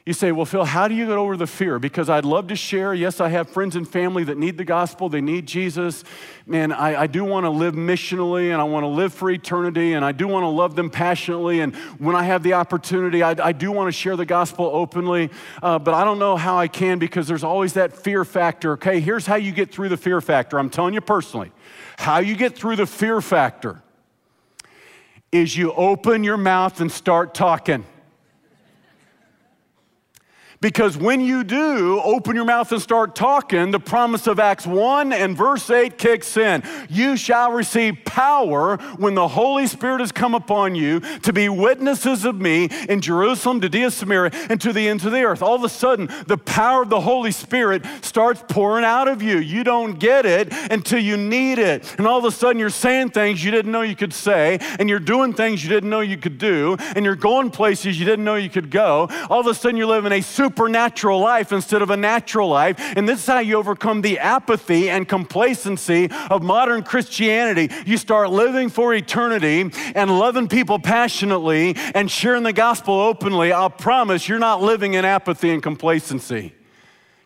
You 0.05 0.13
say, 0.13 0.33
Well, 0.33 0.47
Phil, 0.47 0.65
how 0.65 0.89
do 0.89 0.97
you 0.97 1.07
get 1.07 1.17
over 1.17 1.37
the 1.37 1.47
fear? 1.47 1.79
Because 1.79 2.11
I'd 2.11 2.25
love 2.25 2.49
to 2.49 2.57
share. 2.57 2.93
Yes, 2.93 3.21
I 3.21 3.29
have 3.29 3.49
friends 3.49 3.77
and 3.77 3.89
family 3.89 4.25
that 4.25 4.37
need 4.37 4.59
the 4.59 4.65
gospel, 4.65 5.09
they 5.09 5.21
need 5.21 5.47
Jesus. 5.47 6.03
Man, 6.45 6.73
I, 6.73 7.03
I 7.03 7.07
do 7.07 7.23
want 7.23 7.45
to 7.45 7.51
live 7.51 7.75
missionally 7.75 8.51
and 8.51 8.61
I 8.61 8.65
want 8.65 8.83
to 8.83 8.89
live 8.89 9.15
for 9.15 9.31
eternity 9.31 9.93
and 9.93 10.05
I 10.05 10.11
do 10.11 10.27
want 10.27 10.43
to 10.43 10.49
love 10.49 10.75
them 10.75 10.91
passionately. 10.91 11.61
And 11.61 11.77
when 12.01 12.17
I 12.17 12.25
have 12.25 12.43
the 12.43 12.55
opportunity, 12.55 13.23
I, 13.23 13.37
I 13.41 13.53
do 13.53 13.71
want 13.71 13.87
to 13.87 13.93
share 13.93 14.17
the 14.17 14.27
gospel 14.27 14.69
openly. 14.73 15.31
Uh, 15.63 15.79
but 15.79 15.95
I 15.95 16.05
don't 16.05 16.19
know 16.19 16.37
how 16.37 16.59
I 16.59 16.67
can 16.67 16.99
because 16.99 17.29
there's 17.29 17.45
always 17.45 17.75
that 17.75 17.93
fear 17.93 18.25
factor. 18.25 18.73
Okay, 18.73 18.99
here's 18.99 19.25
how 19.25 19.37
you 19.37 19.53
get 19.53 19.73
through 19.73 19.89
the 19.89 19.97
fear 19.97 20.21
factor. 20.21 20.59
I'm 20.59 20.71
telling 20.71 20.95
you 20.95 21.01
personally, 21.01 21.53
how 21.97 22.19
you 22.19 22.35
get 22.35 22.57
through 22.57 22.75
the 22.75 22.87
fear 22.87 23.21
factor 23.21 23.81
is 25.31 25.57
you 25.57 25.73
open 25.75 26.25
your 26.25 26.37
mouth 26.37 26.81
and 26.81 26.91
start 26.91 27.35
talking. 27.35 27.87
Because 30.63 30.97
when 30.97 31.21
you 31.21 31.43
do 31.43 32.01
open 32.05 32.37
your 32.37 32.45
mouth 32.45 32.71
and 32.71 32.81
start 32.81 33.17
talking, 33.17 33.73
the 33.73 33.81
promise 33.81 34.29
of 34.29 34.39
Acts 34.39 34.65
1 34.65 35.13
and 35.13 35.37
verse 35.37 35.69
8 35.69 35.99
kicks 35.99 36.37
in. 36.37 36.63
You 36.89 37.17
shall 37.17 37.51
receive 37.51 37.99
power 38.05 38.77
when 38.97 39.17
the 39.17 39.27
Holy 39.27 39.67
Spirit 39.67 39.99
has 39.99 40.13
come 40.13 40.37
upon 40.37 40.77
you 40.77 41.01
to 41.01 41.33
be 41.33 41.49
witnesses 41.49 42.25
of 42.25 42.41
me 42.41 42.69
in 42.89 43.01
Jerusalem, 43.01 43.61
to 43.61 43.69
Judea, 43.69 43.91
Samaria, 43.91 44.31
and 44.51 44.61
to 44.61 44.73
the 44.73 44.89
ends 44.89 45.05
of 45.05 45.11
the 45.11 45.23
earth. 45.23 45.43
All 45.43 45.57
of 45.57 45.65
a 45.65 45.69
sudden, 45.69 46.09
the 46.27 46.37
power 46.37 46.83
of 46.83 46.91
the 46.91 47.01
Holy 47.01 47.33
Spirit 47.33 47.85
starts 48.03 48.45
pouring 48.49 48.85
out 48.85 49.09
of 49.09 49.21
you. 49.21 49.39
You 49.39 49.65
don't 49.65 49.99
get 49.99 50.27
it 50.27 50.53
until 50.71 51.01
you 51.01 51.17
need 51.17 51.59
it. 51.59 51.93
And 51.99 52.07
all 52.07 52.19
of 52.19 52.25
a 52.25 52.31
sudden, 52.31 52.61
you're 52.61 52.71
saying 52.71 53.11
things 53.11 53.43
you 53.43 53.51
didn't 53.51 53.73
know 53.73 53.83
you 53.83 53.97
could 53.97 54.13
say, 54.13 54.59
and 54.79 54.89
you're 54.89 55.01
doing 55.01 55.33
things 55.33 55.65
you 55.65 55.71
didn't 55.71 55.91
know 55.91 56.01
you 56.01 56.19
could 56.19 56.39
do, 56.39 56.77
and 56.95 57.05
you're 57.05 57.17
going 57.17 57.51
places 57.51 57.99
you 57.99 58.05
didn't 58.05 58.25
know 58.25 58.37
you 58.37 58.51
could 58.51 58.71
go. 58.71 59.09
All 59.29 59.41
of 59.41 59.47
a 59.49 59.55
sudden, 59.55 59.77
you're 59.77 59.87
living 59.87 60.13
a 60.13 60.21
super 60.21 60.52
supernatural 60.53 61.19
life 61.19 61.51
instead 61.51 61.81
of 61.81 61.89
a 61.89 61.97
natural 61.97 62.47
life. 62.47 62.77
And 62.79 63.09
this 63.09 63.21
is 63.21 63.27
how 63.27 63.39
you 63.39 63.57
overcome 63.57 64.03
the 64.03 64.19
apathy 64.19 64.91
and 64.91 65.09
complacency 65.09 66.11
of 66.31 66.43
modern 66.43 66.83
Christianity. 66.83 67.71
You 67.87 67.97
start 67.97 68.31
living 68.31 68.69
for 68.69 68.93
eternity 68.93 69.71
and 69.95 70.19
loving 70.19 70.49
people 70.49 70.79
passionately 70.79 71.75
and 71.95 72.11
sharing 72.11 72.43
the 72.43 72.53
gospel 72.53 73.01
openly. 73.01 73.51
I'll 73.51 73.71
promise 73.71 74.29
you're 74.29 74.39
not 74.39 74.61
living 74.61 74.93
in 74.93 75.07
apathy 75.07 75.51
and 75.51 75.63
complacency 75.63 76.53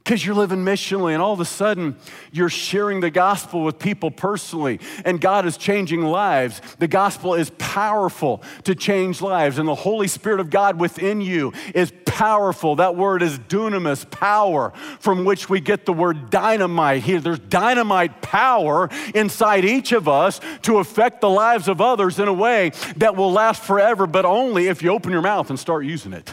because 0.06 0.24
you're 0.24 0.36
living 0.36 0.64
missionally 0.64 1.14
and 1.14 1.20
all 1.20 1.32
of 1.32 1.40
a 1.40 1.44
sudden 1.44 1.96
you're 2.30 2.48
sharing 2.48 3.00
the 3.00 3.10
gospel 3.10 3.64
with 3.64 3.76
people 3.76 4.08
personally 4.08 4.78
and 5.04 5.20
God 5.20 5.44
is 5.46 5.56
changing 5.56 6.00
lives. 6.00 6.62
The 6.78 6.86
gospel 6.86 7.34
is 7.34 7.50
powerful 7.58 8.40
to 8.62 8.76
change 8.76 9.20
lives 9.20 9.58
and 9.58 9.66
the 9.66 9.74
Holy 9.74 10.06
Spirit 10.06 10.38
of 10.38 10.48
God 10.48 10.78
within 10.78 11.20
you 11.20 11.52
is 11.74 11.92
powerful. 12.04 12.76
That 12.76 12.94
word 12.94 13.20
is 13.20 13.36
dunamis, 13.40 14.08
power, 14.08 14.72
from 15.00 15.24
which 15.24 15.50
we 15.50 15.58
get 15.58 15.86
the 15.86 15.92
word 15.92 16.30
dynamite. 16.30 17.02
Here, 17.02 17.18
there's 17.18 17.40
dynamite 17.40 18.22
power 18.22 18.88
inside 19.12 19.64
each 19.64 19.90
of 19.90 20.06
us 20.06 20.40
to 20.62 20.78
affect 20.78 21.20
the 21.20 21.28
lives 21.28 21.66
of 21.66 21.80
others 21.80 22.20
in 22.20 22.28
a 22.28 22.32
way 22.32 22.70
that 22.98 23.16
will 23.16 23.32
last 23.32 23.60
forever, 23.64 24.06
but 24.06 24.24
only 24.24 24.68
if 24.68 24.84
you 24.84 24.90
open 24.90 25.10
your 25.10 25.22
mouth 25.22 25.50
and 25.50 25.58
start 25.58 25.84
using 25.84 26.12
it. 26.12 26.32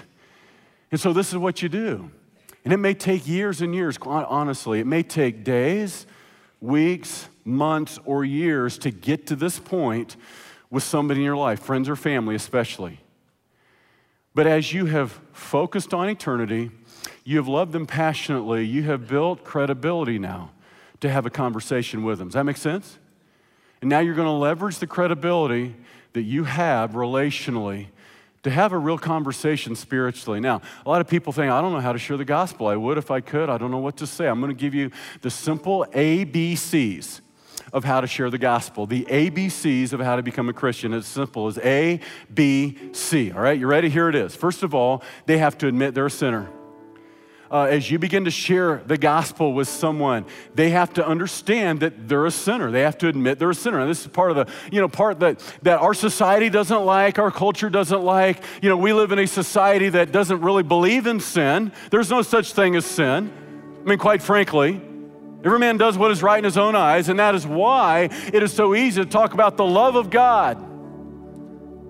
And 0.92 1.02
so 1.02 1.12
this 1.12 1.30
is 1.30 1.38
what 1.38 1.64
you 1.64 1.70
do. 1.70 2.12
And 2.64 2.74
it 2.74 2.78
may 2.78 2.94
take 2.94 3.28
years 3.28 3.62
and 3.62 3.76
years, 3.76 3.98
honestly. 4.02 4.80
It 4.80 4.88
may 4.88 5.04
take 5.04 5.44
days, 5.44 6.06
weeks, 6.62 7.28
months, 7.44 8.00
or 8.06 8.24
years 8.24 8.78
to 8.80 8.92
get 8.92 9.28
to 9.28 9.36
this 9.36 9.60
point 9.60 10.16
with 10.70 10.84
somebody 10.84 11.20
in 11.20 11.26
your 11.26 11.38
life, 11.38 11.60
friends 11.60 11.90
or 11.90 11.96
family 11.96 12.36
especially. 12.36 13.00
But 14.34 14.48
as 14.48 14.74
you 14.74 14.88
have 14.88 15.20
focused 15.32 15.94
on 15.94 16.10
eternity, 16.10 16.72
you 17.24 17.38
have 17.38 17.48
loved 17.48 17.72
them 17.72 17.86
passionately, 17.86 18.66
you 18.66 18.84
have 18.84 19.08
built 19.08 19.44
credibility 19.44 20.18
now 20.18 20.52
to 21.02 21.10
have 21.10 21.26
a 21.26 21.30
conversation 21.30 22.04
with 22.04 22.18
them. 22.18 22.30
Does 22.30 22.36
that 22.36 22.46
make 22.46 22.58
sense? 22.58 22.98
And 23.82 23.90
now 23.90 24.00
you're 24.00 24.16
going 24.16 24.28
to 24.28 24.32
leverage 24.32 24.80
the 24.80 24.88
credibility 24.88 25.76
that 26.14 26.24
you 26.24 26.46
have 26.46 26.92
relationally 26.92 27.88
to 28.44 28.50
have 28.50 28.74
a 28.74 28.78
real 28.78 28.98
conversation 28.98 29.76
spiritually. 29.76 30.40
Now, 30.40 30.62
a 30.86 30.90
lot 30.90 31.02
of 31.02 31.08
people 31.08 31.34
think, 31.34 31.52
I 31.52 31.62
don't 31.62 31.72
know 31.72 31.80
how 31.80 31.94
to 31.94 32.00
share 32.00 32.18
the 32.18 32.26
gospel. 32.26 32.68
I 32.68 32.76
would 32.76 32.98
if 32.98 33.10
I 33.10 33.22
could. 33.22 33.50
I 33.50 33.58
don't 33.58 33.72
know 33.72 33.80
what 33.80 33.98
to 33.98 34.08
say. 34.08 34.28
I'm 34.28 34.40
going 34.40 34.54
to 34.54 34.60
give 34.60 34.74
you 34.74 34.92
the 35.22 35.30
simple 35.30 35.86
ABCs 35.92 37.22
of 37.72 37.84
how 37.84 38.02
to 38.02 38.08
share 38.08 38.30
the 38.30 38.38
gospel. 38.38 38.86
The 38.86 39.06
ABCs 39.06 39.94
of 39.94 40.00
how 40.00 40.16
to 40.16 40.22
become 40.22 40.50
a 40.50 40.54
Christian. 40.54 40.94
It's 40.94 41.08
simple 41.08 41.48
as 41.48 41.58
A, 41.60 42.00
B, 42.34 42.78
C. 42.92 43.32
All 43.32 43.40
right, 43.40 43.60
you 43.60 43.66
ready? 43.66 43.90
Here 43.90 44.10
it 44.10 44.16
is. 44.16 44.36
First 44.36 44.62
of 44.62 44.76
all, 44.76 45.04
they 45.26 45.38
have 45.40 45.58
to 45.60 45.68
admit 45.68 45.96
they're 45.96 46.06
a 46.06 46.12
sinner 46.12 46.50
uh, 47.54 47.66
as 47.66 47.92
you 47.92 48.00
begin 48.00 48.26
to 48.26 48.32
share 48.32 48.82
the 48.88 48.98
gospel 48.98 49.54
with 49.54 49.68
someone, 49.68 50.26
they 50.56 50.72
have 50.72 50.92
to 50.94 51.08
understand 51.08 51.82
that 51.82 52.08
they're 52.10 52.26
a 52.26 52.32
sinner. 52.32 52.72
They 52.72 52.82
have 52.82 52.98
to 52.98 53.08
admit 53.08 53.38
they're 53.38 53.52
a 53.52 53.56
sinner. 53.56 53.80
And 53.80 53.88
this 53.88 54.02
is 54.02 54.08
part 54.08 54.32
of 54.32 54.38
the, 54.38 54.52
you 54.72 54.82
know, 54.82 54.88
part 54.88 55.20
that, 55.20 55.40
that 55.62 55.80
our 55.80 55.94
society 55.94 56.50
doesn't 56.50 56.84
like, 56.84 57.20
our 57.20 57.30
culture 57.30 57.70
doesn't 57.70 58.02
like. 58.02 58.44
You 58.64 58.70
know, 58.70 58.78
we 58.78 58.92
live 58.92 59.12
in 59.12 59.20
a 59.20 59.28
society 59.28 59.90
that 59.90 60.12
doesn't 60.12 60.42
really 60.42 60.64
believe 60.64 61.06
in 61.06 61.20
sin. 61.20 61.72
There's 61.92 62.10
no 62.10 62.24
such 62.24 62.54
thing 62.54 62.76
as 62.76 62.86
sin. 62.86 63.32
I 63.82 63.88
mean, 63.88 64.00
quite 64.00 64.24
frankly, 64.24 64.82
every 65.44 65.60
man 65.60 65.78
does 65.78 65.96
what 65.96 66.10
is 66.10 66.24
right 66.24 66.40
in 66.40 66.46
his 66.46 66.58
own 66.58 66.76
eyes, 66.76 67.08
and 67.08 67.20
that 67.20 67.36
is 67.36 67.46
why 67.46 68.10
it 68.34 68.42
is 68.42 68.52
so 68.52 68.74
easy 68.74 69.04
to 69.04 69.08
talk 69.08 69.36
about 69.36 69.58
the 69.58 69.66
love 69.66 69.96
of 69.96 70.10
God 70.10 70.73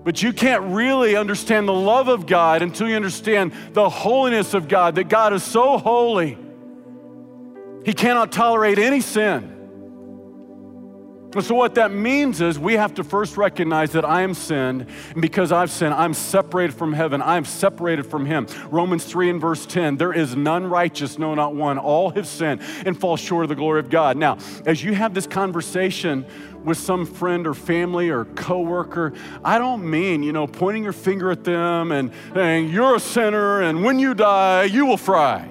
but 0.04 0.22
you 0.22 0.32
can't 0.32 0.62
really 0.74 1.16
understand 1.16 1.66
the 1.66 1.72
love 1.72 2.08
of 2.08 2.26
God 2.26 2.62
until 2.62 2.88
you 2.88 2.94
understand 2.94 3.52
the 3.72 3.88
holiness 3.88 4.54
of 4.54 4.68
God, 4.68 4.96
that 4.96 5.08
God 5.08 5.32
is 5.32 5.42
so 5.42 5.78
holy, 5.78 6.38
He 7.84 7.94
cannot 7.94 8.30
tolerate 8.30 8.78
any 8.78 9.00
sin. 9.00 9.54
And 11.34 11.44
so, 11.44 11.56
what 11.56 11.74
that 11.74 11.90
means 11.92 12.40
is 12.40 12.58
we 12.60 12.74
have 12.74 12.94
to 12.94 13.04
first 13.04 13.36
recognize 13.36 13.92
that 13.92 14.04
I 14.04 14.22
am 14.22 14.34
sinned, 14.34 14.86
and 15.10 15.20
because 15.20 15.50
I've 15.50 15.70
sinned, 15.70 15.92
I'm 15.94 16.14
separated 16.14 16.74
from 16.74 16.92
heaven. 16.92 17.20
I'm 17.20 17.44
separated 17.44 18.04
from 18.06 18.24
Him. 18.24 18.46
Romans 18.70 19.04
3 19.04 19.30
and 19.30 19.40
verse 19.40 19.66
10 19.66 19.96
there 19.96 20.12
is 20.12 20.36
none 20.36 20.66
righteous, 20.66 21.18
no, 21.18 21.34
not 21.34 21.54
one. 21.54 21.78
All 21.78 22.10
have 22.10 22.28
sinned 22.28 22.62
and 22.86 22.98
fall 22.98 23.16
short 23.16 23.46
of 23.46 23.48
the 23.48 23.56
glory 23.56 23.80
of 23.80 23.90
God. 23.90 24.16
Now, 24.16 24.38
as 24.64 24.84
you 24.84 24.94
have 24.94 25.12
this 25.12 25.26
conversation 25.26 26.24
with 26.64 26.78
some 26.78 27.06
friend 27.06 27.46
or 27.46 27.54
family 27.54 28.08
or 28.08 28.24
coworker, 28.24 29.12
I 29.44 29.58
don't 29.58 29.88
mean, 29.88 30.22
you 30.22 30.32
know, 30.32 30.46
pointing 30.46 30.82
your 30.82 30.92
finger 30.92 31.30
at 31.30 31.44
them 31.44 31.92
and 31.92 32.10
saying, 32.32 32.70
you're 32.70 32.96
a 32.96 33.00
sinner 33.00 33.62
and 33.62 33.84
when 33.84 33.98
you 33.98 34.14
die, 34.14 34.64
you 34.64 34.86
will 34.86 34.96
fry. 34.96 35.50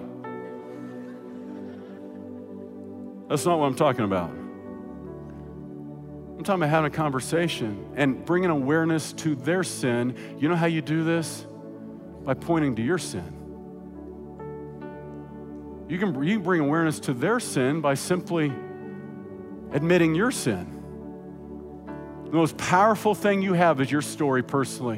That's 3.29 3.45
not 3.45 3.59
what 3.59 3.67
I'm 3.67 3.75
talking 3.75 4.05
about. 4.05 4.29
I'm 4.29 6.43
talking 6.43 6.61
about 6.61 6.69
having 6.69 6.91
a 6.91 6.95
conversation 6.95 7.85
and 7.95 8.25
bringing 8.25 8.49
awareness 8.49 9.13
to 9.13 9.35
their 9.35 9.63
sin. 9.63 10.37
You 10.39 10.49
know 10.49 10.55
how 10.55 10.65
you 10.65 10.81
do 10.81 11.03
this? 11.03 11.45
By 12.25 12.33
pointing 12.33 12.75
to 12.75 12.81
your 12.81 12.97
sin. 12.97 13.39
You 15.87 15.99
can, 15.99 16.23
you 16.23 16.35
can 16.35 16.43
bring 16.43 16.61
awareness 16.61 16.99
to 17.01 17.13
their 17.13 17.39
sin 17.39 17.81
by 17.81 17.93
simply 17.93 18.51
admitting 19.71 20.15
your 20.15 20.31
sin. 20.31 20.82
The 22.33 22.39
most 22.39 22.57
powerful 22.57 23.13
thing 23.13 23.43
you 23.43 23.53
have 23.53 23.79
is 23.79 23.91
your 23.91 24.01
story 24.01 24.41
personally, 24.41 24.97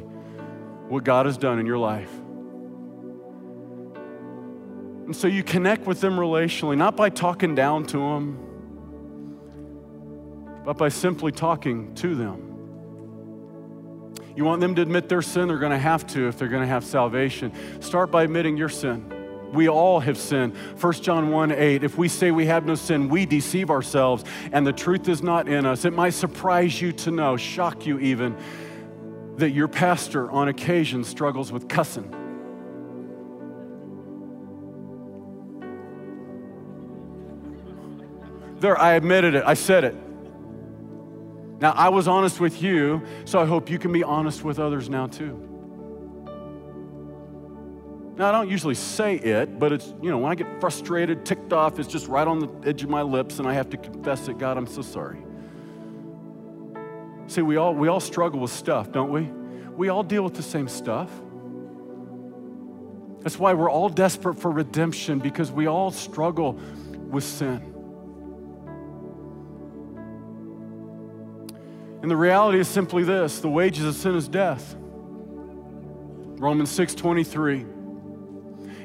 what 0.88 1.04
God 1.04 1.26
has 1.26 1.38
done 1.38 1.60
in 1.60 1.66
your 1.66 1.78
life. 1.78 2.10
And 5.04 5.14
so 5.14 5.28
you 5.28 5.44
connect 5.44 5.86
with 5.86 6.00
them 6.00 6.16
relationally, 6.16 6.78
not 6.78 6.96
by 6.96 7.10
talking 7.10 7.54
down 7.54 7.88
to 7.88 7.98
them, 7.98 8.40
but 10.64 10.78
by 10.78 10.88
simply 10.88 11.34
talking 11.34 11.94
to 11.96 12.16
them. 12.16 12.54
You 14.34 14.46
want 14.46 14.62
them 14.62 14.74
to 14.76 14.82
admit 14.82 15.10
their 15.10 15.22
sin, 15.22 15.50
they're 15.50 15.58
going 15.58 15.74
to 15.74 15.78
have 15.78 16.08
to 16.08 16.30
if 16.30 16.38
they're 16.38 16.48
going 16.48 16.64
to 16.64 16.70
have 16.70 16.86
salvation. 16.86 17.52
Start 17.82 18.12
by 18.12 18.24
admitting 18.24 18.56
your 18.56 18.70
sin. 18.70 19.12
We 19.56 19.70
all 19.70 20.00
have 20.02 20.18
sinned. 20.18 20.56
1 20.80 20.94
John 20.94 21.32
1 21.32 21.52
8, 21.52 21.84
if 21.84 21.98
we 21.98 22.08
say 22.08 22.32
we 22.32 22.46
have 22.46 22.66
no 22.66 22.76
sin, 22.76 23.10
we 23.10 23.26
deceive 23.26 23.70
ourselves 23.72 24.24
and 24.52 24.68
the 24.68 24.74
truth 24.74 25.08
is 25.08 25.24
not 25.24 25.48
in 25.48 25.66
us. 25.66 25.86
It 25.86 25.94
might 25.94 26.14
surprise 26.14 26.80
you 26.82 26.92
to 26.92 27.12
know, 27.12 27.38
shock 27.38 27.86
you 27.86 28.00
even, 28.00 28.36
that 29.38 29.52
your 29.52 29.68
pastor 29.68 30.30
on 30.30 30.48
occasion 30.48 31.04
struggles 31.04 31.52
with 31.52 31.68
cussing. 31.68 32.14
There, 38.60 38.80
I 38.80 38.94
admitted 38.94 39.36
it, 39.36 39.44
I 39.46 39.54
said 39.54 39.84
it. 39.84 39.96
Now, 41.60 41.72
I 41.72 41.90
was 41.90 42.08
honest 42.08 42.40
with 42.40 42.62
you, 42.62 43.02
so 43.24 43.40
I 43.40 43.46
hope 43.46 43.70
you 43.70 43.80
can 43.80 43.92
be 43.92 44.04
honest 44.04 44.44
with 44.44 44.60
others 44.60 44.90
now 44.90 45.08
too. 45.08 45.55
Now, 48.18 48.30
I 48.30 48.32
don't 48.32 48.50
usually 48.50 48.76
say 48.76 49.16
it, 49.16 49.60
but 49.60 49.74
it's, 49.74 49.94
you 50.02 50.10
know, 50.10 50.18
when 50.18 50.32
I 50.32 50.36
get 50.36 50.62
frustrated, 50.62 51.26
ticked 51.26 51.52
off, 51.52 51.80
it's 51.80 51.90
just 51.90 52.08
right 52.08 52.26
on 52.26 52.40
the 52.40 52.50
edge 52.68 52.82
of 52.82 52.90
my 52.90 53.02
lips, 53.02 53.40
and 53.40 53.48
I 53.48 53.54
have 53.54 53.70
to 53.72 53.78
confess 53.78 54.30
it. 54.30 54.38
God, 54.38 54.58
I'm 54.58 54.68
so 54.68 54.82
sorry. 54.82 55.22
See, 57.28 57.42
we 57.42 57.58
all, 57.58 57.76
we 57.76 57.90
all 57.90 58.00
struggle 58.00 58.40
with 58.40 58.52
stuff, 58.52 58.92
don't 58.92 59.12
we? 59.12 59.24
We 59.76 59.90
all 59.90 60.04
deal 60.04 60.24
with 60.24 60.36
the 60.36 60.44
same 60.44 60.70
stuff. 60.70 61.12
That's 63.20 63.38
why 63.38 63.54
we're 63.54 63.70
all 63.70 63.90
desperate 63.90 64.36
for 64.36 64.50
redemption 64.50 65.20
because 65.20 65.52
we 65.52 65.68
all 65.68 65.92
struggle 65.92 66.54
with 67.10 67.24
sin. 67.24 67.74
And 72.02 72.10
the 72.10 72.16
reality 72.16 72.60
is 72.60 72.68
simply 72.68 73.04
this 73.04 73.40
the 73.40 73.50
wages 73.50 73.84
of 73.84 73.96
sin 73.96 74.16
is 74.16 74.28
death. 74.28 74.76
Romans 76.38 76.70
6 76.70 76.94
23. 76.94 77.66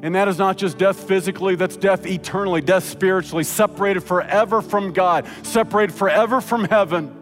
And 0.03 0.15
that 0.15 0.29
is 0.29 0.39
not 0.39 0.57
just 0.57 0.79
death 0.79 1.07
physically, 1.07 1.57
that's 1.57 1.77
death 1.77 2.07
eternally, 2.07 2.63
death 2.63 2.85
spiritually, 2.85 3.45
separated 3.45 4.01
forever 4.01 4.63
from 4.63 4.93
God, 4.93 5.27
separated 5.43 5.93
forever 5.95 6.41
from 6.41 6.65
heaven. 6.65 7.17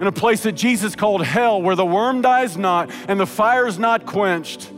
In 0.00 0.06
a 0.06 0.12
place 0.12 0.42
that 0.44 0.52
Jesus 0.52 0.94
called 0.94 1.24
hell, 1.24 1.60
where 1.60 1.76
the 1.76 1.84
worm 1.84 2.22
dies 2.22 2.56
not 2.56 2.90
and 3.08 3.20
the 3.20 3.26
fire 3.26 3.66
is 3.66 3.78
not 3.78 4.06
quenched. 4.06 4.70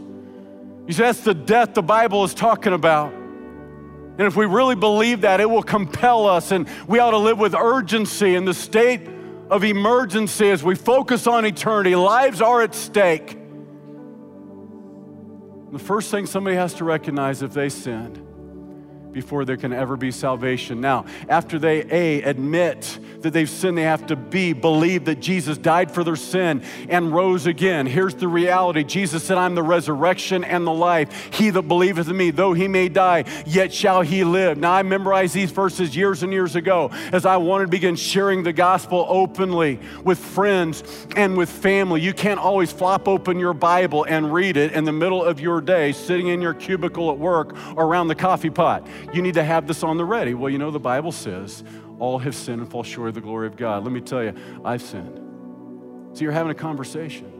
You 0.86 0.92
see, 0.92 1.03
that's 1.03 1.20
the 1.20 1.34
death 1.34 1.74
the 1.74 1.82
Bible 1.82 2.24
is 2.24 2.34
talking 2.34 2.72
about. 2.72 3.12
And 3.12 4.26
if 4.26 4.34
we 4.34 4.46
really 4.46 4.74
believe 4.74 5.20
that, 5.20 5.40
it 5.40 5.49
will 5.49 5.62
compel 5.62 6.26
us, 6.26 6.51
and 6.51 6.68
we 6.88 6.99
ought 6.99 7.12
to 7.12 7.18
live 7.18 7.38
with 7.38 7.55
urgency 7.55 8.34
in 8.34 8.44
the 8.44 8.55
state 8.55 9.03
of 9.49 9.62
emergency 9.62 10.51
as 10.51 10.64
we 10.64 10.74
focus 10.74 11.28
on 11.28 11.46
eternity. 11.46 11.94
Lives 11.94 12.42
are 12.42 12.62
at 12.62 12.74
stake. 12.74 13.38
The 15.71 15.79
first 15.79 16.11
thing 16.11 16.27
somebody 16.27 16.57
has 16.57 16.75
to 16.75 16.85
recognize 16.85 17.43
if 17.43 17.53
they 17.53 17.69
sinned 17.69 18.28
before 19.12 19.44
there 19.44 19.56
can 19.56 19.72
ever 19.72 19.96
be 19.96 20.11
salvation. 20.11 20.80
Now, 20.80 21.06
after 21.28 21.59
they 21.59 21.84
A, 21.90 22.22
admit 22.22 22.98
that 23.20 23.32
they've 23.32 23.48
sinned, 23.48 23.78
they 23.78 23.82
have 23.82 24.06
to 24.06 24.16
B, 24.16 24.52
believe 24.52 25.06
that 25.06 25.20
Jesus 25.20 25.59
died 25.59 25.90
for 25.90 26.04
their 26.04 26.16
sin 26.16 26.62
and 26.88 27.12
rose 27.12 27.46
again. 27.46 27.86
Here's 27.86 28.14
the 28.14 28.28
reality 28.28 28.84
Jesus 28.84 29.24
said, 29.24 29.38
I'm 29.38 29.54
the 29.54 29.62
resurrection 29.62 30.44
and 30.44 30.66
the 30.66 30.72
life. 30.72 31.34
He 31.34 31.50
that 31.50 31.62
believeth 31.62 32.09
in 32.09 32.16
me, 32.16 32.30
though 32.30 32.52
he 32.52 32.68
may 32.68 32.88
die, 32.88 33.24
yet 33.46 33.72
shall 33.72 34.02
he 34.02 34.24
live. 34.24 34.59
Now, 34.59 34.72
I 34.72 34.82
memorized 34.82 35.34
these 35.34 35.50
verses 35.50 35.96
years 35.96 36.22
and 36.22 36.32
years 36.32 36.56
ago 36.56 36.90
as 37.12 37.26
I 37.26 37.36
wanted 37.36 37.66
to 37.66 37.70
begin 37.70 37.96
sharing 37.96 38.42
the 38.42 38.52
gospel 38.52 39.04
openly 39.09 39.80
with 40.04 40.18
friends 40.18 40.82
and 41.16 41.36
with 41.36 41.50
family. 41.50 42.00
You 42.00 42.12
can't 42.12 42.40
always 42.40 42.72
flop 42.72 43.09
open 43.09 43.38
your 43.38 43.54
Bible 43.54 44.04
and 44.04 44.32
read 44.32 44.56
it 44.56 44.72
in 44.72 44.84
the 44.84 44.92
middle 44.92 45.24
of 45.24 45.40
your 45.40 45.61
day, 45.61 45.92
sitting 45.92 46.28
in 46.28 46.40
your 46.40 46.54
cubicle 46.54 47.11
at 47.11 47.18
work 47.18 47.56
or 47.76 47.84
around 47.84 48.09
the 48.09 48.14
coffee 48.14 48.50
pot. 48.50 48.86
You 49.12 49.22
need 49.22 49.34
to 49.34 49.44
have 49.44 49.66
this 49.66 49.82
on 49.82 49.96
the 49.96 50.05
ready. 50.05 50.34
Well, 50.34 50.51
you 50.51 50.59
know, 50.59 50.70
the 50.70 50.78
Bible 50.78 51.12
says 51.12 51.64
all 51.99 52.18
have 52.18 52.34
sinned 52.34 52.61
and 52.61 52.70
fall 52.70 52.82
short 52.82 53.09
of 53.09 53.14
the 53.14 53.20
glory 53.20 53.46
of 53.46 53.57
God. 53.57 53.84
Let 53.84 53.92
me 53.92 54.01
tell 54.01 54.22
you, 54.22 54.34
I've 54.64 54.82
sinned. 54.82 56.16
So 56.16 56.22
you're 56.22 56.32
having 56.32 56.51
a 56.51 56.55
conversation. 56.55 57.34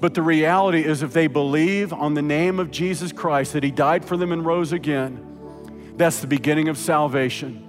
But 0.00 0.14
the 0.14 0.22
reality 0.22 0.84
is, 0.84 1.02
if 1.02 1.12
they 1.12 1.28
believe 1.28 1.92
on 1.92 2.14
the 2.14 2.22
name 2.22 2.58
of 2.58 2.70
Jesus 2.70 3.12
Christ 3.12 3.52
that 3.54 3.62
He 3.62 3.70
died 3.70 4.04
for 4.04 4.16
them 4.16 4.32
and 4.32 4.44
rose 4.44 4.72
again, 4.72 5.94
that's 5.96 6.20
the 6.20 6.26
beginning 6.26 6.68
of 6.68 6.76
salvation. 6.76 7.63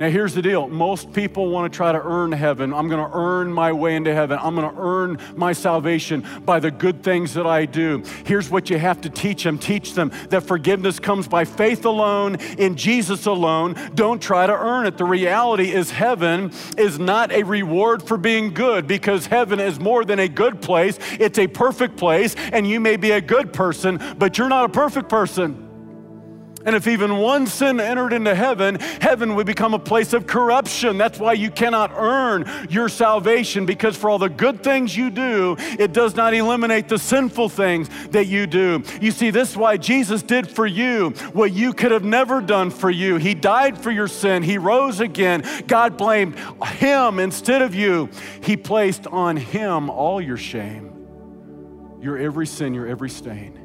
Now, 0.00 0.08
here's 0.08 0.32
the 0.32 0.40
deal 0.40 0.66
most 0.66 1.12
people 1.12 1.50
want 1.50 1.70
to 1.70 1.76
try 1.76 1.92
to 1.92 2.02
earn 2.02 2.32
heaven. 2.32 2.72
I'm 2.72 2.88
going 2.88 3.06
to 3.06 3.14
earn 3.14 3.52
my 3.52 3.70
way 3.70 3.96
into 3.96 4.14
heaven. 4.14 4.38
I'm 4.40 4.54
going 4.54 4.74
to 4.74 4.80
earn 4.80 5.18
my 5.36 5.52
salvation 5.52 6.24
by 6.46 6.58
the 6.58 6.70
good 6.70 7.02
things 7.02 7.34
that 7.34 7.46
I 7.46 7.66
do. 7.66 8.02
Here's 8.24 8.48
what 8.48 8.70
you 8.70 8.78
have 8.78 9.02
to 9.02 9.10
teach 9.10 9.44
them 9.44 9.58
teach 9.58 9.92
them 9.92 10.10
that 10.30 10.44
forgiveness 10.44 10.98
comes 10.98 11.28
by 11.28 11.44
faith 11.44 11.84
alone, 11.84 12.36
in 12.56 12.76
Jesus 12.76 13.26
alone. 13.26 13.76
Don't 13.94 14.22
try 14.22 14.46
to 14.46 14.54
earn 14.54 14.86
it. 14.86 14.96
The 14.96 15.04
reality 15.04 15.70
is, 15.70 15.90
heaven 15.90 16.50
is 16.78 16.98
not 16.98 17.30
a 17.30 17.42
reward 17.42 18.02
for 18.02 18.16
being 18.16 18.54
good 18.54 18.86
because 18.86 19.26
heaven 19.26 19.60
is 19.60 19.78
more 19.78 20.06
than 20.06 20.18
a 20.18 20.28
good 20.28 20.62
place, 20.62 20.98
it's 21.18 21.38
a 21.38 21.46
perfect 21.46 21.98
place. 21.98 22.34
And 22.52 22.66
you 22.66 22.80
may 22.80 22.96
be 22.96 23.10
a 23.10 23.20
good 23.20 23.52
person, 23.52 24.00
but 24.16 24.38
you're 24.38 24.48
not 24.48 24.64
a 24.64 24.70
perfect 24.70 25.10
person. 25.10 25.69
And 26.64 26.76
if 26.76 26.86
even 26.86 27.16
one 27.16 27.46
sin 27.46 27.80
entered 27.80 28.12
into 28.12 28.34
heaven, 28.34 28.78
heaven 28.78 29.34
would 29.34 29.46
become 29.46 29.72
a 29.72 29.78
place 29.78 30.12
of 30.12 30.26
corruption. 30.26 30.98
That's 30.98 31.18
why 31.18 31.32
you 31.32 31.50
cannot 31.50 31.92
earn 31.96 32.50
your 32.68 32.90
salvation 32.90 33.64
because 33.64 33.96
for 33.96 34.10
all 34.10 34.18
the 34.18 34.28
good 34.28 34.62
things 34.62 34.94
you 34.94 35.10
do, 35.10 35.56
it 35.78 35.92
does 35.92 36.16
not 36.16 36.34
eliminate 36.34 36.88
the 36.88 36.98
sinful 36.98 37.48
things 37.48 37.88
that 38.10 38.26
you 38.26 38.46
do. 38.46 38.82
You 39.00 39.10
see, 39.10 39.30
this 39.30 39.52
is 39.52 39.56
why 39.56 39.78
Jesus 39.78 40.22
did 40.22 40.48
for 40.48 40.66
you 40.66 41.10
what 41.32 41.52
you 41.52 41.72
could 41.72 41.92
have 41.92 42.04
never 42.04 42.42
done 42.42 42.70
for 42.70 42.90
you. 42.90 43.16
He 43.16 43.34
died 43.34 43.78
for 43.78 43.90
your 43.90 44.08
sin, 44.08 44.42
He 44.42 44.58
rose 44.58 45.00
again. 45.00 45.44
God 45.66 45.96
blamed 45.96 46.38
Him 46.64 47.18
instead 47.18 47.62
of 47.62 47.74
you. 47.74 48.10
He 48.42 48.56
placed 48.56 49.06
on 49.06 49.36
Him 49.36 49.88
all 49.88 50.20
your 50.20 50.36
shame, 50.36 51.06
your 52.02 52.18
every 52.18 52.46
sin, 52.46 52.74
your 52.74 52.86
every 52.86 53.08
stain. 53.08 53.59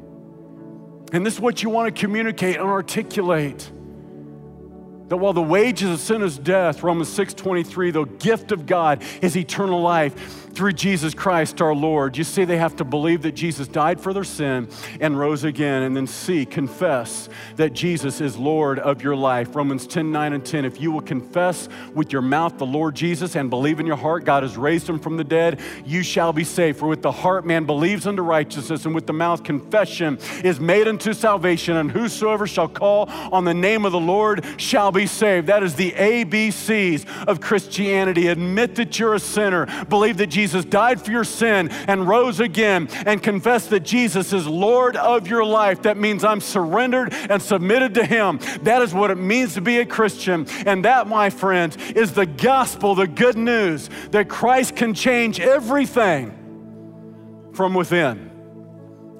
And 1.15 1.25
this 1.25 1.35
is 1.35 1.39
what 1.39 1.63
you 1.63 1.69
want 1.69 1.95
to 1.95 1.97
communicate 1.97 2.57
and 2.57 2.65
articulate. 2.65 3.71
That 5.09 5.17
while 5.17 5.33
the 5.33 5.41
wages 5.41 5.89
of 5.91 5.99
sin 5.99 6.23
is 6.23 6.37
death, 6.37 6.81
Romans 6.81 7.09
6:23, 7.09 7.91
the 7.91 8.05
gift 8.05 8.51
of 8.51 8.65
God 8.65 9.03
is 9.21 9.37
eternal 9.37 9.81
life 9.81 10.45
through 10.55 10.71
Jesus 10.71 11.13
Christ 11.13 11.61
our 11.61 11.75
Lord. 11.75 12.17
You 12.17 12.23
see, 12.23 12.45
they 12.45 12.57
have 12.57 12.77
to 12.77 12.85
believe 12.85 13.21
that 13.23 13.33
Jesus 13.33 13.67
died 13.67 13.99
for 13.99 14.13
their 14.13 14.23
sin 14.23 14.69
and 15.01 15.19
rose 15.19 15.43
again, 15.43 15.83
and 15.83 15.95
then 15.95 16.07
see, 16.07 16.45
confess 16.45 17.29
that 17.57 17.73
Jesus 17.73 18.21
is 18.21 18.37
Lord 18.37 18.79
of 18.79 19.03
your 19.03 19.15
life. 19.15 19.55
Romans 19.55 19.85
10 19.85 20.11
9 20.11 20.33
and 20.33 20.45
10. 20.45 20.65
If 20.65 20.79
you 20.79 20.91
will 20.91 21.01
confess 21.01 21.67
with 21.93 22.11
your 22.11 22.21
mouth 22.21 22.57
the 22.57 22.65
Lord 22.65 22.95
Jesus 22.95 23.35
and 23.35 23.49
believe 23.49 23.79
in 23.79 23.85
your 23.85 23.97
heart 23.97 24.23
God 24.23 24.43
has 24.43 24.57
raised 24.57 24.89
him 24.89 24.97
from 24.97 25.17
the 25.17 25.23
dead, 25.23 25.59
you 25.85 26.01
shall 26.01 26.31
be 26.31 26.43
saved. 26.43 26.79
For 26.79 26.87
with 26.87 27.01
the 27.01 27.11
heart 27.11 27.45
man 27.45 27.65
believes 27.65 28.07
unto 28.07 28.21
righteousness, 28.21 28.85
and 28.85 28.95
with 28.95 29.05
the 29.05 29.13
mouth 29.13 29.43
confession 29.43 30.17
is 30.43 30.59
made 30.59 30.87
unto 30.87 31.13
salvation, 31.13 31.75
and 31.75 31.91
whosoever 31.91 32.47
shall 32.47 32.69
call 32.69 33.09
on 33.31 33.43
the 33.43 33.53
name 33.53 33.85
of 33.85 33.91
the 33.91 33.99
Lord 33.99 34.45
shall 34.57 34.91
be 34.95 35.05
saved. 35.05 35.47
That 35.47 35.61
is 35.61 35.75
the 35.75 35.91
ABCs 35.91 37.27
of 37.27 37.41
Christianity. 37.41 38.27
Admit 38.27 38.75
that 38.75 38.97
you're 38.97 39.13
a 39.13 39.19
sinner, 39.19 39.67
believe 39.85 40.17
that 40.17 40.27
Jesus 40.27 40.65
died 40.65 41.01
for 41.01 41.11
your 41.11 41.23
sin 41.23 41.69
and 41.87 42.07
rose 42.07 42.39
again, 42.39 42.87
and 43.05 43.21
confess 43.21 43.67
that 43.67 43.81
Jesus 43.81 44.33
is 44.33 44.47
Lord 44.47 44.95
of 44.95 45.27
your 45.27 45.45
life, 45.45 45.83
that 45.83 45.97
means 45.97 46.23
I'm 46.23 46.41
surrendered 46.41 47.13
and 47.13 47.41
submitted 47.41 47.93
to 47.95 48.05
Him. 48.05 48.39
That 48.63 48.81
is 48.81 48.93
what 48.93 49.11
it 49.11 49.17
means 49.17 49.53
to 49.55 49.61
be 49.61 49.79
a 49.79 49.85
Christian. 49.85 50.47
And 50.65 50.85
that, 50.85 51.07
my 51.07 51.29
friends, 51.29 51.77
is 51.91 52.13
the 52.13 52.25
gospel, 52.25 52.95
the 52.95 53.07
good 53.07 53.37
news 53.37 53.89
that 54.11 54.29
Christ 54.29 54.75
can 54.75 54.93
change 54.93 55.39
everything 55.39 56.31
from 57.53 57.73
within 57.73 58.31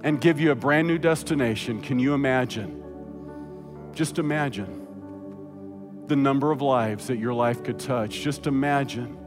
and 0.03 0.21
give 0.21 0.39
you 0.39 0.51
a 0.51 0.55
brand 0.55 0.87
new 0.87 0.97
destination. 0.97 1.81
Can 1.81 1.99
you 1.99 2.13
imagine? 2.13 2.81
Just 3.93 4.19
imagine 4.19 4.84
the 6.07 6.15
number 6.15 6.51
of 6.51 6.61
lives 6.61 7.07
that 7.07 7.17
your 7.17 7.33
life 7.33 7.63
could 7.63 7.79
touch. 7.79 8.21
Just 8.21 8.47
imagine 8.47 9.17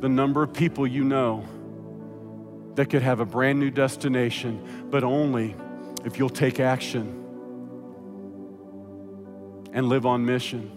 the 0.00 0.08
number 0.08 0.42
of 0.42 0.52
people 0.52 0.86
you 0.86 1.04
know 1.04 1.44
that 2.74 2.86
could 2.86 3.02
have 3.02 3.20
a 3.20 3.24
brand 3.24 3.58
new 3.58 3.70
destination, 3.70 4.86
but 4.90 5.02
only 5.02 5.54
if 6.04 6.18
you'll 6.18 6.28
take 6.28 6.60
action 6.60 7.24
and 9.72 9.88
live 9.88 10.06
on 10.06 10.24
mission. 10.24 10.70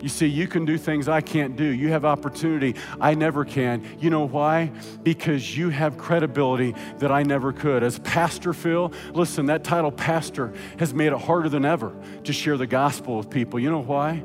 You 0.00 0.08
see, 0.08 0.26
you 0.26 0.46
can 0.46 0.64
do 0.64 0.78
things 0.78 1.08
I 1.08 1.20
can't 1.20 1.56
do. 1.56 1.64
You 1.64 1.88
have 1.88 2.04
opportunity 2.04 2.76
I 3.00 3.14
never 3.14 3.44
can. 3.44 3.84
You 3.98 4.10
know 4.10 4.26
why? 4.26 4.70
Because 5.02 5.56
you 5.56 5.70
have 5.70 5.98
credibility 5.98 6.74
that 6.98 7.10
I 7.10 7.24
never 7.24 7.52
could. 7.52 7.82
As 7.82 7.98
Pastor 7.98 8.52
Phil, 8.52 8.92
listen, 9.12 9.46
that 9.46 9.64
title, 9.64 9.90
Pastor, 9.90 10.52
has 10.78 10.94
made 10.94 11.12
it 11.12 11.18
harder 11.18 11.48
than 11.48 11.64
ever 11.64 11.92
to 12.24 12.32
share 12.32 12.56
the 12.56 12.66
gospel 12.66 13.16
with 13.16 13.28
people. 13.30 13.58
You 13.58 13.70
know 13.70 13.82
why? 13.82 14.22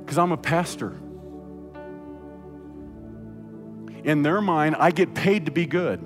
Because 0.00 0.18
I'm 0.18 0.32
a 0.32 0.36
pastor 0.36 0.96
in 4.06 4.22
their 4.22 4.40
mind, 4.40 4.76
I 4.78 4.92
get 4.92 5.14
paid 5.14 5.46
to 5.46 5.52
be 5.52 5.66
good. 5.66 6.00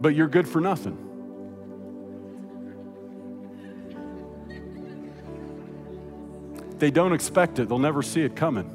But 0.00 0.14
you're 0.14 0.28
good 0.28 0.46
for 0.46 0.60
nothing. 0.60 0.98
They 6.82 6.90
don't 6.90 7.12
expect 7.12 7.60
it, 7.60 7.68
they'll 7.68 7.78
never 7.78 8.02
see 8.02 8.22
it 8.22 8.34
coming. 8.34 8.68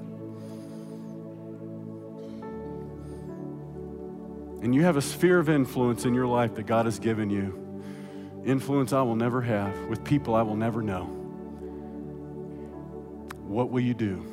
And 4.64 4.74
you 4.74 4.84
have 4.84 4.96
a 4.96 5.02
sphere 5.02 5.40
of 5.40 5.50
influence 5.50 6.06
in 6.06 6.14
your 6.14 6.26
life 6.26 6.56
that 6.56 6.68
God 6.68 6.86
has 6.86 7.00
given 7.00 7.30
you. 7.30 7.82
Influence 8.46 8.94
I 8.94 9.02
will 9.02 9.18
never 9.18 9.42
have 9.42 9.78
with 9.90 10.06
people 10.06 10.36
I 10.36 10.42
will 10.42 10.56
never 10.56 10.82
know. 10.82 11.04
What 13.46 13.72
will 13.72 13.82
you 13.82 13.94
do? 13.94 14.26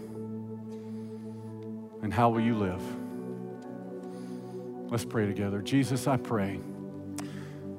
And 2.01 2.15
how 2.15 2.31
will 2.31 2.43
you 2.43 2.55
live? 2.55 2.81
Let's 4.89 5.05
pray 5.05 5.27
together. 5.27 5.61
Jesus, 5.61 6.07
I 6.07 6.17
pray 6.17 6.61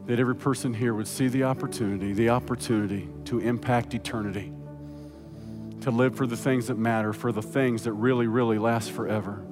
that 0.07 0.19
every 0.19 0.35
person 0.35 0.73
here 0.73 0.93
would 0.93 1.07
see 1.07 1.29
the 1.29 1.45
opportunity, 1.45 2.11
the 2.11 2.31
opportunity 2.31 3.07
to 3.23 3.39
impact 3.39 3.93
eternity, 3.93 4.51
to 5.85 5.91
live 5.91 6.15
for 6.15 6.25
the 6.25 6.35
things 6.35 6.65
that 6.65 6.79
matter, 6.79 7.13
for 7.13 7.31
the 7.31 7.43
things 7.43 7.83
that 7.83 7.93
really, 7.93 8.25
really 8.25 8.57
last 8.57 8.89
forever. 8.89 9.45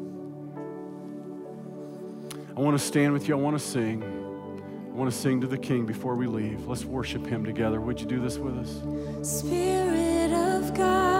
I 2.57 2.59
want 2.59 2.75
to 2.75 2.83
stand 2.83 3.13
with 3.13 3.27
you. 3.27 3.37
I 3.37 3.39
want 3.39 3.55
to 3.55 3.63
sing. 3.63 4.01
I 4.01 4.95
want 4.95 5.11
to 5.11 5.15
sing 5.15 5.41
to 5.41 5.47
the 5.47 5.59
King 5.59 5.85
before 5.85 6.15
we 6.15 6.25
leave. 6.25 6.67
Let's 6.67 6.85
worship 6.85 7.23
Him 7.23 7.45
together. 7.45 7.79
Would 7.79 7.99
you 7.99 8.07
do 8.07 8.19
this 8.19 8.39
with 8.39 8.57
us? 8.57 8.81
Spirit 9.21 10.33
of 10.33 10.73
God, 10.73 11.12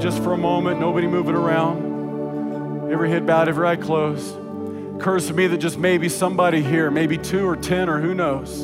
just 0.00 0.22
for 0.22 0.32
a 0.32 0.38
moment? 0.38 0.80
Nobody 0.80 1.06
moving 1.06 1.34
around. 1.34 2.90
Every 2.90 3.10
head 3.10 3.26
bowed, 3.26 3.48
every 3.48 3.66
eye 3.68 3.76
closed. 3.76 4.34
Occurs 4.96 5.26
to 5.28 5.34
me 5.34 5.46
that 5.46 5.58
just 5.58 5.78
maybe 5.78 6.08
somebody 6.08 6.62
here, 6.62 6.90
maybe 6.90 7.18
two 7.18 7.46
or 7.46 7.54
ten 7.56 7.88
or 7.88 8.00
who 8.00 8.14
knows, 8.14 8.62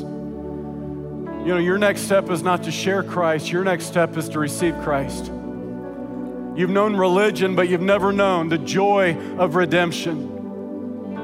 You 1.47 1.53
know, 1.53 1.59
your 1.59 1.78
next 1.78 2.03
step 2.03 2.28
is 2.30 2.43
not 2.43 2.64
to 2.64 2.72
share 2.72 3.03
Christ, 3.03 3.53
your 3.53 3.62
next 3.62 3.84
step 3.84 4.16
is 4.16 4.28
to 4.30 4.39
receive 4.39 4.74
Christ. 4.82 5.26
You've 6.57 6.70
known 6.70 6.97
religion, 6.97 7.55
but 7.55 7.68
you've 7.68 7.82
never 7.82 8.12
known 8.12 8.49
the 8.49 8.59
joy 8.59 9.16
of 9.39 9.55
redemption. 9.55 10.32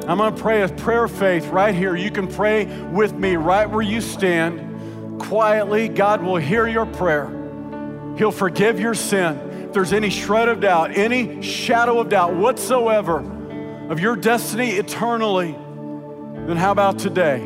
I'm 0.06 0.18
gonna 0.18 0.36
pray 0.36 0.62
a 0.62 0.68
prayer 0.68 1.04
of 1.04 1.10
faith 1.10 1.46
right 1.46 1.74
here. 1.74 1.96
You 1.96 2.10
can 2.10 2.28
pray 2.28 2.66
with 2.90 3.14
me 3.14 3.36
right 3.36 3.68
where 3.68 3.82
you 3.82 4.00
stand. 4.00 5.20
Quietly, 5.22 5.88
God 5.88 6.22
will 6.22 6.36
hear 6.36 6.66
your 6.66 6.86
prayer. 6.86 7.28
He'll 8.16 8.30
forgive 8.30 8.78
your 8.78 8.94
sin. 8.94 9.51
There's 9.72 9.92
any 9.92 10.10
shred 10.10 10.48
of 10.48 10.60
doubt, 10.60 10.96
any 10.96 11.42
shadow 11.42 11.98
of 12.00 12.08
doubt 12.08 12.34
whatsoever 12.34 13.18
of 13.88 14.00
your 14.00 14.16
destiny 14.16 14.72
eternally, 14.72 15.52
then 16.46 16.56
how 16.56 16.72
about 16.72 16.98
today? 16.98 17.40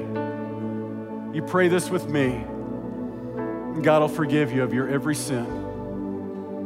You 1.33 1.43
pray 1.47 1.69
this 1.69 1.91
with 1.91 2.09
me. 2.09 2.45
and 3.77 3.85
God 3.85 4.01
will 4.01 4.09
forgive 4.09 4.53
you 4.53 4.63
of 4.63 4.73
your 4.73 4.89
every 4.89 5.15
sin. 5.15 5.45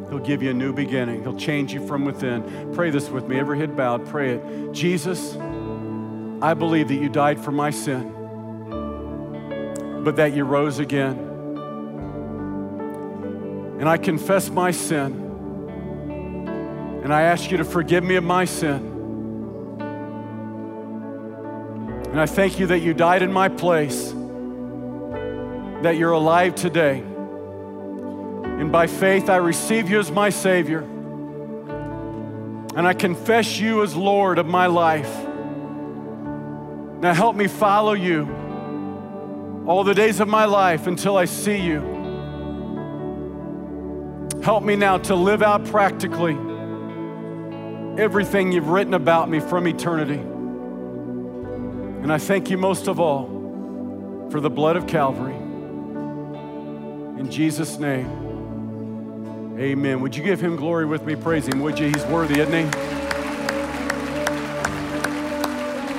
He'll 0.09 0.19
give 0.19 0.43
you 0.43 0.51
a 0.51 0.55
new 0.55 0.73
beginning. 0.73 1.23
He'll 1.23 1.37
change 1.37 1.73
you 1.73 1.87
from 1.87 2.05
within. 2.05 2.73
Pray 2.75 2.91
this 2.91 3.09
with 3.09 3.27
me. 3.27 3.39
Every 3.39 3.59
head 3.59 3.77
bowed, 3.77 4.07
pray 4.09 4.35
it. 4.35 4.73
Jesus, 4.73 5.37
I 6.43 6.55
believe 6.55 6.89
that 6.89 6.97
you 6.97 7.09
died 7.09 7.41
for 7.41 7.53
my 7.53 7.71
sin, 7.71 8.13
but 10.05 10.17
that 10.17 10.35
you 10.35 10.45
rose 10.45 10.79
again. 10.79 11.19
And 13.79 13.89
I 13.89 13.97
confess 13.97 14.51
my 14.51 14.71
sin. 14.73 15.30
And 17.11 17.17
I 17.17 17.23
ask 17.23 17.51
you 17.51 17.57
to 17.57 17.65
forgive 17.65 18.05
me 18.05 18.15
of 18.15 18.23
my 18.23 18.45
sin. 18.45 18.87
And 22.09 22.21
I 22.21 22.27
thank 22.27 22.61
you 22.61 22.69
that 22.69 22.79
you 22.79 22.95
died 22.95 23.23
in 23.23 23.33
my 23.33 23.49
place 23.49 24.13
that 25.83 25.97
you're 25.97 26.13
alive 26.13 26.55
today. 26.55 27.01
And 27.01 28.71
by 28.71 28.87
faith, 28.87 29.29
I 29.29 29.39
receive 29.39 29.91
you 29.91 29.99
as 29.99 30.13
my 30.13 30.31
Savior. 30.31 30.83
And 32.77 32.87
I 32.87 32.93
confess 32.93 33.59
you 33.59 33.83
as 33.83 33.97
Lord 33.97 34.39
of 34.39 34.47
my 34.47 34.67
life. 34.67 35.13
Now 37.01 37.13
help 37.13 37.35
me 37.35 37.49
follow 37.49 37.95
you 37.95 39.65
all 39.67 39.83
the 39.83 39.95
days 39.95 40.21
of 40.21 40.29
my 40.29 40.45
life 40.45 40.87
until 40.87 41.17
I 41.17 41.25
see 41.25 41.59
you. 41.59 41.81
Help 44.45 44.63
me 44.63 44.77
now 44.77 44.99
to 44.99 45.17
live 45.17 45.43
out 45.43 45.65
practically 45.65 46.39
everything 48.01 48.51
you've 48.51 48.69
written 48.69 48.95
about 48.95 49.29
me 49.29 49.41
from 49.41 49.69
eternity. 49.69 50.15
And 52.03 52.11
I 52.11 52.17
thank 52.17 52.49
you 52.49 52.57
most 52.57 52.89
of 52.89 52.99
all 52.99 53.27
for 54.31 54.41
the 54.41 54.49
blood 54.49 54.77
of 54.77 54.87
Calvary. 54.87 55.35
In 57.21 57.31
Jesus' 57.31 57.79
name, 57.79 58.09
amen. 59.59 60.01
Would 60.01 60.17
you 60.17 60.23
give 60.23 60.41
him 60.41 60.57
glory 60.57 60.87
with 60.87 61.05
me? 61.05 61.15
Praise 61.15 61.47
him, 61.47 61.61
would 61.61 61.79
you? 61.79 61.89
He's 61.89 62.07
worthy, 62.07 62.41
isn't 62.41 62.73
he? 62.73 63.00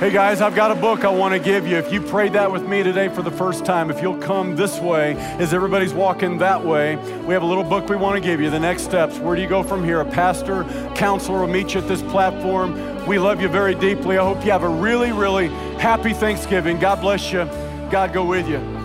Hey 0.02 0.10
guys, 0.10 0.40
I've 0.40 0.56
got 0.56 0.72
a 0.72 0.74
book 0.74 1.04
I 1.04 1.10
want 1.10 1.32
to 1.32 1.38
give 1.38 1.64
you. 1.64 1.76
If 1.76 1.92
you 1.92 2.00
prayed 2.00 2.32
that 2.32 2.50
with 2.50 2.66
me 2.66 2.82
today 2.82 3.08
for 3.08 3.22
the 3.22 3.30
first 3.30 3.64
time, 3.64 3.88
if 3.88 4.02
you'll 4.02 4.18
come 4.18 4.56
this 4.56 4.80
way 4.80 5.14
as 5.38 5.54
everybody's 5.54 5.94
walking 5.94 6.38
that 6.38 6.64
way, 6.64 6.96
we 7.20 7.32
have 7.32 7.44
a 7.44 7.46
little 7.46 7.62
book 7.62 7.88
we 7.88 7.94
want 7.94 8.20
to 8.20 8.20
give 8.20 8.40
you. 8.40 8.50
The 8.50 8.58
next 8.58 8.82
steps. 8.82 9.20
Where 9.20 9.36
do 9.36 9.42
you 9.42 9.48
go 9.48 9.62
from 9.62 9.84
here? 9.84 10.00
A 10.00 10.04
pastor, 10.04 10.64
counselor 10.96 11.42
will 11.42 11.46
meet 11.46 11.74
you 11.74 11.80
at 11.82 11.86
this 11.86 12.02
platform. 12.02 13.06
We 13.06 13.20
love 13.20 13.40
you 13.40 13.46
very 13.46 13.76
deeply. 13.76 14.18
I 14.18 14.24
hope 14.24 14.44
you 14.44 14.50
have 14.50 14.64
a 14.64 14.68
really, 14.68 15.12
really 15.12 15.50
happy 15.78 16.12
Thanksgiving. 16.12 16.80
God 16.80 17.00
bless 17.00 17.30
you. 17.30 17.44
God 17.88 18.12
go 18.12 18.24
with 18.24 18.48
you. 18.48 18.81